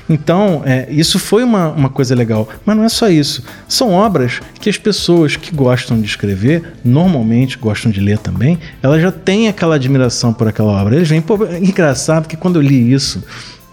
Então, 0.10 0.62
é, 0.66 0.88
isso 0.90 1.20
foi 1.20 1.44
uma, 1.44 1.70
uma 1.70 1.90
coisa 1.90 2.16
legal. 2.16 2.48
Mas 2.66 2.76
não 2.76 2.84
é 2.84 2.90
só 2.90 3.10
isso. 3.10 3.44
São 3.68 3.94
obras 3.94 4.42
que 4.60 4.70
as 4.70 4.78
pessoas 4.78 5.36
que 5.36 5.54
gostam 5.56 6.00
de 6.00 6.08
escrever, 6.08 6.74
normalmente 6.84 7.58
gostam 7.58 7.92
de 7.92 8.00
ler 8.00 8.18
também, 8.18 8.60
elas 8.82 9.02
já 9.02 9.12
têm 9.12 9.48
aquela 9.48 9.76
admiração 9.76 10.34
por 10.34 10.48
aquela 10.48 10.72
obra. 10.72 10.96
Eles 10.96 11.10
vêm, 11.10 11.22
pô, 11.22 11.46
é 11.46 11.58
engraçado 11.60 12.28
que 12.28 12.38
quando 12.38 12.58
eu 12.58 12.62
li 12.62 12.94
isso 12.94 13.24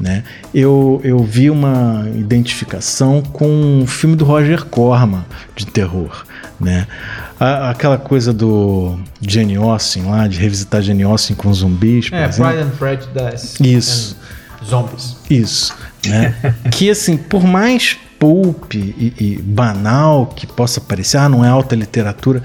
né? 0.04 0.22
Eu, 0.52 1.00
eu 1.02 1.18
vi 1.20 1.48
uma 1.48 2.06
identificação 2.14 3.22
com 3.22 3.48
um 3.48 3.86
filme 3.86 4.14
do 4.14 4.22
Roger 4.22 4.66
Corman 4.66 5.24
de 5.56 5.64
terror. 5.64 6.26
Né? 6.60 6.86
A, 7.40 7.70
aquela 7.70 7.96
coisa 7.96 8.30
do 8.30 8.98
Jenny 9.18 9.56
Austin 9.56 10.02
lá, 10.02 10.28
de 10.28 10.38
revisitar 10.38 10.82
Jenny 10.82 11.04
Austin 11.04 11.32
com 11.32 11.50
zumbis. 11.54 12.10
É, 12.12 12.28
Pride 12.28 12.58
and 12.58 12.70
Prejudice. 12.78 13.62
Isso. 13.66 14.18
Zombies. 14.62 15.16
Isso. 15.30 15.74
Né? 16.06 16.34
que 16.70 16.90
assim, 16.90 17.16
por 17.16 17.42
mais 17.42 17.96
pulp 18.18 18.74
e, 18.74 19.14
e, 19.18 19.42
banal 19.42 20.26
que 20.26 20.46
possa 20.46 20.82
parecer, 20.82 21.16
ah, 21.16 21.30
não 21.30 21.42
é 21.42 21.48
alta 21.48 21.74
literatura, 21.74 22.42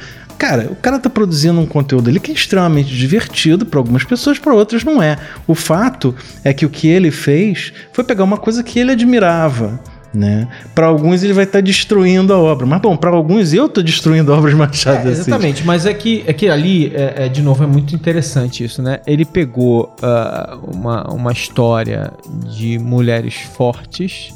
Cara, 0.50 0.68
o 0.72 0.76
cara 0.76 0.98
tá 0.98 1.12
produzindo 1.12 1.60
um 1.60 1.66
conteúdo 1.68 2.10
ali 2.10 2.20
que 2.20 2.32
é 2.32 2.34
extremamente 2.34 2.90
divertido 2.96 3.68
para 3.68 3.80
algumas 3.80 4.04
pessoas, 4.04 4.40
para 4.40 4.52
outras 4.52 4.84
não 4.84 5.00
é. 5.00 5.16
O 5.46 5.54
fato 5.54 6.16
é 6.44 6.52
que 6.52 6.66
o 6.66 6.70
que 6.70 6.88
ele 6.88 7.12
fez 7.12 7.72
foi 7.94 8.04
pegar 8.04 8.24
uma 8.24 8.38
coisa 8.38 8.64
que 8.64 8.80
ele 8.80 8.92
admirava. 8.92 9.80
Né? 10.12 10.48
Para 10.74 10.88
alguns 10.88 11.22
ele 11.22 11.34
vai 11.34 11.44
estar 11.44 11.60
tá 11.60 11.62
destruindo 11.62 12.34
a 12.34 12.40
obra, 12.40 12.66
mas 12.66 12.82
bom, 12.82 12.98
para 12.98 13.12
alguns 13.12 13.54
eu 13.54 13.68
estou 13.68 13.84
destruindo 13.84 14.34
obras 14.34 14.56
Machado 14.56 15.08
é, 15.08 15.12
Exatamente, 15.12 15.64
mas 15.64 15.86
é 15.86 15.94
que, 15.94 16.24
é 16.26 16.34
que 16.34 16.50
ali, 16.50 16.92
é, 16.96 17.26
é, 17.26 17.30
de 17.30 17.44
novo, 17.44 17.64
é 17.64 17.68
muito 17.68 17.94
interessante 17.94 18.64
isso, 18.64 18.82
né? 18.82 19.02
Ele 19.06 19.26
pegou 19.26 19.96
uh, 20.02 20.76
uma, 20.76 21.04
uma 21.14 21.32
história 21.32 22.12
de 22.58 22.80
mulheres 22.80 23.36
fortes 23.36 24.34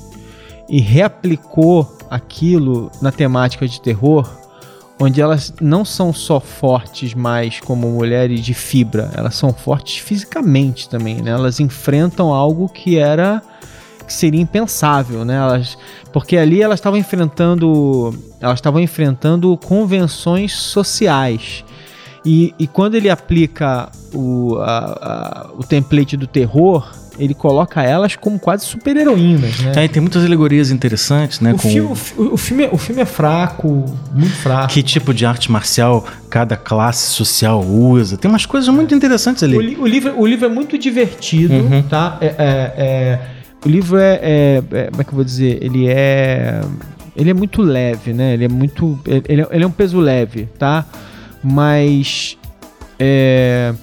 e 0.69 0.79
reaplicou 0.79 1.97
aquilo 2.07 2.91
na 3.01 3.11
temática 3.11 3.67
de 3.67 3.81
terror 3.81 4.42
onde 5.03 5.21
elas 5.21 5.53
não 5.59 5.83
são 5.83 6.13
só 6.13 6.39
fortes 6.39 7.13
mais 7.13 7.59
como 7.59 7.89
mulheres 7.89 8.41
de 8.41 8.53
fibra, 8.53 9.11
elas 9.15 9.35
são 9.35 9.53
fortes 9.53 9.97
fisicamente 9.97 10.87
também, 10.87 11.21
né? 11.21 11.31
Elas 11.31 11.59
enfrentam 11.59 12.33
algo 12.33 12.69
que 12.69 12.97
era 12.97 13.41
que 14.05 14.13
seria 14.13 14.41
impensável, 14.41 15.23
né? 15.23 15.35
Elas, 15.35 15.77
porque 16.11 16.37
ali 16.37 16.61
elas 16.61 16.79
estavam 16.79 16.99
enfrentando, 16.99 18.13
elas 18.39 18.55
estavam 18.55 18.79
enfrentando 18.79 19.55
convenções 19.57 20.53
sociais. 20.53 21.63
E, 22.25 22.53
e 22.57 22.67
quando 22.67 22.95
ele 22.95 23.09
aplica 23.09 23.89
o, 24.13 24.57
a, 24.59 24.77
a, 24.77 25.51
o 25.57 25.63
template 25.63 26.15
do 26.15 26.27
terror, 26.27 26.89
ele 27.17 27.33
coloca 27.33 27.81
elas 27.83 28.15
como 28.15 28.39
quase 28.39 28.65
super-heroínas, 28.65 29.59
né? 29.59 29.85
É, 29.85 29.87
tem 29.87 30.01
muitas 30.01 30.23
alegorias 30.25 30.71
interessantes, 30.71 31.39
né? 31.39 31.53
O, 31.53 31.57
com... 31.57 31.69
filme, 31.69 31.97
o, 32.17 32.33
o, 32.33 32.37
filme, 32.37 32.69
o 32.71 32.77
filme 32.77 33.01
é 33.01 33.05
fraco, 33.05 33.85
muito 34.13 34.35
fraco. 34.35 34.73
Que 34.73 34.81
tipo 34.81 35.13
de 35.13 35.25
arte 35.25 35.51
marcial 35.51 36.05
cada 36.29 36.57
classe 36.57 37.11
social 37.11 37.63
usa? 37.63 38.17
Tem 38.17 38.29
umas 38.29 38.45
coisas 38.45 38.73
muito 38.73 38.95
interessantes 38.95 39.43
ali. 39.43 39.75
O, 39.75 39.81
o 39.83 39.87
livro, 39.87 40.19
o 40.19 40.25
livro 40.25 40.45
é 40.45 40.49
muito 40.49 40.77
divertido, 40.77 41.53
uhum. 41.53 41.83
tá? 41.83 42.17
É, 42.19 42.25
é, 42.25 42.33
é, 42.37 43.19
o 43.63 43.69
livro 43.69 43.97
é, 43.97 44.19
é, 44.21 44.63
é, 44.71 44.83
Como 44.89 45.01
é 45.01 45.03
que 45.03 45.09
eu 45.09 45.15
vou 45.15 45.23
dizer? 45.23 45.59
Ele 45.61 45.87
é... 45.87 46.61
Ele 47.15 47.29
é 47.29 47.33
muito 47.33 47.61
leve, 47.61 48.11
né? 48.11 48.33
Ele 48.33 48.45
é 48.45 48.49
muito... 48.49 48.99
Ele, 49.05 49.43
é, 49.43 49.47
ele 49.51 49.63
é 49.63 49.67
um 49.67 49.71
peso 49.71 49.99
leve, 49.99 50.47
tá? 50.57 50.83
Mas... 51.43 52.37
É, 52.97 53.73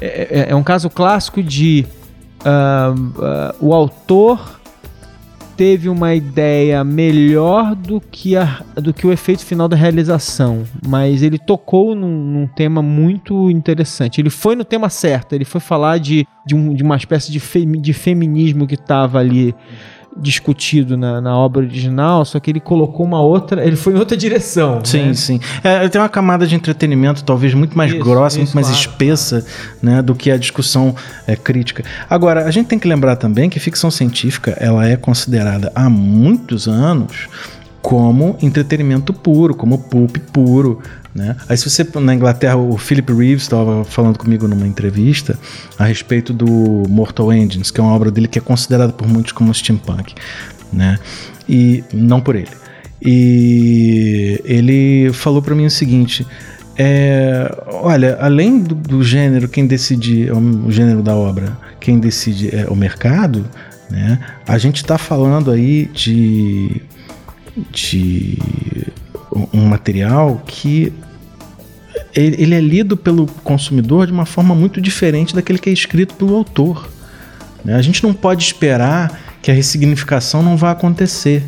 é, 0.00 0.46
é 0.50 0.54
um 0.54 0.62
caso 0.62 0.90
clássico 0.90 1.42
de 1.42 1.86
uh, 2.44 3.54
o 3.60 3.74
autor 3.74 4.60
teve 5.60 5.90
uma 5.90 6.14
ideia 6.14 6.82
melhor 6.82 7.74
do 7.74 8.00
que, 8.00 8.34
a, 8.34 8.62
do 8.76 8.94
que 8.94 9.06
o 9.06 9.12
efeito 9.12 9.44
final 9.44 9.68
da 9.68 9.76
realização, 9.76 10.64
mas 10.88 11.22
ele 11.22 11.38
tocou 11.38 11.94
num, 11.94 12.08
num 12.08 12.46
tema 12.46 12.80
muito 12.80 13.50
interessante. 13.50 14.22
Ele 14.22 14.30
foi 14.30 14.56
no 14.56 14.64
tema 14.64 14.88
certo, 14.88 15.34
ele 15.34 15.44
foi 15.44 15.60
falar 15.60 15.98
de, 15.98 16.26
de, 16.46 16.54
um, 16.54 16.72
de 16.72 16.82
uma 16.82 16.96
espécie 16.96 17.30
de, 17.30 17.38
fe, 17.38 17.66
de 17.66 17.92
feminismo 17.92 18.66
que 18.66 18.74
estava 18.74 19.18
ali 19.18 19.54
discutido 20.16 20.96
na, 20.96 21.20
na, 21.20 21.36
obra 21.36 21.62
original, 21.62 22.24
só 22.24 22.38
que 22.40 22.50
ele 22.50 22.60
colocou 22.60 23.06
uma 23.06 23.20
outra. 23.20 23.64
Ele 23.64 23.76
foi 23.76 23.94
em 23.94 23.96
outra 23.96 24.16
direção. 24.16 24.80
Sim, 24.84 25.06
né? 25.06 25.14
sim. 25.14 25.40
É, 25.62 25.88
tem 25.88 26.00
uma 26.00 26.08
camada 26.08 26.46
de 26.46 26.54
entretenimento 26.54 27.24
talvez 27.24 27.54
muito 27.54 27.76
mais 27.76 27.92
isso, 27.92 28.02
grossa, 28.02 28.36
isso, 28.36 28.38
muito 28.38 28.54
mais 28.54 28.66
claro, 28.66 28.80
espessa 28.80 29.46
né, 29.82 30.02
do 30.02 30.14
que 30.14 30.30
a 30.30 30.36
discussão 30.36 30.94
é, 31.26 31.36
crítica. 31.36 31.84
Agora, 32.08 32.44
a 32.44 32.50
gente 32.50 32.66
tem 32.66 32.78
que 32.78 32.88
lembrar 32.88 33.16
também 33.16 33.48
que 33.48 33.58
ficção 33.60 33.90
científica 33.90 34.56
ela 34.58 34.86
é 34.86 34.96
considerada 34.96 35.70
há 35.74 35.88
muitos 35.88 36.66
anos 36.66 37.28
como 37.82 38.36
entretenimento 38.42 39.12
puro, 39.12 39.54
como 39.54 39.78
pulp 39.78 40.16
puro. 40.32 40.80
Né? 41.14 41.36
Aí 41.48 41.56
se 41.56 41.68
você 41.68 41.86
na 41.98 42.14
Inglaterra, 42.14 42.56
o 42.56 42.76
Philip 42.76 43.12
Reeves 43.12 43.42
estava 43.42 43.84
falando 43.84 44.18
comigo 44.18 44.46
numa 44.46 44.66
entrevista 44.66 45.38
a 45.78 45.84
respeito 45.84 46.32
do 46.32 46.46
Mortal 46.88 47.32
Engines, 47.32 47.70
que 47.70 47.80
é 47.80 47.82
uma 47.82 47.92
obra 47.92 48.10
dele 48.10 48.28
que 48.28 48.38
é 48.38 48.42
considerada 48.42 48.92
por 48.92 49.08
muitos 49.08 49.32
como 49.32 49.52
steampunk, 49.52 50.14
né? 50.72 50.98
E 51.48 51.82
não 51.92 52.20
por 52.20 52.36
ele. 52.36 52.50
E 53.02 54.40
ele 54.44 55.10
falou 55.12 55.40
para 55.40 55.54
mim 55.54 55.66
o 55.66 55.70
seguinte: 55.70 56.26
é, 56.76 57.50
olha, 57.66 58.18
além 58.20 58.60
do, 58.60 58.74
do, 58.74 59.02
gênero, 59.02 59.48
quem 59.48 59.66
decide 59.66 60.28
é 60.28 60.32
o 60.32 60.70
gênero 60.70 61.02
da 61.02 61.16
obra, 61.16 61.56
quem 61.80 61.98
decide 61.98 62.54
é 62.54 62.66
o 62.68 62.76
mercado, 62.76 63.44
né? 63.90 64.18
A 64.46 64.58
gente 64.58 64.76
está 64.76 64.96
falando 64.96 65.50
aí 65.50 65.86
de 65.92 66.82
de 67.70 68.38
um 69.52 69.66
material 69.66 70.42
que 70.46 70.92
ele 72.14 72.54
é 72.54 72.60
lido 72.60 72.96
pelo 72.96 73.26
consumidor 73.44 74.06
de 74.06 74.12
uma 74.12 74.26
forma 74.26 74.54
muito 74.54 74.80
diferente 74.80 75.34
daquele 75.34 75.58
que 75.58 75.70
é 75.70 75.72
escrito 75.72 76.14
pelo 76.14 76.34
autor. 76.34 76.88
Né? 77.64 77.74
A 77.74 77.82
gente 77.82 78.02
não 78.02 78.12
pode 78.12 78.42
esperar 78.42 79.20
que 79.42 79.50
a 79.50 79.54
ressignificação 79.54 80.42
não 80.42 80.56
vá 80.56 80.72
acontecer. 80.72 81.44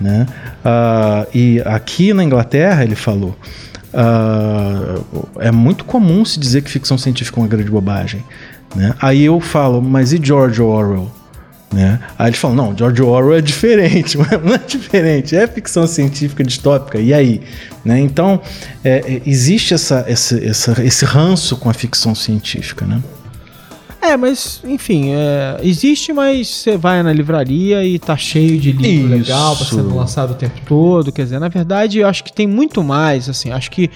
Né? 0.00 0.26
Uh, 0.64 1.28
e 1.36 1.62
aqui 1.64 2.12
na 2.12 2.24
Inglaterra, 2.24 2.82
ele 2.84 2.94
falou, 2.94 3.36
uh, 3.94 5.30
é 5.38 5.50
muito 5.50 5.84
comum 5.84 6.24
se 6.24 6.38
dizer 6.38 6.62
que 6.62 6.70
ficção 6.70 6.98
científica 6.98 7.40
é 7.40 7.42
uma 7.42 7.48
grande 7.48 7.70
bobagem. 7.70 8.22
Né? 8.74 8.94
Aí 9.00 9.24
eu 9.24 9.40
falo, 9.40 9.80
mas 9.80 10.12
e 10.12 10.20
George 10.22 10.60
Orwell? 10.60 11.10
Né? 11.72 11.98
Aí 12.18 12.28
eles 12.28 12.38
falam, 12.38 12.56
não, 12.56 12.76
George 12.76 13.02
Orwell 13.02 13.38
é 13.38 13.40
diferente, 13.40 14.18
não 14.44 14.54
é 14.54 14.58
diferente, 14.58 15.34
é 15.34 15.46
ficção 15.46 15.86
científica 15.86 16.44
distópica, 16.44 16.98
e 16.98 17.14
aí? 17.14 17.40
Né? 17.82 17.98
Então, 17.98 18.40
é, 18.84 18.98
é, 18.98 19.22
existe 19.24 19.72
essa, 19.72 20.04
essa, 20.06 20.38
essa, 20.44 20.84
esse 20.84 21.04
ranço 21.04 21.56
com 21.56 21.70
a 21.70 21.72
ficção 21.72 22.14
científica, 22.14 22.84
né? 22.84 23.02
É, 24.02 24.16
mas, 24.16 24.60
enfim, 24.64 25.12
é, 25.14 25.60
existe, 25.62 26.12
mas 26.12 26.48
você 26.48 26.76
vai 26.76 27.04
na 27.04 27.12
livraria 27.12 27.84
e 27.84 28.00
tá 28.00 28.16
cheio 28.16 28.58
de 28.58 28.72
livro 28.72 29.16
Isso. 29.16 29.28
legal 29.28 29.56
pra 29.56 29.64
sendo 29.64 29.94
lançado 29.94 30.32
o 30.32 30.34
tempo 30.34 30.60
todo. 30.66 31.12
Quer 31.12 31.22
dizer, 31.22 31.38
na 31.38 31.48
verdade, 31.48 32.00
eu 32.00 32.08
acho 32.08 32.24
que 32.24 32.32
tem 32.32 32.48
muito 32.48 32.82
mais, 32.82 33.28
assim, 33.28 33.52
acho 33.52 33.70
que 33.70 33.88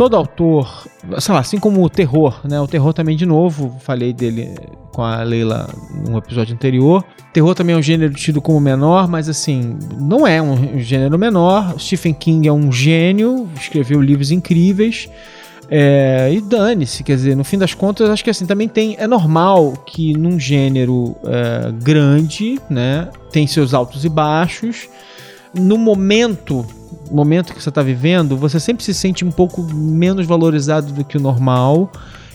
todo 0.00 0.16
autor, 0.16 0.88
sei 1.18 1.34
lá, 1.34 1.40
assim 1.40 1.58
como 1.58 1.84
o 1.84 1.90
terror, 1.90 2.40
né? 2.48 2.58
O 2.58 2.66
terror 2.66 2.94
também, 2.94 3.14
de 3.14 3.26
novo, 3.26 3.76
falei 3.80 4.14
dele 4.14 4.54
com 4.94 5.02
a 5.02 5.22
Leila 5.22 5.68
no 6.08 6.16
episódio 6.16 6.54
anterior. 6.54 7.04
Terror 7.34 7.54
também 7.54 7.74
é 7.74 7.78
um 7.78 7.82
gênero 7.82 8.14
tido 8.14 8.40
como 8.40 8.58
menor, 8.58 9.06
mas 9.06 9.28
assim, 9.28 9.78
não 10.00 10.26
é 10.26 10.40
um 10.40 10.78
gênero 10.78 11.18
menor. 11.18 11.78
Stephen 11.78 12.14
King 12.14 12.48
é 12.48 12.52
um 12.52 12.72
gênio, 12.72 13.46
escreveu 13.54 14.00
livros 14.00 14.30
incríveis. 14.30 15.06
É, 15.68 16.32
e 16.32 16.40
dane-se, 16.40 17.04
quer 17.04 17.16
dizer, 17.16 17.36
no 17.36 17.44
fim 17.44 17.58
das 17.58 17.74
contas, 17.74 18.08
acho 18.08 18.24
que 18.24 18.30
assim, 18.30 18.46
também 18.46 18.68
tem. 18.68 18.96
É 18.98 19.06
normal 19.06 19.74
que 19.84 20.14
num 20.16 20.40
gênero 20.40 21.14
é, 21.26 21.70
grande, 21.72 22.58
né, 22.70 23.06
tem 23.30 23.46
seus 23.46 23.74
altos 23.74 24.02
e 24.06 24.08
baixos. 24.08 24.88
No 25.52 25.76
momento, 25.76 26.64
momento 27.10 27.54
que 27.54 27.62
você 27.62 27.68
está 27.68 27.82
vivendo, 27.82 28.36
você 28.36 28.60
sempre 28.60 28.84
se 28.84 28.94
sente 28.94 29.24
um 29.24 29.30
pouco 29.30 29.62
menos 29.62 30.26
valorizado 30.26 30.92
do 30.92 31.04
que 31.04 31.16
o 31.16 31.20
normal. 31.20 31.90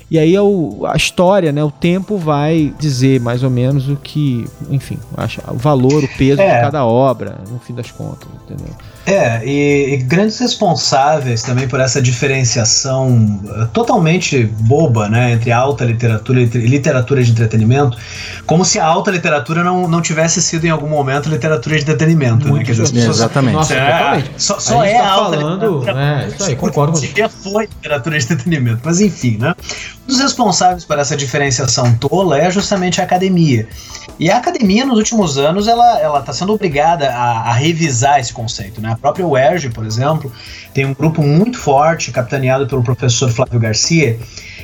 E 0.09 0.19
aí 0.19 0.35
é 0.35 0.39
a 0.87 0.95
história, 0.95 1.51
né, 1.51 1.63
o 1.63 1.71
tempo 1.71 2.15
vai 2.17 2.73
dizer 2.79 3.19
mais 3.19 3.41
ou 3.41 3.49
menos 3.49 3.89
o 3.89 3.95
que, 3.95 4.45
enfim, 4.69 4.99
o 5.47 5.57
valor, 5.57 6.03
o 6.03 6.17
peso 6.17 6.41
é. 6.41 6.55
de 6.55 6.61
cada 6.61 6.85
obra, 6.85 7.39
no 7.49 7.57
fim 7.59 7.73
das 7.73 7.89
contas, 7.89 8.27
entendeu? 8.43 8.73
É, 9.05 9.45
e, 9.45 9.93
e, 9.93 9.97
grandes 9.97 10.39
responsáveis 10.39 11.43
também 11.43 11.67
por 11.67 11.79
essa 11.79 12.01
diferenciação 12.01 13.39
eh, 13.47 13.67
totalmente 13.71 14.43
boba, 14.43 15.07
né, 15.07 15.33
entre 15.33 15.51
alta 15.51 15.85
literatura 15.85 16.41
e 16.41 16.45
literatura 16.45 17.23
de 17.23 17.31
entretenimento, 17.31 17.95
como 18.47 18.65
se 18.65 18.79
a 18.79 18.85
alta 18.85 19.11
literatura 19.11 19.63
não, 19.63 19.87
não 19.87 20.01
tivesse 20.01 20.41
sido 20.41 20.65
em 20.65 20.71
algum 20.71 20.89
momento 20.89 21.29
literatura 21.29 21.75
de 21.75 21.83
entretenimento, 21.83 22.47
Muito 22.47 22.53
né? 22.53 22.63
Quer 22.65 22.71
dizer, 22.71 22.93
pessoas, 22.93 23.17
exatamente. 23.17 23.53
Nossa, 23.53 23.75
é, 23.75 24.23
só, 24.37 24.59
só 24.59 24.83
é 24.83 24.97
tá 24.97 25.07
alta 25.07 25.37
falando, 25.37 25.79
literatura. 25.79 26.23
É, 26.23 26.27
isso 26.27 26.43
aí, 26.43 26.55
concordo. 26.55 26.99
Com 26.99 27.29
foi 27.29 27.65
literatura 27.67 28.17
de 28.17 28.25
entretenimento, 28.25 28.81
mas 28.83 29.01
enfim, 29.01 29.37
né? 29.39 29.53
Um 30.03 30.07
dos 30.07 30.19
responsáveis 30.19 30.83
por 30.83 30.97
essa 30.97 31.15
diferenciação 31.15 31.93
tola 31.95 32.39
é 32.39 32.49
justamente 32.49 33.01
a 33.01 33.03
academia. 33.03 33.67
E 34.19 34.31
a 34.31 34.37
academia, 34.37 34.85
nos 34.85 34.97
últimos 34.97 35.37
anos, 35.37 35.67
ela 35.67 35.99
ela 35.99 36.19
está 36.19 36.31
sendo 36.31 36.53
obrigada 36.53 37.09
a, 37.09 37.49
a, 37.49 37.53
revisar 37.53 38.19
esse 38.19 38.31
conceito. 38.31 38.79
Né? 38.79 38.94
A 38.95 38.97
própria 38.97 39.27
UERJ, 39.27 39.71
por 39.71 39.85
exemplo, 39.85 40.31
tem 40.73 40.85
um 40.85 40.93
grupo 40.93 41.21
muito 41.21 41.57
forte, 41.57 42.11
capitaneado 42.11 42.65
pelo 42.65 42.81
professor 42.81 43.29
Flávio 43.29 43.59
Garcia, 43.59 44.17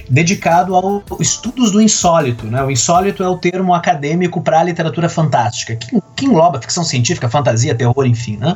dedicado 0.10 0.74
aos 0.74 1.04
estudos 1.20 1.70
do 1.72 1.82
insólito. 1.82 2.46
Né? 2.46 2.64
O 2.64 2.72
insólito 2.72 3.22
é 3.22 3.28
o 3.28 3.38
termo 3.38 3.74
acadêmico 3.74 4.42
para 4.42 4.62
a 4.62 4.64
literatura 4.64 5.10
fantástica, 5.10 5.76
que, 5.76 6.02
que, 6.16 6.26
engloba 6.26 6.62
ficção 6.62 6.86
científica, 6.86 7.30
fantasia, 7.30 7.76
terror, 7.76 8.06
enfim. 8.06 8.38
Né? 8.38 8.56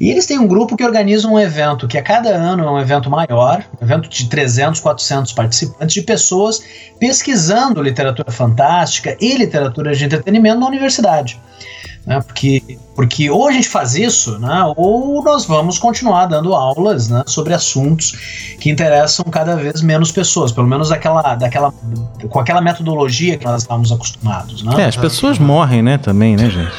E 0.00 0.10
eles 0.10 0.24
têm 0.24 0.38
um 0.38 0.46
grupo 0.46 0.74
que 0.74 0.84
organiza 0.84 1.28
um 1.28 1.38
evento 1.38 1.86
que 1.86 1.98
a 1.98 2.02
cada 2.02 2.30
ano 2.30 2.64
é 2.64 2.70
um 2.70 2.78
evento 2.78 3.10
maior, 3.10 3.62
um 3.78 3.84
evento 3.84 4.08
de 4.08 4.26
300, 4.26 4.80
400 4.80 5.32
participantes, 5.34 5.92
de 5.92 6.00
pessoas 6.00 6.62
pesquisando 6.98 7.82
literatura 7.82 8.32
fantástica 8.32 9.14
e 9.20 9.36
literatura 9.36 9.94
de 9.94 10.02
entretenimento 10.02 10.60
na 10.60 10.66
universidade. 10.66 11.38
Né? 12.06 12.20
Porque, 12.20 12.78
porque 12.96 13.30
ou 13.30 13.46
a 13.46 13.52
gente 13.52 13.68
faz 13.68 13.94
isso, 13.94 14.38
né? 14.38 14.72
ou 14.76 15.22
nós 15.22 15.44
vamos 15.44 15.78
continuar 15.78 16.26
dando 16.26 16.54
aulas 16.54 17.08
né? 17.08 17.22
sobre 17.26 17.52
assuntos 17.52 18.56
que 18.58 18.70
interessam 18.70 19.24
cada 19.26 19.54
vez 19.56 19.82
menos 19.82 20.10
pessoas, 20.10 20.50
pelo 20.50 20.66
menos 20.66 20.88
daquela, 20.88 21.34
daquela, 21.34 21.72
com 22.28 22.40
aquela 22.40 22.60
metodologia 22.60 23.36
que 23.36 23.44
nós 23.44 23.62
estávamos 23.62 23.92
acostumados. 23.92 24.62
Né? 24.62 24.82
É, 24.82 24.84
as 24.86 24.96
pessoas 24.96 25.38
morrem, 25.38 25.82
né, 25.82 25.98
também, 25.98 26.36
né, 26.36 26.48
gente? 26.48 26.72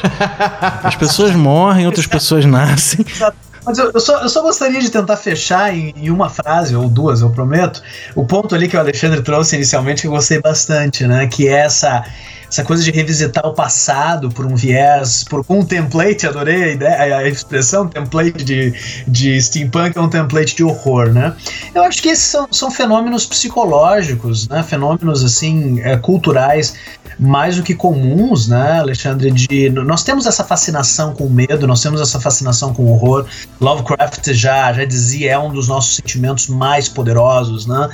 As 0.82 0.96
pessoas 0.96 1.34
morrem, 1.34 1.86
outras 1.86 2.06
pessoas 2.06 2.44
nascem. 2.44 3.04
Mas 3.64 3.78
eu, 3.78 3.90
eu, 3.92 4.00
só, 4.00 4.20
eu 4.22 4.28
só 4.28 4.42
gostaria 4.42 4.80
de 4.80 4.90
tentar 4.90 5.16
fechar 5.16 5.74
em, 5.74 5.94
em, 5.96 6.10
uma 6.10 6.28
frase, 6.28 6.74
ou 6.74 6.88
duas, 6.88 7.20
eu 7.20 7.30
prometo, 7.30 7.82
o 8.14 8.24
ponto 8.24 8.54
ali 8.54 8.68
que 8.68 8.76
o 8.76 8.80
Alexandre 8.80 9.22
trouxe 9.22 9.56
inicialmente 9.56 10.02
que 10.02 10.08
eu 10.08 10.12
gostei 10.12 10.40
bastante, 10.40 11.06
né? 11.06 11.26
Que 11.26 11.48
é 11.48 11.58
essa 11.58 12.04
essa 12.52 12.62
coisa 12.62 12.84
de 12.84 12.90
revisitar 12.90 13.46
o 13.46 13.54
passado 13.54 14.28
por 14.28 14.44
um 14.44 14.54
viés, 14.54 15.24
por 15.24 15.42
um 15.48 15.64
template, 15.64 16.26
adorei 16.26 16.64
a 16.64 16.68
ideia, 16.68 17.16
a 17.16 17.26
expressão 17.26 17.88
template 17.88 18.44
de, 18.44 18.74
de 19.08 19.40
steampunk 19.40 19.96
é 19.96 20.00
um 20.00 20.10
template 20.10 20.54
de 20.54 20.62
horror, 20.62 21.14
né? 21.14 21.34
Eu 21.74 21.82
acho 21.82 22.02
que 22.02 22.10
esses 22.10 22.24
são, 22.24 22.46
são 22.50 22.70
fenômenos 22.70 23.24
psicológicos, 23.24 24.46
né? 24.48 24.62
Fenômenos 24.62 25.24
assim 25.24 25.80
é, 25.80 25.96
culturais 25.96 26.74
mais 27.18 27.56
do 27.56 27.62
que 27.62 27.74
comuns, 27.74 28.48
né, 28.48 28.78
Alexandre? 28.78 29.30
De 29.30 29.70
nós 29.70 30.02
temos 30.02 30.26
essa 30.26 30.44
fascinação 30.44 31.14
com 31.14 31.24
o 31.24 31.30
medo, 31.30 31.66
nós 31.66 31.82
temos 31.82 32.00
essa 32.00 32.20
fascinação 32.20 32.72
com 32.74 32.84
o 32.84 32.92
horror. 32.92 33.26
Lovecraft 33.60 34.32
já 34.32 34.72
já 34.72 34.84
dizia 34.84 35.32
é 35.32 35.38
um 35.38 35.52
dos 35.52 35.68
nossos 35.68 35.96
sentimentos 35.96 36.48
mais 36.48 36.88
poderosos, 36.88 37.66
né? 37.66 37.88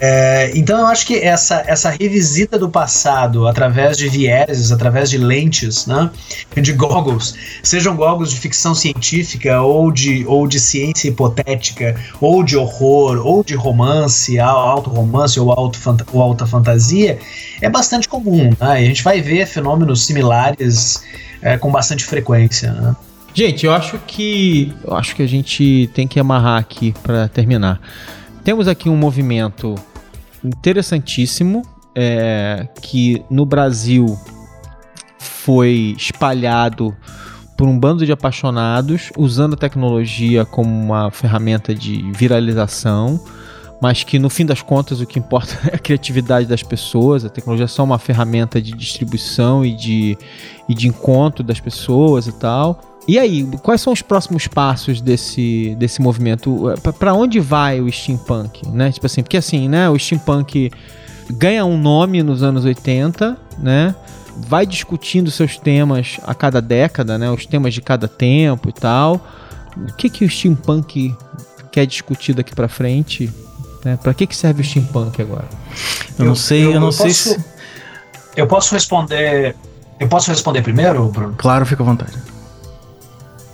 É, 0.00 0.52
então 0.54 0.78
eu 0.78 0.86
acho 0.86 1.06
que 1.06 1.18
essa 1.18 1.62
essa 1.66 1.90
revisita 1.90 2.58
do 2.58 2.68
passado 2.68 3.46
através 3.46 3.96
de 3.96 4.08
vieses, 4.08 4.72
através 4.72 5.10
de 5.10 5.18
lentes, 5.18 5.86
né, 5.86 6.10
de 6.56 6.72
goggles, 6.72 7.34
sejam 7.62 7.96
goggles 7.96 8.30
de 8.30 8.38
ficção 8.38 8.74
científica 8.74 9.60
ou 9.62 9.90
de 9.90 10.24
ou 10.26 10.46
de 10.46 10.60
ciência 10.60 11.08
hipotética, 11.08 11.96
ou 12.20 12.42
de 12.42 12.56
horror, 12.56 13.20
ou 13.24 13.42
de 13.42 13.54
romance, 13.54 14.38
alto 14.38 14.90
romance 14.90 15.38
ou 15.40 15.52
alto 15.52 15.78
ou 16.12 16.22
alta 16.22 16.46
fantasia, 16.46 17.18
é 17.60 17.68
bastante 17.68 18.08
comum. 18.08 18.50
Né? 18.60 18.82
E 18.82 18.84
a 18.84 18.86
gente 18.86 19.02
vai 19.02 19.20
ver 19.20 19.46
fenômenos 19.46 20.06
similares 20.06 21.02
é, 21.42 21.56
com 21.56 21.70
bastante 21.70 22.04
frequência. 22.04 22.72
Né? 22.72 22.96
Gente, 23.34 23.66
eu 23.66 23.72
acho 23.72 23.98
que 24.06 24.72
eu 24.84 24.94
acho 24.94 25.14
que 25.14 25.22
a 25.22 25.26
gente 25.28 25.90
tem 25.94 26.08
que 26.08 26.18
amarrar 26.18 26.58
aqui 26.58 26.94
para 27.02 27.28
terminar. 27.28 27.80
Temos 28.42 28.66
aqui 28.66 28.88
um 28.88 28.96
movimento 28.96 29.74
interessantíssimo 30.42 31.62
é, 31.94 32.66
que 32.80 33.22
no 33.30 33.44
Brasil 33.44 34.18
foi 35.18 35.94
espalhado 35.96 36.96
por 37.56 37.68
um 37.68 37.78
bando 37.78 38.06
de 38.06 38.12
apaixonados 38.12 39.10
usando 39.16 39.54
a 39.54 39.56
tecnologia 39.56 40.44
como 40.44 40.70
uma 40.70 41.10
ferramenta 41.10 41.74
de 41.74 42.10
viralização 42.12 43.20
mas 43.80 44.02
que 44.02 44.18
no 44.18 44.28
fim 44.28 44.44
das 44.44 44.60
contas 44.60 45.00
o 45.00 45.06
que 45.06 45.18
importa 45.18 45.56
é 45.70 45.76
a 45.76 45.78
criatividade 45.78 46.46
das 46.46 46.62
pessoas, 46.62 47.24
a 47.24 47.28
tecnologia 47.28 47.64
é 47.64 47.68
só 47.68 47.84
uma 47.84 47.98
ferramenta 47.98 48.60
de 48.60 48.72
distribuição 48.72 49.64
e 49.64 49.74
de, 49.74 50.18
e 50.68 50.74
de 50.74 50.88
encontro 50.88 51.44
das 51.44 51.60
pessoas 51.60 52.26
e 52.26 52.32
tal. 52.32 52.80
E 53.06 53.18
aí, 53.18 53.42
quais 53.62 53.80
são 53.80 53.90
os 53.90 54.02
próximos 54.02 54.46
passos 54.46 55.00
desse, 55.00 55.74
desse 55.78 56.02
movimento? 56.02 56.74
Para 56.98 57.14
onde 57.14 57.40
vai 57.40 57.80
o 57.80 57.90
steampunk, 57.90 58.68
né? 58.68 58.92
Tipo 58.92 59.06
assim, 59.06 59.22
porque 59.22 59.38
assim, 59.38 59.66
né, 59.66 59.88
o 59.88 59.98
steampunk 59.98 60.70
ganha 61.30 61.64
um 61.64 61.78
nome 61.78 62.22
nos 62.22 62.42
anos 62.42 62.66
80, 62.66 63.34
né? 63.58 63.94
Vai 64.36 64.66
discutindo 64.66 65.30
seus 65.30 65.56
temas 65.56 66.20
a 66.22 66.34
cada 66.34 66.60
década, 66.60 67.16
né? 67.16 67.30
Os 67.30 67.46
temas 67.46 67.72
de 67.72 67.80
cada 67.80 68.06
tempo 68.06 68.68
e 68.68 68.72
tal. 68.72 69.26
O 69.74 69.94
que 69.94 70.10
que 70.10 70.26
o 70.26 70.28
steampunk 70.28 71.14
quer 71.72 71.86
discutir 71.86 72.34
daqui 72.34 72.54
para 72.54 72.68
frente? 72.68 73.32
Né? 73.84 73.98
Para 74.02 74.14
que, 74.14 74.26
que 74.26 74.36
serve 74.36 74.62
o 74.62 74.64
steampunk 74.64 75.20
agora? 75.20 75.48
Eu, 76.18 76.24
não 76.24 76.34
sei, 76.34 76.64
eu, 76.64 76.72
eu 76.72 76.80
não 76.80 76.88
eu 76.88 76.92
sei 76.92 77.06
posso, 77.06 77.30
se. 77.30 77.44
Eu 78.36 78.46
posso 78.46 78.74
responder. 78.74 79.54
Eu 79.98 80.08
posso 80.08 80.30
responder 80.30 80.62
primeiro, 80.62 81.08
Bruno? 81.08 81.34
Claro, 81.36 81.66
fica 81.66 81.82
à 81.82 81.86
vontade. 81.86 82.12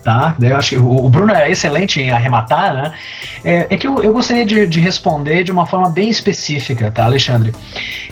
Tá, 0.05 0.37
eu 0.39 0.55
acho 0.55 0.69
que 0.69 0.77
o, 0.77 1.09
Bruno 1.09 1.33
é 1.33 1.51
excelente 1.51 1.99
em 1.99 2.11
arrematar, 2.11 2.75
né? 2.75 2.93
É, 3.43 3.67
é 3.71 3.77
que 3.79 3.87
eu, 3.87 4.03
eu 4.03 4.13
gostaria 4.13 4.45
de, 4.45 4.67
de, 4.67 4.79
responder 4.79 5.43
de 5.45 5.51
uma 5.51 5.65
forma 5.65 5.89
bem 5.89 6.11
específica, 6.11 6.91
tá, 6.91 7.07
Alexandre? 7.07 7.55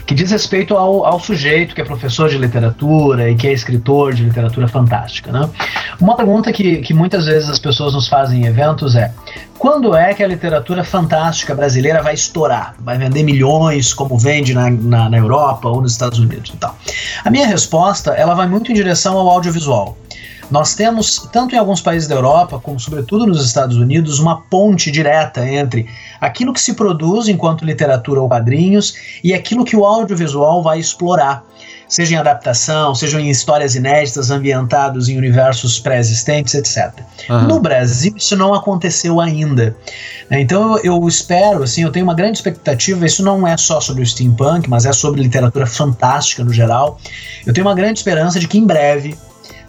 Que 0.03 0.15
diz 0.15 0.31
respeito 0.31 0.75
ao, 0.75 1.05
ao 1.05 1.19
sujeito 1.19 1.75
que 1.75 1.81
é 1.81 1.85
professor 1.85 2.29
de 2.29 2.37
literatura 2.39 3.29
e 3.29 3.35
que 3.35 3.47
é 3.47 3.53
escritor 3.53 4.15
de 4.15 4.23
literatura 4.23 4.67
fantástica, 4.67 5.31
né? 5.31 5.47
Uma 6.01 6.15
pergunta 6.15 6.51
que, 6.51 6.77
que 6.77 6.95
muitas 6.95 7.27
vezes 7.27 7.47
as 7.47 7.59
pessoas 7.59 7.93
nos 7.93 8.07
fazem 8.07 8.41
em 8.41 8.45
eventos 8.47 8.95
é: 8.95 9.13
quando 9.59 9.95
é 9.95 10.15
que 10.15 10.23
a 10.23 10.27
literatura 10.27 10.83
fantástica 10.83 11.53
brasileira 11.53 12.01
vai 12.01 12.15
estourar? 12.15 12.73
Vai 12.79 12.97
vender 12.97 13.21
milhões, 13.21 13.93
como 13.93 14.17
vende 14.17 14.55
na, 14.55 14.71
na, 14.71 15.09
na, 15.11 15.17
Europa 15.17 15.69
ou 15.69 15.79
nos 15.79 15.91
Estados 15.91 16.17
Unidos 16.17 16.51
e 16.55 16.57
tal? 16.57 16.75
A 17.23 17.29
minha 17.29 17.45
resposta, 17.45 18.13
ela 18.13 18.33
vai 18.33 18.47
muito 18.47 18.71
em 18.71 18.73
direção 18.73 19.15
ao 19.15 19.29
audiovisual. 19.29 19.95
Nós 20.51 20.75
temos, 20.75 21.27
tanto 21.31 21.55
em 21.55 21.57
alguns 21.57 21.81
países 21.81 22.07
da 22.07 22.15
Europa, 22.15 22.59
como 22.59 22.79
sobretudo 22.79 23.25
nos 23.25 23.45
Estados 23.45 23.77
Unidos, 23.77 24.19
uma 24.19 24.41
ponte 24.41 24.91
direta 24.91 25.47
entre 25.47 25.87
aquilo 26.19 26.53
que 26.53 26.61
se 26.61 26.73
produz 26.73 27.27
enquanto 27.27 27.65
literatura 27.65 28.21
ou 28.21 28.27
quadrinhos 28.27 28.93
e 29.23 29.33
aquilo 29.33 29.65
que 29.65 29.75
o 29.75 29.85
audiovisual 29.85 30.61
vai 30.61 30.79
explorar 30.79 31.43
seja 31.93 32.15
em 32.15 32.17
adaptação, 32.17 32.95
seja 32.95 33.21
em 33.21 33.29
histórias 33.29 33.75
inéditas 33.75 34.31
ambientados 34.31 35.09
em 35.09 35.17
universos 35.17 35.79
pré-existentes, 35.79 36.55
etc. 36.55 36.91
Uhum. 37.29 37.47
No 37.47 37.59
Brasil, 37.59 38.13
isso 38.17 38.35
não 38.35 38.53
aconteceu 38.53 39.21
ainda. 39.21 39.75
Então 40.31 40.77
eu, 40.77 40.95
eu, 40.95 41.07
espero, 41.07 41.61
assim, 41.61 41.83
eu 41.83 41.91
tenho 41.91 42.05
uma 42.05 42.15
grande 42.15 42.37
expectativa. 42.37 43.05
Isso 43.05 43.23
não 43.23 43.47
é 43.47 43.55
só 43.57 43.79
sobre 43.79 44.01
o 44.01 44.05
steampunk, 44.05 44.67
mas 44.67 44.85
é 44.85 44.93
sobre 44.93 45.21
literatura 45.21 45.67
fantástica 45.67 46.43
no 46.43 46.51
geral. 46.51 46.99
Eu 47.45 47.53
tenho 47.53 47.67
uma 47.67 47.75
grande 47.75 47.99
esperança 47.99 48.39
de 48.39 48.47
que 48.47 48.57
em 48.57 48.65
breve 48.65 49.15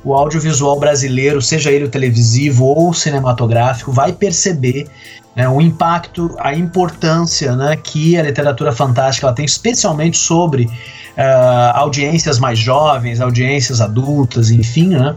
o 0.05 0.15
audiovisual 0.15 0.79
brasileiro, 0.79 1.41
seja 1.41 1.71
ele 1.71 1.85
o 1.85 1.89
televisivo 1.89 2.67
ou 2.67 2.93
cinematográfico, 2.93 3.91
vai 3.91 4.13
perceber 4.13 4.87
né, 5.35 5.49
o 5.49 5.61
impacto, 5.61 6.35
a 6.39 6.55
importância 6.55 7.57
né, 7.57 7.77
que 7.77 8.17
a 8.17 8.23
literatura 8.23 8.73
fantástica 8.73 9.33
tem, 9.33 9.45
especialmente 9.45 10.17
sobre 10.17 10.65
uh, 10.65 11.75
audiências 11.75 12.39
mais 12.39 12.59
jovens, 12.59 13.21
audiências 13.21 13.81
adultas, 13.81 14.51
enfim, 14.51 14.89
né? 14.89 15.15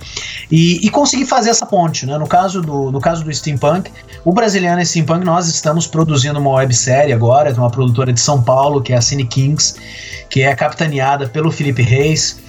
E, 0.51 0.85
e, 0.85 0.89
conseguir 0.89 1.25
fazer 1.25 1.49
essa 1.49 1.65
ponte, 1.65 2.05
né? 2.05 2.17
No 2.17 2.27
caso 2.27 2.61
do, 2.61 2.91
no 2.91 2.99
caso 2.99 3.23
do 3.23 3.33
steampunk, 3.33 3.91
o 4.23 4.31
brasileiro 4.31 4.83
steampunk 4.85 5.25
nós 5.25 5.47
estamos 5.47 5.88
produzindo 5.88 6.39
uma 6.39 6.51
websérie 6.51 7.13
agora, 7.13 7.51
de 7.51 7.59
uma 7.59 7.69
produtora 7.69 8.13
de 8.13 8.19
São 8.19 8.41
Paulo 8.41 8.81
que 8.81 8.93
é 8.93 8.97
a 8.97 9.01
Cine 9.01 9.25
Kings, 9.25 9.75
que 10.29 10.41
é 10.41 10.55
capitaneada 10.55 11.27
pelo 11.27 11.51
Felipe 11.51 11.81
Reis, 11.81 12.39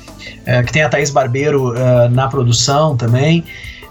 uh, 0.43 0.65
que 0.65 0.73
tem 0.73 0.83
a 0.83 0.89
Thaís 0.89 1.11
Barbeiro 1.11 1.73
uh, 1.73 2.09
na 2.11 2.29
produção 2.29 2.97
também. 2.97 3.45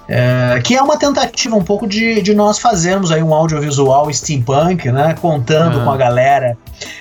É, 0.09 0.61
que 0.63 0.73
é 0.73 0.81
uma 0.81 0.97
tentativa 0.97 1.53
um 1.53 1.63
pouco 1.63 1.85
de, 1.85 2.21
de 2.21 2.33
nós 2.33 2.59
fazermos 2.59 3.11
aí 3.11 3.21
um 3.21 3.33
audiovisual 3.33 4.11
steampunk, 4.13 4.89
né? 4.89 5.13
Contando 5.19 5.83
com 5.83 5.91
a 5.91 5.97
galera 5.97 6.57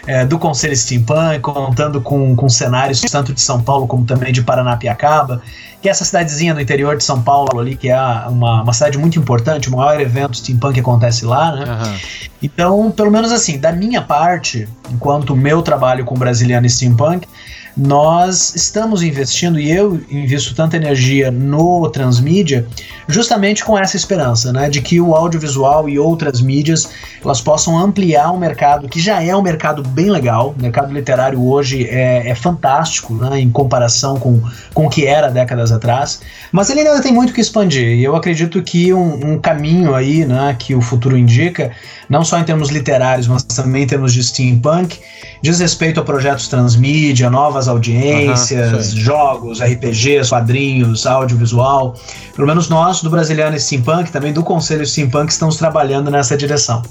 é, 0.08 0.24
do 0.26 0.38
Conselho 0.40 0.76
Steampunk, 0.76 1.38
contando 1.38 2.00
com, 2.00 2.34
com 2.34 2.48
cenários 2.48 3.00
tanto 3.02 3.32
de 3.32 3.40
São 3.40 3.62
Paulo 3.62 3.86
como 3.86 4.04
também 4.04 4.32
de 4.32 4.42
Paranapiacaba, 4.42 5.40
que 5.80 5.88
é 5.88 5.92
essa 5.92 6.04
cidadezinha 6.04 6.52
do 6.52 6.60
interior 6.60 6.96
de 6.96 7.04
São 7.04 7.22
Paulo 7.22 7.60
ali, 7.60 7.76
que 7.76 7.88
é 7.88 8.00
uma, 8.28 8.62
uma 8.62 8.72
cidade 8.72 8.98
muito 8.98 9.20
importante, 9.20 9.68
o 9.68 9.76
maior 9.76 10.00
evento 10.00 10.36
steampunk 10.36 10.80
acontece 10.80 11.24
lá, 11.24 11.52
né? 11.52 11.64
Uhum. 11.64 11.94
Então, 12.42 12.90
pelo 12.90 13.10
menos 13.12 13.30
assim, 13.30 13.56
da 13.56 13.70
minha 13.70 14.02
parte, 14.02 14.68
enquanto 14.90 15.36
meu 15.36 15.62
trabalho 15.62 16.04
com 16.04 16.16
Brasiliano 16.16 16.68
Steampunk, 16.68 17.28
nós 17.76 18.54
estamos 18.54 19.02
investindo, 19.02 19.60
e 19.60 19.70
eu 19.70 20.00
invisto 20.10 20.54
tanta 20.54 20.76
energia 20.76 21.30
no 21.30 21.88
transmídia, 21.90 22.66
justamente 23.06 23.62
com 23.62 23.78
essa 23.78 23.96
esperança, 23.96 24.50
né, 24.52 24.70
de 24.70 24.80
que 24.80 24.98
o 24.98 25.14
audiovisual 25.14 25.86
e 25.88 25.98
outras 25.98 26.40
mídias 26.40 26.88
elas 27.22 27.40
possam 27.40 27.78
ampliar 27.78 28.30
um 28.32 28.38
mercado 28.38 28.88
que 28.88 29.00
já 29.00 29.22
é 29.22 29.34
um 29.34 29.42
mercado 29.42 29.82
bem 29.82 30.10
legal. 30.10 30.54
O 30.56 30.62
mercado 30.62 30.92
literário 30.92 31.42
hoje 31.42 31.86
é, 31.88 32.30
é 32.30 32.34
fantástico, 32.34 33.14
né, 33.14 33.40
em 33.40 33.50
comparação 33.50 34.16
com, 34.18 34.40
com 34.72 34.86
o 34.86 34.88
que 34.88 35.06
era 35.06 35.28
décadas 35.28 35.70
atrás, 35.70 36.20
mas 36.52 36.70
ele 36.70 36.80
ainda 36.80 37.02
tem 37.02 37.12
muito 37.12 37.32
que 37.32 37.40
expandir. 37.40 37.88
E 37.88 38.04
eu 38.04 38.16
acredito 38.16 38.62
que 38.62 38.94
um, 38.94 39.32
um 39.32 39.38
caminho 39.38 39.94
aí, 39.94 40.24
né, 40.24 40.56
que 40.58 40.74
o 40.74 40.80
futuro 40.80 41.16
indica, 41.16 41.72
não 42.08 42.24
só 42.24 42.38
em 42.38 42.44
termos 42.44 42.70
literários, 42.70 43.26
mas 43.26 43.42
também 43.42 43.82
em 43.82 43.86
termos 43.86 44.12
de 44.12 44.22
steampunk, 44.22 44.98
diz 45.42 45.60
respeito 45.60 46.00
a 46.00 46.04
projetos 46.04 46.48
transmídia, 46.48 47.28
novas 47.28 47.65
audiências, 47.68 48.92
uhum, 48.92 48.98
jogos, 48.98 49.60
RPGs, 49.60 50.30
quadrinhos, 50.30 51.06
audiovisual. 51.06 51.94
Pelo 52.34 52.46
menos 52.46 52.68
nós, 52.68 53.02
do 53.02 53.10
Brasiliano 53.10 53.58
Steampunk, 53.58 54.10
também 54.10 54.32
do 54.32 54.42
Conselho 54.42 54.86
Steampunk, 54.86 55.30
estamos 55.30 55.56
trabalhando 55.56 56.10
nessa 56.10 56.36
direção. 56.36 56.82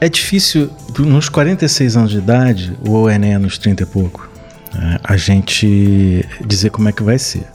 É 0.00 0.08
difícil, 0.08 0.70
nos 0.98 1.28
46 1.28 1.96
anos 1.96 2.10
de 2.10 2.18
idade, 2.18 2.76
ou 2.88 3.10
Enem 3.10 3.38
nos 3.38 3.58
30 3.58 3.82
e 3.82 3.86
pouco, 3.86 4.28
né, 4.74 4.98
a 5.04 5.16
gente 5.16 6.24
dizer 6.44 6.70
como 6.70 6.88
é 6.88 6.92
que 6.92 7.02
vai 7.02 7.18
ser. 7.18 7.46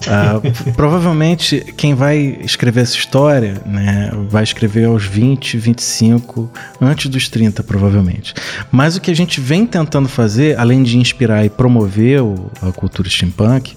Uh, 0.00 0.72
provavelmente 0.72 1.60
quem 1.76 1.94
vai 1.94 2.38
escrever 2.42 2.80
essa 2.80 2.96
história 2.96 3.60
né, 3.66 4.10
vai 4.28 4.42
escrever 4.42 4.86
aos 4.86 5.04
20, 5.04 5.58
25, 5.58 6.50
antes 6.80 7.10
dos 7.10 7.28
30, 7.28 7.62
provavelmente. 7.62 8.34
Mas 8.70 8.96
o 8.96 9.00
que 9.00 9.10
a 9.10 9.14
gente 9.14 9.40
vem 9.40 9.66
tentando 9.66 10.08
fazer, 10.08 10.58
além 10.58 10.82
de 10.82 10.96
inspirar 10.96 11.44
e 11.44 11.50
promover 11.50 12.22
o, 12.22 12.50
a 12.62 12.72
cultura 12.72 13.08
steampunk, 13.10 13.76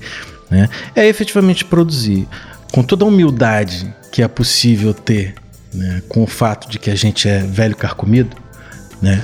né, 0.49 0.69
é 0.95 1.05
efetivamente 1.07 1.65
produzir 1.65 2.27
com 2.71 2.81
toda 2.81 3.03
a 3.03 3.07
humildade 3.07 3.93
que 4.11 4.21
é 4.21 4.27
possível 4.27 4.93
ter, 4.93 5.35
né, 5.73 6.01
com 6.07 6.23
o 6.23 6.27
fato 6.27 6.69
de 6.69 6.79
que 6.79 6.89
a 6.89 6.95
gente 6.95 7.27
é 7.27 7.39
velho 7.39 7.75
carcomido, 7.75 8.37
né, 9.01 9.23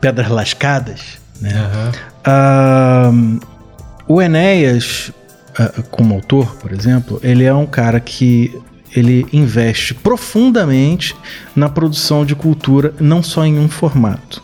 pedras 0.00 0.28
lascadas. 0.28 1.18
Né, 1.40 1.52
uhum. 2.26 3.38
uh, 3.38 3.40
o 4.08 4.22
Enéas 4.22 5.12
como 5.90 6.14
autor, 6.14 6.56
por 6.56 6.72
exemplo, 6.72 7.18
ele 7.22 7.44
é 7.44 7.54
um 7.54 7.66
cara 7.66 8.00
que 8.00 8.54
ele 8.94 9.26
investe 9.32 9.94
profundamente 9.94 11.14
na 11.54 11.68
produção 11.68 12.24
de 12.24 12.34
cultura, 12.34 12.94
não 13.00 13.22
só 13.22 13.44
em 13.44 13.58
um 13.58 13.68
formato. 13.68 14.42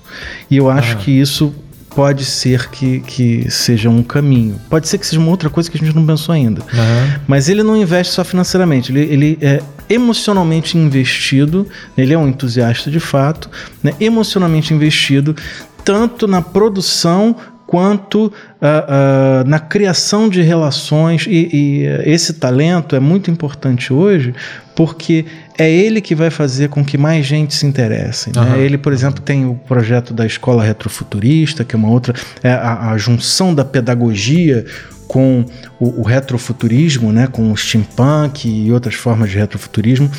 E 0.50 0.56
eu 0.56 0.68
acho 0.68 0.98
que 0.98 1.10
isso 1.10 1.54
pode 1.94 2.24
ser 2.24 2.70
que, 2.70 3.00
que 3.00 3.50
seja 3.50 3.88
um 3.88 4.02
caminho. 4.02 4.60
Pode 4.68 4.88
ser 4.88 4.98
que 4.98 5.06
seja 5.06 5.20
uma 5.20 5.30
outra 5.30 5.50
coisa 5.50 5.70
que 5.70 5.76
a 5.76 5.80
gente 5.80 5.94
não 5.94 6.06
pensou 6.06 6.34
ainda. 6.34 6.62
Uhum. 6.62 7.20
Mas 7.26 7.48
ele 7.48 7.62
não 7.62 7.76
investe 7.76 8.14
só 8.14 8.24
financeiramente, 8.24 8.92
ele, 8.92 9.00
ele 9.00 9.38
é 9.40 9.62
emocionalmente 9.88 10.76
investido, 10.76 11.66
ele 11.96 12.14
é 12.14 12.18
um 12.18 12.28
entusiasta 12.28 12.90
de 12.90 13.00
fato, 13.00 13.50
né? 13.82 13.94
emocionalmente 14.00 14.72
investido 14.72 15.36
tanto 15.84 16.26
na 16.28 16.40
produção 16.40 17.36
quanto 17.72 18.26
uh, 18.26 18.30
uh, 18.30 19.48
na 19.48 19.58
criação 19.58 20.28
de 20.28 20.42
relações. 20.42 21.24
E, 21.26 21.48
e, 21.50 21.86
esse 22.04 22.34
talento 22.34 22.94
é 22.94 23.00
muito 23.00 23.30
importante 23.30 23.94
hoje 23.94 24.34
porque 24.76 25.24
é 25.56 25.70
ele 25.70 26.02
que 26.02 26.14
vai 26.14 26.28
fazer 26.28 26.68
com 26.68 26.84
que 26.84 26.98
mais 26.98 27.24
gente 27.24 27.54
se 27.54 27.64
interesse. 27.64 28.30
Né? 28.36 28.42
Uhum. 28.42 28.56
Ele, 28.56 28.76
por 28.76 28.92
exemplo, 28.92 29.22
tem 29.22 29.46
o 29.46 29.54
projeto 29.54 30.12
da 30.12 30.26
Escola 30.26 30.62
Retrofuturista, 30.62 31.64
que 31.64 31.74
é 31.74 31.78
uma 31.78 31.88
outra. 31.88 32.12
É 32.42 32.52
a, 32.52 32.90
a 32.90 32.98
junção 32.98 33.54
da 33.54 33.64
pedagogia 33.64 34.66
com 35.08 35.42
o, 35.80 36.00
o, 36.00 36.02
retrofuturismo, 36.02 37.10
né, 37.10 37.26
com 37.26 37.52
o 37.52 37.56
steampunk 37.56 38.46
e 38.46 38.70
outras 38.70 38.94
formas 38.94 39.30
de 39.30 39.38
retrofuturismo, 39.38 40.10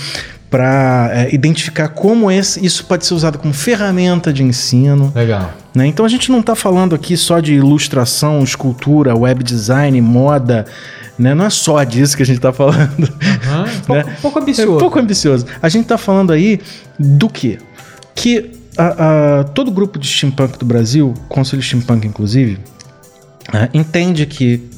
para 0.53 1.09
é, 1.11 1.33
identificar 1.33 1.87
como 1.87 2.29
esse, 2.29 2.63
isso 2.63 2.85
pode 2.85 3.07
ser 3.07 3.15
usado 3.15 3.39
como 3.39 3.51
ferramenta 3.51 4.31
de 4.31 4.43
ensino. 4.43 5.11
Legal. 5.15 5.51
Né? 5.73 5.87
Então 5.87 6.05
a 6.05 6.07
gente 6.07 6.31
não 6.31 6.41
está 6.41 6.53
falando 6.53 6.93
aqui 6.93 7.17
só 7.17 7.39
de 7.39 7.55
ilustração, 7.55 8.43
escultura, 8.43 9.17
web 9.17 9.43
design, 9.43 9.99
moda. 9.99 10.67
Né? 11.17 11.33
Não 11.33 11.45
é 11.45 11.49
só 11.49 11.83
disso 11.83 12.15
que 12.15 12.21
a 12.21 12.25
gente 12.27 12.35
está 12.35 12.53
falando. 12.53 12.99
Uhum, 12.99 13.79
pouco, 13.87 14.07
né? 14.07 14.17
pouco 14.21 14.39
ambicioso. 14.39 14.75
É 14.75 14.79
pouco 14.79 14.99
ambicioso. 14.99 15.45
A 15.59 15.69
gente 15.69 15.85
está 15.85 15.97
falando 15.97 16.31
aí 16.31 16.61
do 16.99 17.27
quê? 17.29 17.57
Que 18.13 18.51
a, 18.77 19.39
a, 19.39 19.43
todo 19.45 19.71
grupo 19.71 19.97
de 19.97 20.07
steampunk 20.07 20.59
do 20.59 20.67
Brasil, 20.67 21.15
Conselho 21.29 21.63
Steampunk 21.63 22.05
inclusive, 22.05 22.59
é, 23.51 23.69
entende 23.73 24.27
que 24.27 24.69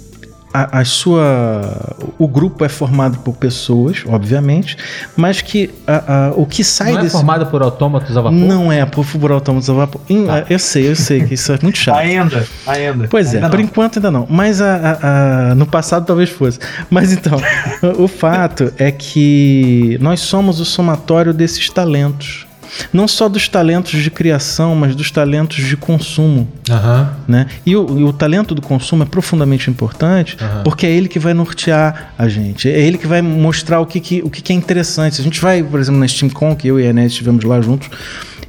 a, 0.55 0.79
a, 0.79 0.85
sua 0.85 1.95
o 2.17 2.27
grupo 2.27 2.63
é 2.63 2.69
formado 2.69 3.19
por 3.19 3.35
pessoas, 3.35 4.03
obviamente, 4.07 4.77
mas 5.15 5.41
que 5.41 5.69
a, 5.85 6.27
a, 6.27 6.31
o 6.35 6.45
que 6.45 6.63
sai 6.63 6.93
não 6.93 6.99
é 6.99 7.03
desse... 7.03 7.15
é 7.15 7.19
formado 7.19 7.45
por 7.47 7.61
autômatos 7.61 8.15
a 8.15 8.21
vapor? 8.21 8.37
Não 8.37 8.71
é 8.71 8.85
por, 8.85 9.05
por 9.05 9.31
autômatos 9.31 9.69
a 9.69 9.73
vapor. 9.73 10.01
Tá. 10.01 10.45
Eu 10.49 10.59
sei, 10.59 10.89
eu 10.89 10.95
sei 10.95 11.25
que 11.25 11.33
isso 11.33 11.51
é 11.51 11.59
muito 11.61 11.77
chato. 11.77 11.97
ainda, 11.97 12.45
ainda. 12.65 13.07
Pois 13.09 13.33
é, 13.33 13.37
ainda 13.37 13.49
por 13.49 13.59
enquanto 13.59 13.97
ainda 13.97 14.11
não. 14.11 14.25
Mas 14.29 14.61
a, 14.61 15.53
no 15.55 15.65
passado 15.65 16.05
talvez 16.05 16.29
fosse. 16.29 16.59
Mas 16.89 17.11
então, 17.11 17.37
o 17.97 18.07
fato 18.07 18.71
é 18.77 18.91
que 18.91 19.97
nós 20.01 20.21
somos 20.21 20.59
o 20.59 20.65
somatório 20.65 21.33
desses 21.33 21.69
talentos 21.69 22.45
não 22.91 23.07
só 23.07 23.27
dos 23.27 23.47
talentos 23.47 24.01
de 24.01 24.09
criação, 24.09 24.75
mas 24.75 24.95
dos 24.95 25.11
talentos 25.11 25.63
de 25.65 25.77
consumo. 25.77 26.47
Uhum. 26.69 27.07
Né? 27.27 27.47
E 27.65 27.75
o, 27.75 27.99
e 27.99 28.03
o, 28.03 28.13
talento 28.13 28.55
do 28.55 28.61
consumo 28.61 29.03
é 29.03 29.05
profundamente 29.05 29.69
importante 29.69 30.37
uhum. 30.41 30.63
porque 30.63 30.85
é 30.85 30.91
ele 30.91 31.07
que 31.07 31.19
vai 31.19 31.33
nortear 31.33 32.13
a 32.17 32.27
gente, 32.27 32.69
é 32.69 32.79
ele 32.79 32.97
que 32.97 33.07
vai 33.07 33.21
mostrar 33.21 33.79
o 33.79 33.85
que, 33.85 33.99
que, 33.99 34.21
o 34.23 34.29
que, 34.29 34.41
que 34.41 34.53
é 34.53 34.55
interessante. 34.55 35.19
A 35.21 35.23
gente 35.23 35.39
vai, 35.39 35.61
por 35.63 35.79
exemplo, 35.79 35.99
na 35.99 36.07
SteamCon, 36.07 36.55
que 36.55 36.67
eu 36.67 36.79
e 36.79 36.85
a 36.85 36.89
Enes 36.89 37.11
estivemos 37.11 37.43
lá 37.43 37.61
juntos 37.61 37.89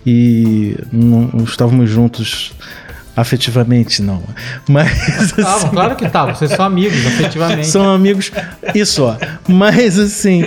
e 0.07 0.77
não, 0.93 1.29
não 1.33 1.45
estávamos 1.45 1.91
juntos 1.91 2.53
afetivamente, 3.17 4.03
não. 4.03 4.23
Mas. 4.69 5.39
Assim, 5.39 5.69
claro 5.69 5.97
que 5.97 6.05
estavam, 6.05 6.35
vocês 6.35 6.51
são 6.53 6.65
amigos, 6.65 7.05
afetivamente. 7.07 7.67
São 7.67 7.89
amigos, 7.89 8.31
isso, 8.75 9.05
ó. 9.05 9.17
Mas 9.49 9.99
assim 9.99 10.47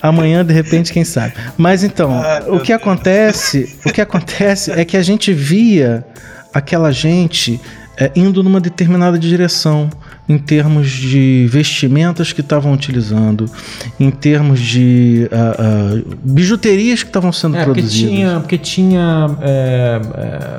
amanhã 0.00 0.44
de 0.44 0.52
repente 0.52 0.92
quem 0.92 1.04
sabe. 1.04 1.34
Mas 1.56 1.84
então, 1.84 2.12
ah, 2.12 2.44
o 2.48 2.60
que 2.60 2.72
acontece, 2.72 3.76
o 3.84 3.92
que 3.92 4.00
acontece 4.00 4.70
é 4.72 4.84
que 4.84 4.96
a 4.96 5.02
gente 5.02 5.32
via 5.32 6.04
aquela 6.52 6.90
gente 6.92 7.60
é, 7.96 8.12
indo 8.14 8.42
numa 8.42 8.60
determinada 8.60 9.18
direção, 9.18 9.90
em 10.28 10.38
termos 10.38 10.88
de 10.88 11.48
vestimentas 11.50 12.32
que 12.32 12.42
estavam 12.42 12.72
utilizando, 12.72 13.50
em 13.98 14.10
termos 14.10 14.60
de 14.60 15.28
uh, 15.32 15.98
uh, 15.98 16.16
bijuterias 16.22 17.02
que 17.02 17.08
estavam 17.08 17.32
sendo 17.32 17.56
é, 17.56 17.64
produzidas. 17.64 18.00
Porque 18.00 18.16
tinha, 18.16 18.40
porque 18.40 18.58
tinha 18.58 19.26
é, 19.40 20.00
é, 20.14 20.58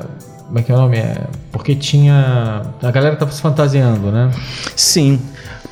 como 0.50 0.58
é 0.58 0.62
que 0.62 0.72
é 0.72 0.74
o 0.74 0.78
nome? 0.78 0.96
É, 0.98 1.16
porque 1.52 1.76
tinha. 1.76 2.62
A 2.82 2.90
galera 2.90 3.14
tava 3.14 3.30
se 3.30 3.40
fantasiando, 3.40 4.10
né? 4.10 4.32
Sim. 4.74 5.20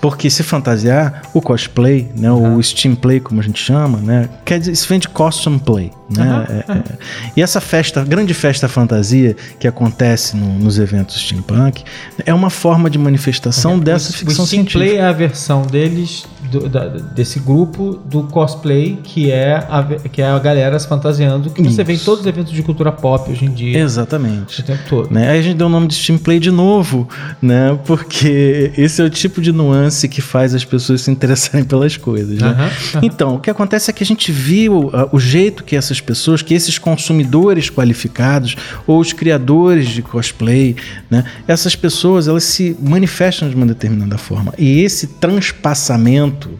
Porque 0.01 0.31
se 0.31 0.43
fantasiar, 0.43 1.23
o 1.35 1.41
cosplay, 1.41 2.09
né, 2.17 2.31
uhum. 2.31 2.57
o 2.57 2.63
steam 2.63 2.95
play, 2.95 3.19
como 3.21 3.41
a 3.41 3.45
gente 3.45 3.63
chama, 3.63 3.99
né, 3.99 4.29
quer 4.45 4.61
dizer, 4.61 4.73
isso 4.73 4.89
vem 4.89 4.99
de 4.99 5.09
costume 5.09 5.59
play. 5.59 5.91
Né? 6.11 6.25
Uhum. 6.25 6.75
É, 6.75 6.79
é. 6.79 6.99
E 7.37 7.43
essa 7.43 7.61
festa, 7.61 8.03
grande 8.03 8.33
festa 8.33 8.67
fantasia 8.67 9.37
que 9.59 9.69
acontece 9.69 10.37
no, 10.37 10.59
nos 10.59 10.79
eventos 10.79 11.21
steampunk, 11.21 11.85
é 12.25 12.33
uma 12.33 12.49
forma 12.49 12.89
de 12.89 12.99
manifestação 12.99 13.73
okay. 13.73 13.85
dessa 13.85 14.11
o, 14.11 14.15
ficção 14.15 14.45
o 14.45 14.47
steam 14.47 14.63
científica. 14.63 14.85
play 14.85 14.97
é 14.97 15.05
a 15.05 15.13
versão 15.13 15.63
deles 15.63 16.27
do, 16.51 16.69
da, 16.69 16.89
desse 16.89 17.39
grupo 17.41 18.01
do 18.05 18.23
cosplay, 18.25 18.99
que 19.03 19.31
é 19.31 19.57
a, 19.57 19.85
que 20.11 20.23
é 20.23 20.27
a 20.27 20.39
galera 20.39 20.79
se 20.79 20.89
fantasiando, 20.89 21.51
que 21.51 21.61
Isso. 21.61 21.73
você 21.73 21.85
vê 21.85 21.95
em 21.95 21.99
todos 21.99 22.21
os 22.21 22.27
eventos 22.27 22.53
de 22.53 22.63
cultura 22.63 22.91
pop 22.91 23.31
hoje 23.31 23.45
em 23.45 23.51
dia. 23.51 23.79
Exatamente. 23.79 24.61
O 24.61 24.65
tempo 24.65 24.83
todo. 24.89 25.13
Né? 25.13 25.29
Aí 25.29 25.39
a 25.39 25.43
gente 25.43 25.57
deu 25.57 25.67
o 25.67 25.71
nome 25.71 25.89
de 25.89 25.95
steam 25.95 26.19
play 26.19 26.41
de 26.41 26.51
novo, 26.51 27.07
né? 27.43 27.79
Porque 27.85 28.73
esse 28.79 29.03
é 29.03 29.05
o 29.05 29.11
tipo 29.11 29.43
de 29.43 29.53
nuance 29.53 29.88
que 30.09 30.21
faz 30.21 30.55
as 30.55 30.65
pessoas 30.65 31.03
se 31.03 31.11
interessarem 31.11 31.65
pelas 31.67 31.97
coisas. 31.97 32.39
Né? 32.39 32.73
Uhum. 32.95 33.01
Então, 33.03 33.35
o 33.37 33.41
que 33.41 33.51
acontece 33.51 33.91
é 33.91 33.93
que 33.93 34.03
a 34.03 34.07
gente 34.07 34.31
viu 34.31 34.89
uh, 34.89 35.09
o 35.13 35.19
jeito 35.19 35.65
que 35.65 35.77
essas 35.77 36.01
pessoas, 36.01 36.43
que 36.43 36.55
esses 36.55 36.79
consumidores 36.79 37.71
qualificados 37.71 38.57
ou 38.87 39.01
os 39.01 39.13
criadores 39.13 39.89
de 39.89 40.03
cosplay, 40.03 40.77
né, 41.11 41.25
essas 41.47 41.75
pessoas 41.75 42.29
elas 42.29 42.45
se 42.45 42.77
manifestam 42.81 43.49
de 43.49 43.57
uma 43.57 43.67
determinada 43.67 44.19
forma. 44.19 44.53
E 44.59 44.81
esse 44.81 45.07
transpassamento 45.07 46.51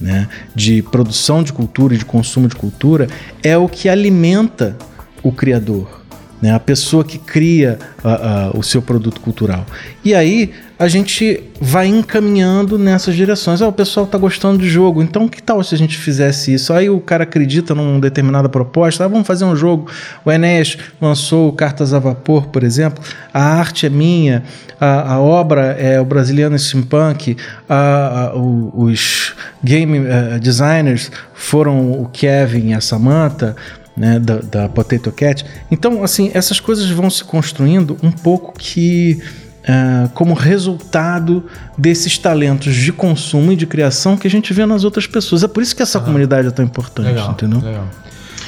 né, 0.00 0.28
de 0.54 0.82
produção 0.82 1.42
de 1.42 1.52
cultura 1.52 1.94
e 1.94 1.98
de 1.98 2.04
consumo 2.04 2.48
de 2.48 2.56
cultura 2.56 3.06
é 3.42 3.56
o 3.56 3.68
que 3.68 3.88
alimenta 3.88 4.76
o 5.22 5.30
criador 5.30 6.01
né? 6.42 6.52
a 6.52 6.60
pessoa 6.60 7.04
que 7.04 7.16
cria 7.16 7.78
uh, 8.04 8.56
uh, 8.56 8.58
o 8.58 8.62
seu 8.62 8.82
produto 8.82 9.20
cultural. 9.20 9.64
E 10.04 10.12
aí 10.14 10.52
a 10.82 10.88
gente 10.88 11.40
vai 11.60 11.86
encaminhando 11.86 12.76
nessas 12.76 13.14
direções. 13.14 13.62
Ah, 13.62 13.68
o 13.68 13.72
pessoal 13.72 14.04
está 14.04 14.18
gostando 14.18 14.58
do 14.58 14.66
jogo, 14.66 15.00
então 15.00 15.28
que 15.28 15.40
tal 15.40 15.62
se 15.62 15.76
a 15.76 15.78
gente 15.78 15.96
fizesse 15.96 16.52
isso? 16.52 16.72
Aí 16.72 16.90
o 16.90 16.98
cara 16.98 17.22
acredita 17.22 17.72
numa 17.72 18.00
determinada 18.00 18.48
proposta, 18.48 19.04
ah, 19.04 19.08
vamos 19.08 19.24
fazer 19.24 19.44
um 19.44 19.54
jogo. 19.54 19.88
O 20.24 20.32
Enéas 20.32 20.76
lançou 21.00 21.52
Cartas 21.52 21.94
a 21.94 22.00
Vapor, 22.00 22.48
por 22.48 22.64
exemplo. 22.64 23.02
A 23.32 23.40
arte 23.40 23.86
é 23.86 23.88
minha, 23.88 24.42
a, 24.80 25.12
a 25.12 25.20
obra 25.20 25.66
é 25.78 26.00
o 26.00 26.04
brasiliano 26.04 26.58
steampunk, 26.58 27.36
a, 27.68 28.32
a, 28.32 28.34
os 28.34 29.34
game 29.62 30.00
uh, 30.00 30.40
designers 30.40 31.12
foram 31.32 31.92
o 31.92 32.08
Kevin 32.12 32.70
e 32.70 32.74
a 32.74 32.80
Samantha 32.80 33.54
né, 33.96 34.18
da, 34.18 34.36
da 34.38 34.68
Potato 34.68 35.10
Cat. 35.12 35.44
Então, 35.70 36.02
assim, 36.02 36.30
essas 36.34 36.60
coisas 36.60 36.88
vão 36.90 37.10
se 37.10 37.24
construindo 37.24 37.96
um 38.02 38.10
pouco 38.10 38.52
que 38.56 39.22
uh, 39.62 40.08
como 40.10 40.34
resultado 40.34 41.44
desses 41.76 42.18
talentos 42.18 42.74
de 42.74 42.92
consumo 42.92 43.52
e 43.52 43.56
de 43.56 43.66
criação 43.66 44.16
que 44.16 44.26
a 44.26 44.30
gente 44.30 44.52
vê 44.52 44.66
nas 44.66 44.84
outras 44.84 45.06
pessoas. 45.06 45.42
É 45.42 45.48
por 45.48 45.62
isso 45.62 45.74
que 45.74 45.82
essa 45.82 46.00
comunidade 46.00 46.48
é 46.48 46.50
tão 46.50 46.64
importante, 46.64 47.06
legal, 47.06 47.32
entendeu? 47.32 47.60
Legal. 47.60 47.88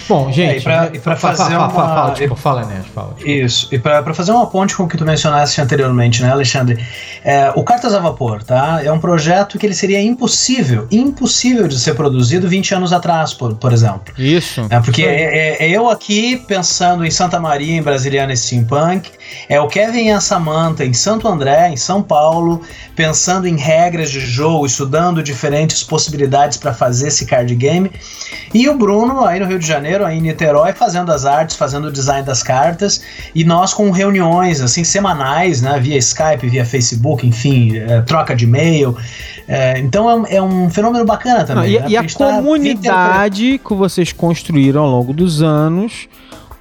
Bom, 0.08 0.30
gente, 0.30 0.68
é, 0.68 0.90
e 0.92 0.98
para 0.98 1.16
fazer 1.16 1.44
fala, 1.44 1.58
uma... 1.58 1.70
fala, 1.70 1.94
fala, 1.94 2.14
tipo, 2.14 2.36
fala, 2.36 2.64
né? 2.64 2.82
Fala, 2.94 3.14
tipo. 3.14 3.28
Isso, 3.28 3.68
e 3.72 3.78
para 3.78 4.14
fazer 4.14 4.32
uma 4.32 4.46
ponte 4.46 4.76
com 4.76 4.84
o 4.84 4.88
que 4.88 4.96
tu 4.96 5.04
mencionaste 5.04 5.60
anteriormente, 5.60 6.22
né, 6.22 6.30
Alexandre? 6.30 6.84
É, 7.24 7.50
o 7.54 7.62
Cartas 7.64 7.94
a 7.94 7.98
Vapor, 7.98 8.42
tá? 8.42 8.82
É 8.84 8.92
um 8.92 8.98
projeto 8.98 9.58
que 9.58 9.64
ele 9.64 9.74
seria 9.74 10.00
impossível, 10.00 10.86
impossível 10.90 11.66
de 11.66 11.78
ser 11.78 11.94
produzido 11.94 12.48
20 12.48 12.74
anos 12.74 12.92
atrás, 12.92 13.32
por, 13.32 13.54
por 13.54 13.72
exemplo. 13.72 14.14
Isso. 14.18 14.66
É, 14.68 14.80
porque 14.80 15.02
é, 15.02 15.62
é, 15.62 15.66
é, 15.66 15.70
eu 15.70 15.88
aqui 15.88 16.36
pensando 16.36 17.04
em 17.04 17.10
Santa 17.10 17.40
Maria, 17.40 17.76
em 17.76 17.82
Brasiliana 17.82 18.34
Steampunk, 18.36 19.10
é 19.48 19.60
o 19.60 19.68
Kevin 19.68 20.06
e 20.06 20.10
a 20.10 20.20
Samantha 20.20 20.84
em 20.84 20.92
Santo 20.92 21.28
André, 21.28 21.68
em 21.70 21.76
São 21.76 22.02
Paulo, 22.02 22.62
pensando 22.96 23.46
em 23.46 23.56
regras 23.56 24.10
de 24.10 24.20
jogo, 24.20 24.66
estudando 24.66 25.22
diferentes 25.22 25.82
possibilidades 25.82 26.56
para 26.56 26.72
fazer 26.72 27.08
esse 27.08 27.26
card 27.26 27.54
game, 27.54 27.90
e 28.52 28.68
o 28.68 28.76
Bruno 28.76 29.24
aí 29.24 29.40
no 29.40 29.46
Rio 29.46 29.58
de 29.58 29.66
Janeiro 29.66 30.04
aí 30.04 30.18
em 30.18 30.20
Niterói, 30.20 30.72
fazendo 30.72 31.12
as 31.12 31.24
artes, 31.24 31.56
fazendo 31.56 31.88
o 31.88 31.92
design 31.92 32.24
das 32.24 32.42
cartas, 32.42 33.02
e 33.34 33.44
nós 33.44 33.74
com 33.74 33.90
reuniões 33.90 34.60
assim 34.60 34.84
semanais, 34.84 35.60
né, 35.60 35.78
via 35.80 35.98
Skype, 35.98 36.48
via 36.48 36.64
Facebook, 36.64 37.26
enfim, 37.26 37.76
é, 37.76 38.00
troca 38.02 38.34
de 38.34 38.44
e-mail. 38.44 38.96
É, 39.46 39.78
então 39.78 40.26
é, 40.26 40.36
é, 40.36 40.42
um 40.42 40.70
fenômeno 40.70 41.04
bacana 41.04 41.44
também. 41.44 41.76
Ah, 41.76 41.80
né? 41.80 41.86
e, 41.88 41.96
a, 41.96 42.00
a 42.00 42.04
tá 42.04 42.36
comunidade 42.36 43.58
tá... 43.58 43.68
que 43.68 43.74
vocês 43.74 44.12
construíram 44.12 44.82
ao 44.82 44.90
longo 44.90 45.12
dos 45.12 45.42
anos 45.42 46.08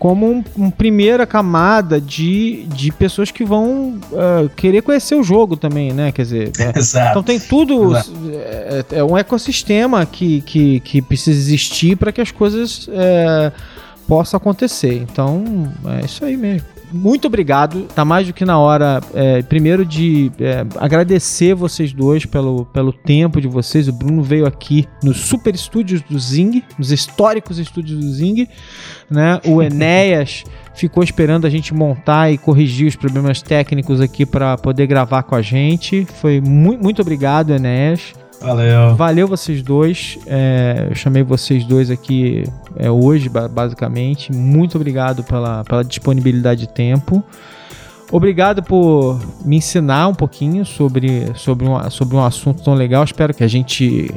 como 0.04 0.30
uma 0.30 0.44
um 0.58 0.70
primeira 0.70 1.26
camada 1.26 2.02
de, 2.02 2.66
de 2.76 2.92
pessoas 2.92 3.32
que 3.32 3.46
vão 3.46 3.98
uh, 4.12 4.50
querer 4.54 4.82
conhecer 4.82 5.16
o 5.16 5.24
jogo 5.24 5.56
também, 5.56 5.94
né? 5.94 6.12
Quer 6.12 6.24
dizer, 6.24 6.52
é, 6.60 6.78
Exato. 6.78 7.12
então 7.12 7.24
tem 7.24 7.40
tudo. 7.40 7.96
É, 7.96 8.84
é, 8.92 9.04
um 9.06 9.18
ecossistema 9.18 10.06
que, 10.06 10.42
que, 10.42 10.82
que 10.82 11.02
precisa 11.02 11.40
existir 11.40 11.96
para 11.96 12.12
que 12.12 12.20
as 12.20 12.32
coisas 12.32 12.90
é, 12.92 13.50
possam 14.06 14.36
acontecer. 14.36 14.96
Então, 15.10 15.72
é 16.02 16.04
isso 16.04 16.26
aí 16.26 16.36
mesmo 16.36 16.68
muito 16.94 17.28
obrigado. 17.28 17.84
Tá 17.96 18.06
mais 18.06 18.28
do 18.28 18.34
que 18.34 18.46
na 18.46 18.58
hora, 18.60 19.02
é, 19.14 19.42
primeiro, 19.42 19.86
de 19.86 20.32
é, 20.40 20.66
agradecer 20.78 21.54
vocês 21.54 21.92
dois 21.92 22.26
pelo, 22.26 22.66
pelo 22.66 22.94
tempo 22.94 23.42
de 23.42 23.48
vocês. 23.48 23.88
O 23.88 23.94
Bruno 23.94 24.22
veio 24.22 24.46
aqui 24.46 24.88
nos 25.04 25.18
super 25.22 25.56
estúdios 25.56 26.02
do 26.02 26.18
Zing, 26.20 26.64
nos 26.78 26.92
históricos 26.92 27.58
estúdios 27.58 28.00
do 28.00 28.12
Zing. 28.12 28.48
Né? 29.10 29.40
O 29.46 29.62
Enéas 29.64 30.44
ficou 30.76 31.04
esperando 31.04 31.46
a 31.46 31.50
gente 31.50 31.74
montar 31.74 32.32
e 32.32 32.38
corrigir 32.38 32.88
os 32.88 32.96
problemas 32.96 33.42
técnicos 33.42 34.00
aqui 34.00 34.26
para 34.26 34.58
poder 34.58 34.88
gravar 34.88 35.24
com 35.24 35.36
a 35.36 35.42
gente. 35.42 36.06
Foi 36.22 36.40
muito, 36.40 36.82
muito 36.82 37.02
obrigado, 37.02 37.52
Enéas. 37.52 38.14
Valeu. 38.44 38.96
Valeu 38.96 39.28
vocês 39.28 39.64
dois. 39.64 40.20
É, 40.28 40.88
eu 40.90 40.96
chamei 40.96 41.24
vocês 41.24 41.64
dois 41.64 41.90
aqui 41.90 42.44
é, 42.76 42.92
hoje, 42.92 43.30
basicamente. 43.30 44.34
Muito 44.34 44.76
obrigado 44.76 45.24
pela, 45.24 45.64
pela 45.64 45.84
disponibilidade 45.84 46.62
de 46.62 46.70
tempo. 46.70 47.24
Obrigado 48.12 48.62
por 48.62 49.20
me 49.44 49.58
ensinar 49.58 50.08
um 50.08 50.14
pouquinho 50.14 50.66
sobre, 50.66 51.32
sobre, 51.36 51.68
um, 51.68 51.90
sobre 51.90 52.16
um 52.16 52.24
assunto 52.24 52.64
tão 52.64 52.76
legal. 52.76 53.04
Espero 53.04 53.34
que 53.34 53.44
a 53.44 53.48
gente 53.48 54.14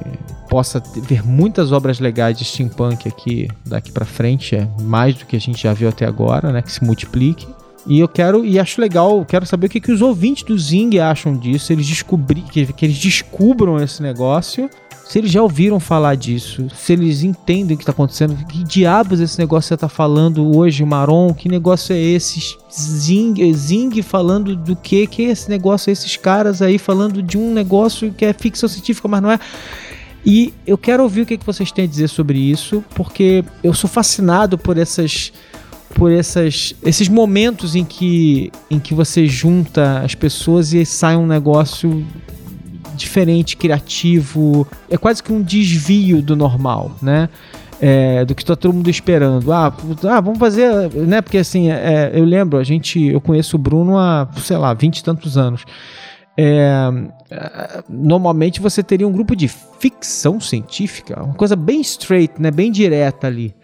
possa 0.51 0.83
ver 1.03 1.25
muitas 1.25 1.73
obras 1.73 1.99
legais 1.99 2.37
de 2.37 2.45
steampunk 2.45 3.09
aqui 3.09 3.49
daqui 3.65 3.91
para 3.91 4.05
frente, 4.05 4.55
é 4.55 4.69
mais 4.81 5.15
do 5.15 5.25
que 5.25 5.35
a 5.35 5.41
gente 5.41 5.63
já 5.63 5.73
viu 5.73 5.89
até 5.89 6.05
agora, 6.05 6.53
né, 6.53 6.63
que 6.63 6.71
se 6.71 6.85
multiplique. 6.85 7.47
E 7.87 8.01
eu 8.01 8.09
quero, 8.09 8.45
e 8.45 8.59
acho 8.59 8.81
legal, 8.81 9.25
quero 9.25 9.47
saber 9.47 9.69
o 9.69 9.71
que, 9.71 9.81
que 9.81 9.93
os 9.93 10.03
ouvintes 10.03 10.43
do 10.43 10.59
Zing 10.59 10.99
acham 10.99 11.37
disso, 11.37 11.73
eles 11.73 11.87
descobri, 11.87 12.43
que, 12.43 12.73
que 12.73 12.85
eles 12.85 12.99
descubram 12.99 13.81
esse 13.81 14.03
negócio, 14.03 14.69
se 15.09 15.21
eles 15.21 15.31
já 15.31 15.41
ouviram 15.41 15.79
falar 15.79 16.17
disso, 16.17 16.67
se 16.75 16.93
eles 16.93 17.23
entendem 17.23 17.77
o 17.77 17.79
que 17.79 17.85
está 17.85 17.93
acontecendo, 17.93 18.37
que 18.47 18.65
diabos 18.65 19.21
esse 19.21 19.39
negócio 19.39 19.69
você 19.69 19.75
está 19.75 19.89
falando 19.89 20.57
hoje, 20.57 20.85
Maron, 20.85 21.33
que 21.33 21.49
negócio 21.49 21.95
é 21.95 21.99
esse? 21.99 22.57
Zing, 22.73 23.53
Zing 23.55 24.03
falando 24.03 24.57
do 24.57 24.75
que? 24.75 25.07
Que 25.07 25.27
é 25.27 25.31
esse 25.31 25.49
negócio? 25.49 25.93
Esses 25.93 26.17
caras 26.17 26.61
aí 26.61 26.79
falando 26.79 27.23
de 27.23 27.39
um 27.39 27.55
negócio 27.55 28.13
que 28.13 28.25
é 28.25 28.33
ficção 28.33 28.69
científica, 28.69 29.07
mas 29.07 29.23
não 29.23 29.31
é. 29.31 29.39
E 30.25 30.53
eu 30.67 30.77
quero 30.77 31.05
ouvir 31.05 31.21
o 31.21 31.27
que, 31.27 31.39
que 31.39 31.47
vocês 31.47 31.71
têm 31.71 31.85
a 31.85 31.89
dizer 31.89 32.09
sobre 32.09 32.37
isso, 32.41 32.85
porque 32.97 33.45
eu 33.63 33.73
sou 33.73 33.89
fascinado 33.89 34.59
por 34.59 34.77
essas 34.77 35.33
por 35.97 36.13
essas, 36.13 36.75
esses 36.85 37.09
momentos 37.09 37.75
em 37.75 37.83
que, 37.83 38.53
em 38.71 38.79
que 38.79 38.93
você 38.93 39.27
junta 39.27 40.01
as 40.01 40.15
pessoas 40.15 40.75
e 40.75 40.85
sai 40.85 41.17
um 41.17 41.27
negócio 41.27 42.07
diferente, 42.95 43.57
criativo. 43.57 44.67
É 44.91 44.99
quase 44.99 45.23
que 45.23 45.33
um 45.33 45.43
desvio 45.43 46.21
do 46.21 46.37
normal, 46.37 46.95
né? 47.01 47.31
É, 47.81 48.27
do 48.27 48.35
que 48.35 48.43
está 48.43 48.55
todo 48.55 48.75
mundo 48.75 48.91
esperando. 48.91 49.51
Ah, 49.51 49.75
ah, 50.05 50.21
vamos 50.21 50.39
fazer, 50.39 50.93
né? 50.93 51.23
Porque 51.23 51.39
assim, 51.39 51.71
é, 51.71 52.11
eu 52.15 52.25
lembro, 52.25 52.59
a 52.59 52.65
gente, 52.65 53.03
eu 53.03 53.21
conheço 53.21 53.57
o 53.57 53.59
Bruno 53.59 53.97
há, 53.97 54.29
sei 54.37 54.59
lá, 54.59 54.75
vinte 54.75 54.99
e 54.99 55.05
tantos 55.05 55.39
anos. 55.39 55.65
É, 56.37 56.91
normalmente 57.89 58.61
você 58.61 58.83
teria 58.83 59.09
um 59.09 59.13
grupo 59.13 59.35
de 59.35 59.49
ficção 59.49 60.39
científica, 60.39 61.23
uma 61.23 61.35
coisa 61.35 61.57
bem 61.57 61.81
straight, 61.81 62.35
né? 62.39 62.51
Bem 62.51 62.71
direta 62.71 63.27
ali. 63.27 63.55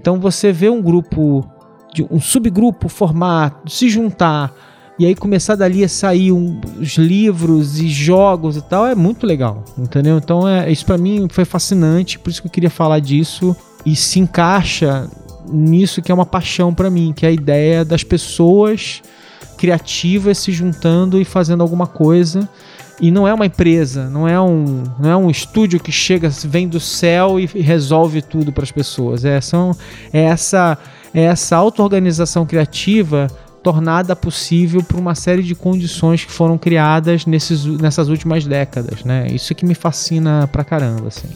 Então 0.00 0.18
você 0.18 0.50
vê 0.50 0.70
um 0.70 0.80
grupo 0.80 1.46
de 1.94 2.06
um 2.10 2.20
subgrupo 2.20 2.88
formar, 2.88 3.62
se 3.66 3.88
juntar 3.88 4.52
e 4.98 5.06
aí 5.06 5.14
começar 5.14 5.54
dali 5.54 5.82
a 5.82 5.88
sair 5.88 6.30
um, 6.32 6.60
os 6.78 6.96
livros 6.96 7.80
e 7.80 7.88
jogos 7.88 8.56
e 8.56 8.62
tal, 8.62 8.86
é 8.86 8.94
muito 8.94 9.26
legal, 9.26 9.64
entendeu? 9.78 10.18
Então 10.18 10.46
é, 10.46 10.70
isso 10.70 10.84
para 10.84 10.98
mim 10.98 11.26
foi 11.30 11.44
fascinante, 11.44 12.18
por 12.18 12.30
isso 12.30 12.42
que 12.42 12.48
eu 12.48 12.52
queria 12.52 12.70
falar 12.70 12.98
disso 12.98 13.56
e 13.86 13.96
se 13.96 14.20
encaixa 14.20 15.08
nisso 15.48 16.02
que 16.02 16.10
é 16.10 16.14
uma 16.14 16.26
paixão 16.26 16.74
para 16.74 16.90
mim, 16.90 17.12
que 17.14 17.24
é 17.24 17.28
a 17.28 17.32
ideia 17.32 17.84
das 17.84 18.04
pessoas 18.04 19.02
criativas 19.56 20.38
se 20.38 20.52
juntando 20.52 21.20
e 21.20 21.24
fazendo 21.24 21.62
alguma 21.62 21.86
coisa 21.86 22.48
E 23.00 23.10
não 23.10 23.26
é 23.26 23.34
uma 23.34 23.46
empresa, 23.46 24.08
não 24.08 24.28
é 24.28 24.40
um, 24.40 24.84
não 24.98 25.10
é 25.10 25.16
um 25.16 25.30
estúdio 25.30 25.80
que 25.80 25.90
chega, 25.90 26.28
vem 26.44 26.68
do 26.68 26.78
céu 26.78 27.40
e 27.40 27.46
resolve 27.46 28.22
tudo 28.22 28.52
para 28.52 28.62
as 28.62 28.70
pessoas. 28.70 29.24
É, 29.24 29.40
são, 29.40 29.76
é 30.12 30.22
essa, 30.22 30.78
é 31.14 31.22
essa 31.22 31.56
auto-organização 31.56 32.44
criativa 32.44 33.28
tornada 33.62 34.14
possível 34.14 34.82
por 34.82 34.98
uma 34.98 35.14
série 35.14 35.42
de 35.42 35.54
condições 35.54 36.22
que 36.22 36.30
foram 36.30 36.58
criadas 36.58 37.24
nesses, 37.24 37.64
nessas 37.64 38.08
últimas 38.08 38.44
décadas, 38.44 39.02
né? 39.04 39.26
Isso 39.30 39.54
que 39.54 39.64
me 39.64 39.74
fascina 39.74 40.46
pra 40.52 40.62
caramba, 40.62 41.08
assim. 41.08 41.28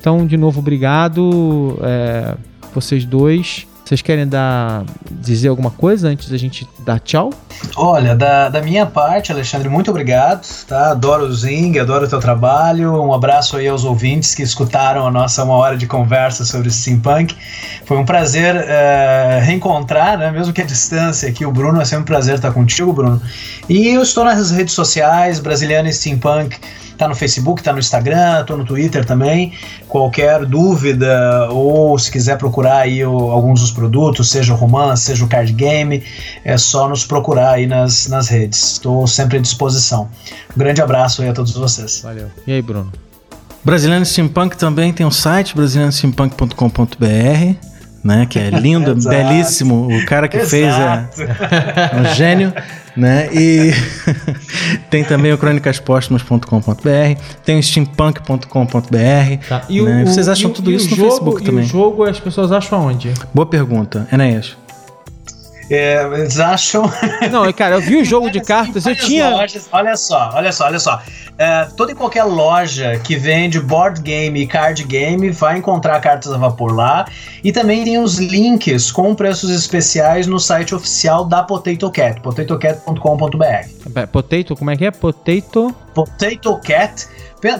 Então, 0.00 0.26
de 0.26 0.36
novo, 0.36 0.58
obrigado, 0.58 1.78
é, 1.80 2.34
vocês 2.74 3.04
dois. 3.04 3.68
Vocês 3.84 4.00
querem 4.00 4.26
dar 4.26 4.84
dizer 5.10 5.48
alguma 5.48 5.70
coisa 5.70 6.08
antes 6.08 6.30
da 6.30 6.38
gente 6.38 6.66
dar 6.78 6.98
tchau? 7.00 7.30
Olha, 7.76 8.16
da, 8.16 8.48
da 8.48 8.62
minha 8.62 8.86
parte, 8.86 9.30
Alexandre, 9.30 9.68
muito 9.68 9.90
obrigado, 9.90 10.46
tá? 10.66 10.92
Adoro 10.92 11.24
o 11.24 11.34
Zing, 11.34 11.78
adoro 11.78 12.06
o 12.06 12.08
teu 12.08 12.18
trabalho. 12.18 12.94
Um 13.02 13.12
abraço 13.12 13.58
aí 13.58 13.68
aos 13.68 13.84
ouvintes 13.84 14.34
que 14.34 14.42
escutaram 14.42 15.06
a 15.06 15.10
nossa 15.10 15.44
uma 15.44 15.54
hora 15.54 15.76
de 15.76 15.86
conversa 15.86 16.46
sobre 16.46 16.70
steampunk. 16.70 17.36
Foi 17.84 17.98
um 17.98 18.06
prazer 18.06 18.56
uh, 18.56 19.44
reencontrar, 19.44 20.16
né? 20.16 20.30
Mesmo 20.30 20.52
que 20.54 20.62
a 20.62 20.66
distância 20.66 21.28
aqui, 21.28 21.44
o 21.44 21.52
Bruno, 21.52 21.78
é 21.78 21.84
sempre 21.84 22.02
um 22.02 22.06
prazer 22.06 22.36
estar 22.36 22.52
contigo, 22.52 22.90
Bruno. 22.90 23.20
E 23.68 23.88
eu 23.88 24.02
estou 24.02 24.24
nas 24.24 24.50
redes 24.50 24.72
sociais, 24.72 25.38
Brasiliana 25.40 25.92
Steampunk 25.92 26.56
Tá 27.04 27.08
no 27.08 27.14
Facebook, 27.14 27.62
tá 27.62 27.70
no 27.70 27.78
Instagram, 27.78 28.44
tô 28.46 28.56
no 28.56 28.64
Twitter 28.64 29.04
também. 29.04 29.52
Qualquer 29.86 30.46
dúvida 30.46 31.50
ou 31.50 31.98
se 31.98 32.10
quiser 32.10 32.38
procurar 32.38 32.78
aí 32.78 33.04
o, 33.04 33.30
alguns 33.30 33.60
dos 33.60 33.70
produtos, 33.70 34.30
seja 34.30 34.54
o 34.54 34.56
romance, 34.56 35.04
seja 35.04 35.22
o 35.22 35.28
card 35.28 35.52
game, 35.52 36.02
é 36.42 36.56
só 36.56 36.88
nos 36.88 37.04
procurar 37.04 37.50
aí 37.50 37.66
nas, 37.66 38.06
nas 38.06 38.28
redes. 38.28 38.72
Estou 38.72 39.06
sempre 39.06 39.36
à 39.36 39.40
disposição. 39.40 40.08
Um 40.56 40.58
grande 40.58 40.80
abraço 40.80 41.20
aí 41.20 41.28
a 41.28 41.34
todos 41.34 41.52
vocês. 41.52 42.00
Valeu. 42.02 42.30
E 42.46 42.54
aí, 42.54 42.62
Bruno? 42.62 42.90
Brasiliano 43.62 44.06
Steampunk 44.06 44.56
também 44.56 44.90
tem 44.90 45.04
um 45.04 45.10
site, 45.10 45.54
brasilianosteampunk.com.br 45.54 47.73
né? 48.04 48.26
Que 48.28 48.38
é 48.38 48.50
lindo, 48.50 48.94
belíssimo. 49.08 49.88
O 49.88 50.04
cara 50.04 50.28
que 50.28 50.36
Exato. 50.36 51.16
fez 51.16 51.28
é 51.28 51.96
um 52.00 52.14
gênio, 52.14 52.52
né? 52.94 53.28
E 53.32 53.72
tem 54.90 55.02
também 55.02 55.32
o 55.32 55.38
crônicaspóstumas.com.br, 55.38 57.20
tem 57.44 57.58
o 57.58 57.62
steampunk.com.br. 57.62 59.46
Tá. 59.48 59.62
E 59.68 59.80
né? 59.80 60.02
o, 60.02 60.06
Vocês 60.06 60.28
acham 60.28 60.50
tudo 60.50 60.70
isso 60.70 60.90
no 60.90 60.96
jogo, 60.96 61.10
Facebook 61.10 61.42
e 61.42 61.46
também? 61.46 61.64
o 61.64 61.66
jogo 61.66 62.04
as 62.04 62.20
pessoas 62.20 62.52
acham 62.52 62.86
onde? 62.86 63.12
Boa 63.32 63.46
pergunta, 63.46 64.06
Enéas. 64.12 64.56
É, 65.70 66.02
eles 66.12 66.38
acham. 66.38 66.90
Não, 67.30 67.50
cara, 67.52 67.76
eu 67.76 67.80
vi 67.80 67.96
o 67.96 68.04
jogo 68.04 68.30
de 68.30 68.40
cartas, 68.40 68.86
eu 68.86 68.94
tinha. 68.94 69.30
Lojas, 69.30 69.68
olha 69.72 69.96
só, 69.96 70.30
olha 70.34 70.52
só, 70.52 70.64
olha 70.66 70.78
só. 70.78 71.02
É, 71.36 71.64
toda 71.76 71.90
e 71.90 71.94
qualquer 71.94 72.22
loja 72.24 72.98
que 73.02 73.16
vende 73.16 73.58
board 73.58 74.00
game 74.00 74.40
e 74.40 74.46
card 74.46 74.84
game 74.84 75.30
vai 75.30 75.58
encontrar 75.58 76.00
cartas 76.00 76.32
a 76.32 76.36
vapor 76.36 76.72
lá. 76.72 77.06
E 77.42 77.50
também 77.50 77.82
tem 77.84 77.98
os 77.98 78.18
links 78.18 78.92
com 78.92 79.14
preços 79.14 79.50
especiais 79.50 80.26
no 80.26 80.38
site 80.38 80.74
oficial 80.74 81.24
da 81.24 81.42
Potato 81.42 81.90
Cat, 81.90 82.20
potatocat.com.br. 82.20 84.06
Potato, 84.12 84.54
como 84.56 84.70
é 84.70 84.76
que 84.76 84.84
é? 84.84 84.90
Potato. 84.90 85.74
Potato 85.92 86.60
Cat. 86.62 87.08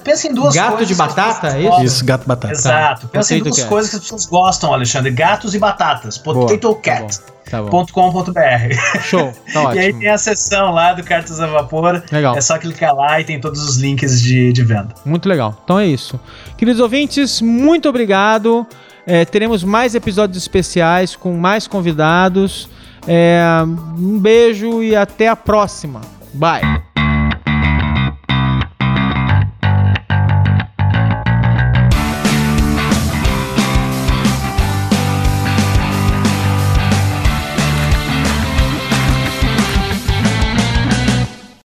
Pensa 0.03 0.29
em 0.29 0.33
duas 0.33 0.55
gato 0.55 0.77
coisas. 0.77 0.97
Gato 0.97 1.11
de 1.11 1.17
batata, 1.17 1.59
é 1.59 1.63
isso? 1.63 1.85
Isso, 1.85 2.05
gato 2.05 2.27
batata. 2.27 2.55
Exato. 2.55 3.03
Tá. 3.03 3.09
Pensa 3.09 3.29
Potato 3.29 3.33
em 3.33 3.43
duas 3.43 3.59
cat. 3.59 3.69
coisas 3.69 3.91
que 3.91 3.97
as 3.97 4.03
pessoas 4.03 4.27
gostam, 4.27 4.73
Alexandre: 4.73 5.11
gatos 5.11 5.55
e 5.55 5.59
batatas. 5.59 6.17
Potato 6.17 6.61
Boa, 6.61 6.81
Cat. 6.81 7.19
Tá 7.19 7.34
Tá 7.51 7.62
.com.br. 7.62 9.01
Show, 9.03 9.32
tá 9.53 9.62
ótimo. 9.62 9.74
e 9.74 9.78
aí 9.78 9.92
tem 9.92 10.09
a 10.09 10.18
seção 10.18 10.72
lá 10.72 10.92
do 10.92 11.03
Cartas 11.05 11.40
a 11.40 11.47
Vapor. 11.47 12.03
Legal. 12.11 12.36
É 12.36 12.40
só 12.40 12.59
clicar 12.59 12.95
lá 12.95 13.20
e 13.20 13.24
tem 13.24 13.40
todos 13.40 13.62
os 13.62 13.76
links 13.76 14.22
de, 14.22 14.53
de 14.53 14.62
venda. 14.62 14.95
Muito 15.05 15.28
legal. 15.28 15.57
Então 15.64 15.78
é 15.78 15.86
isso. 15.86 16.18
Queridos 16.57 16.80
ouvintes, 16.80 17.40
muito 17.40 17.88
obrigado. 17.88 18.66
É, 19.07 19.24
teremos 19.24 19.62
mais 19.62 19.95
episódios 19.95 20.38
especiais 20.38 21.14
com 21.14 21.36
mais 21.36 21.66
convidados. 21.66 22.68
É, 23.07 23.42
um 23.99 24.18
beijo 24.18 24.82
e 24.82 24.97
até 24.97 25.28
a 25.28 25.36
próxima. 25.36 26.01
Bye. 26.32 26.84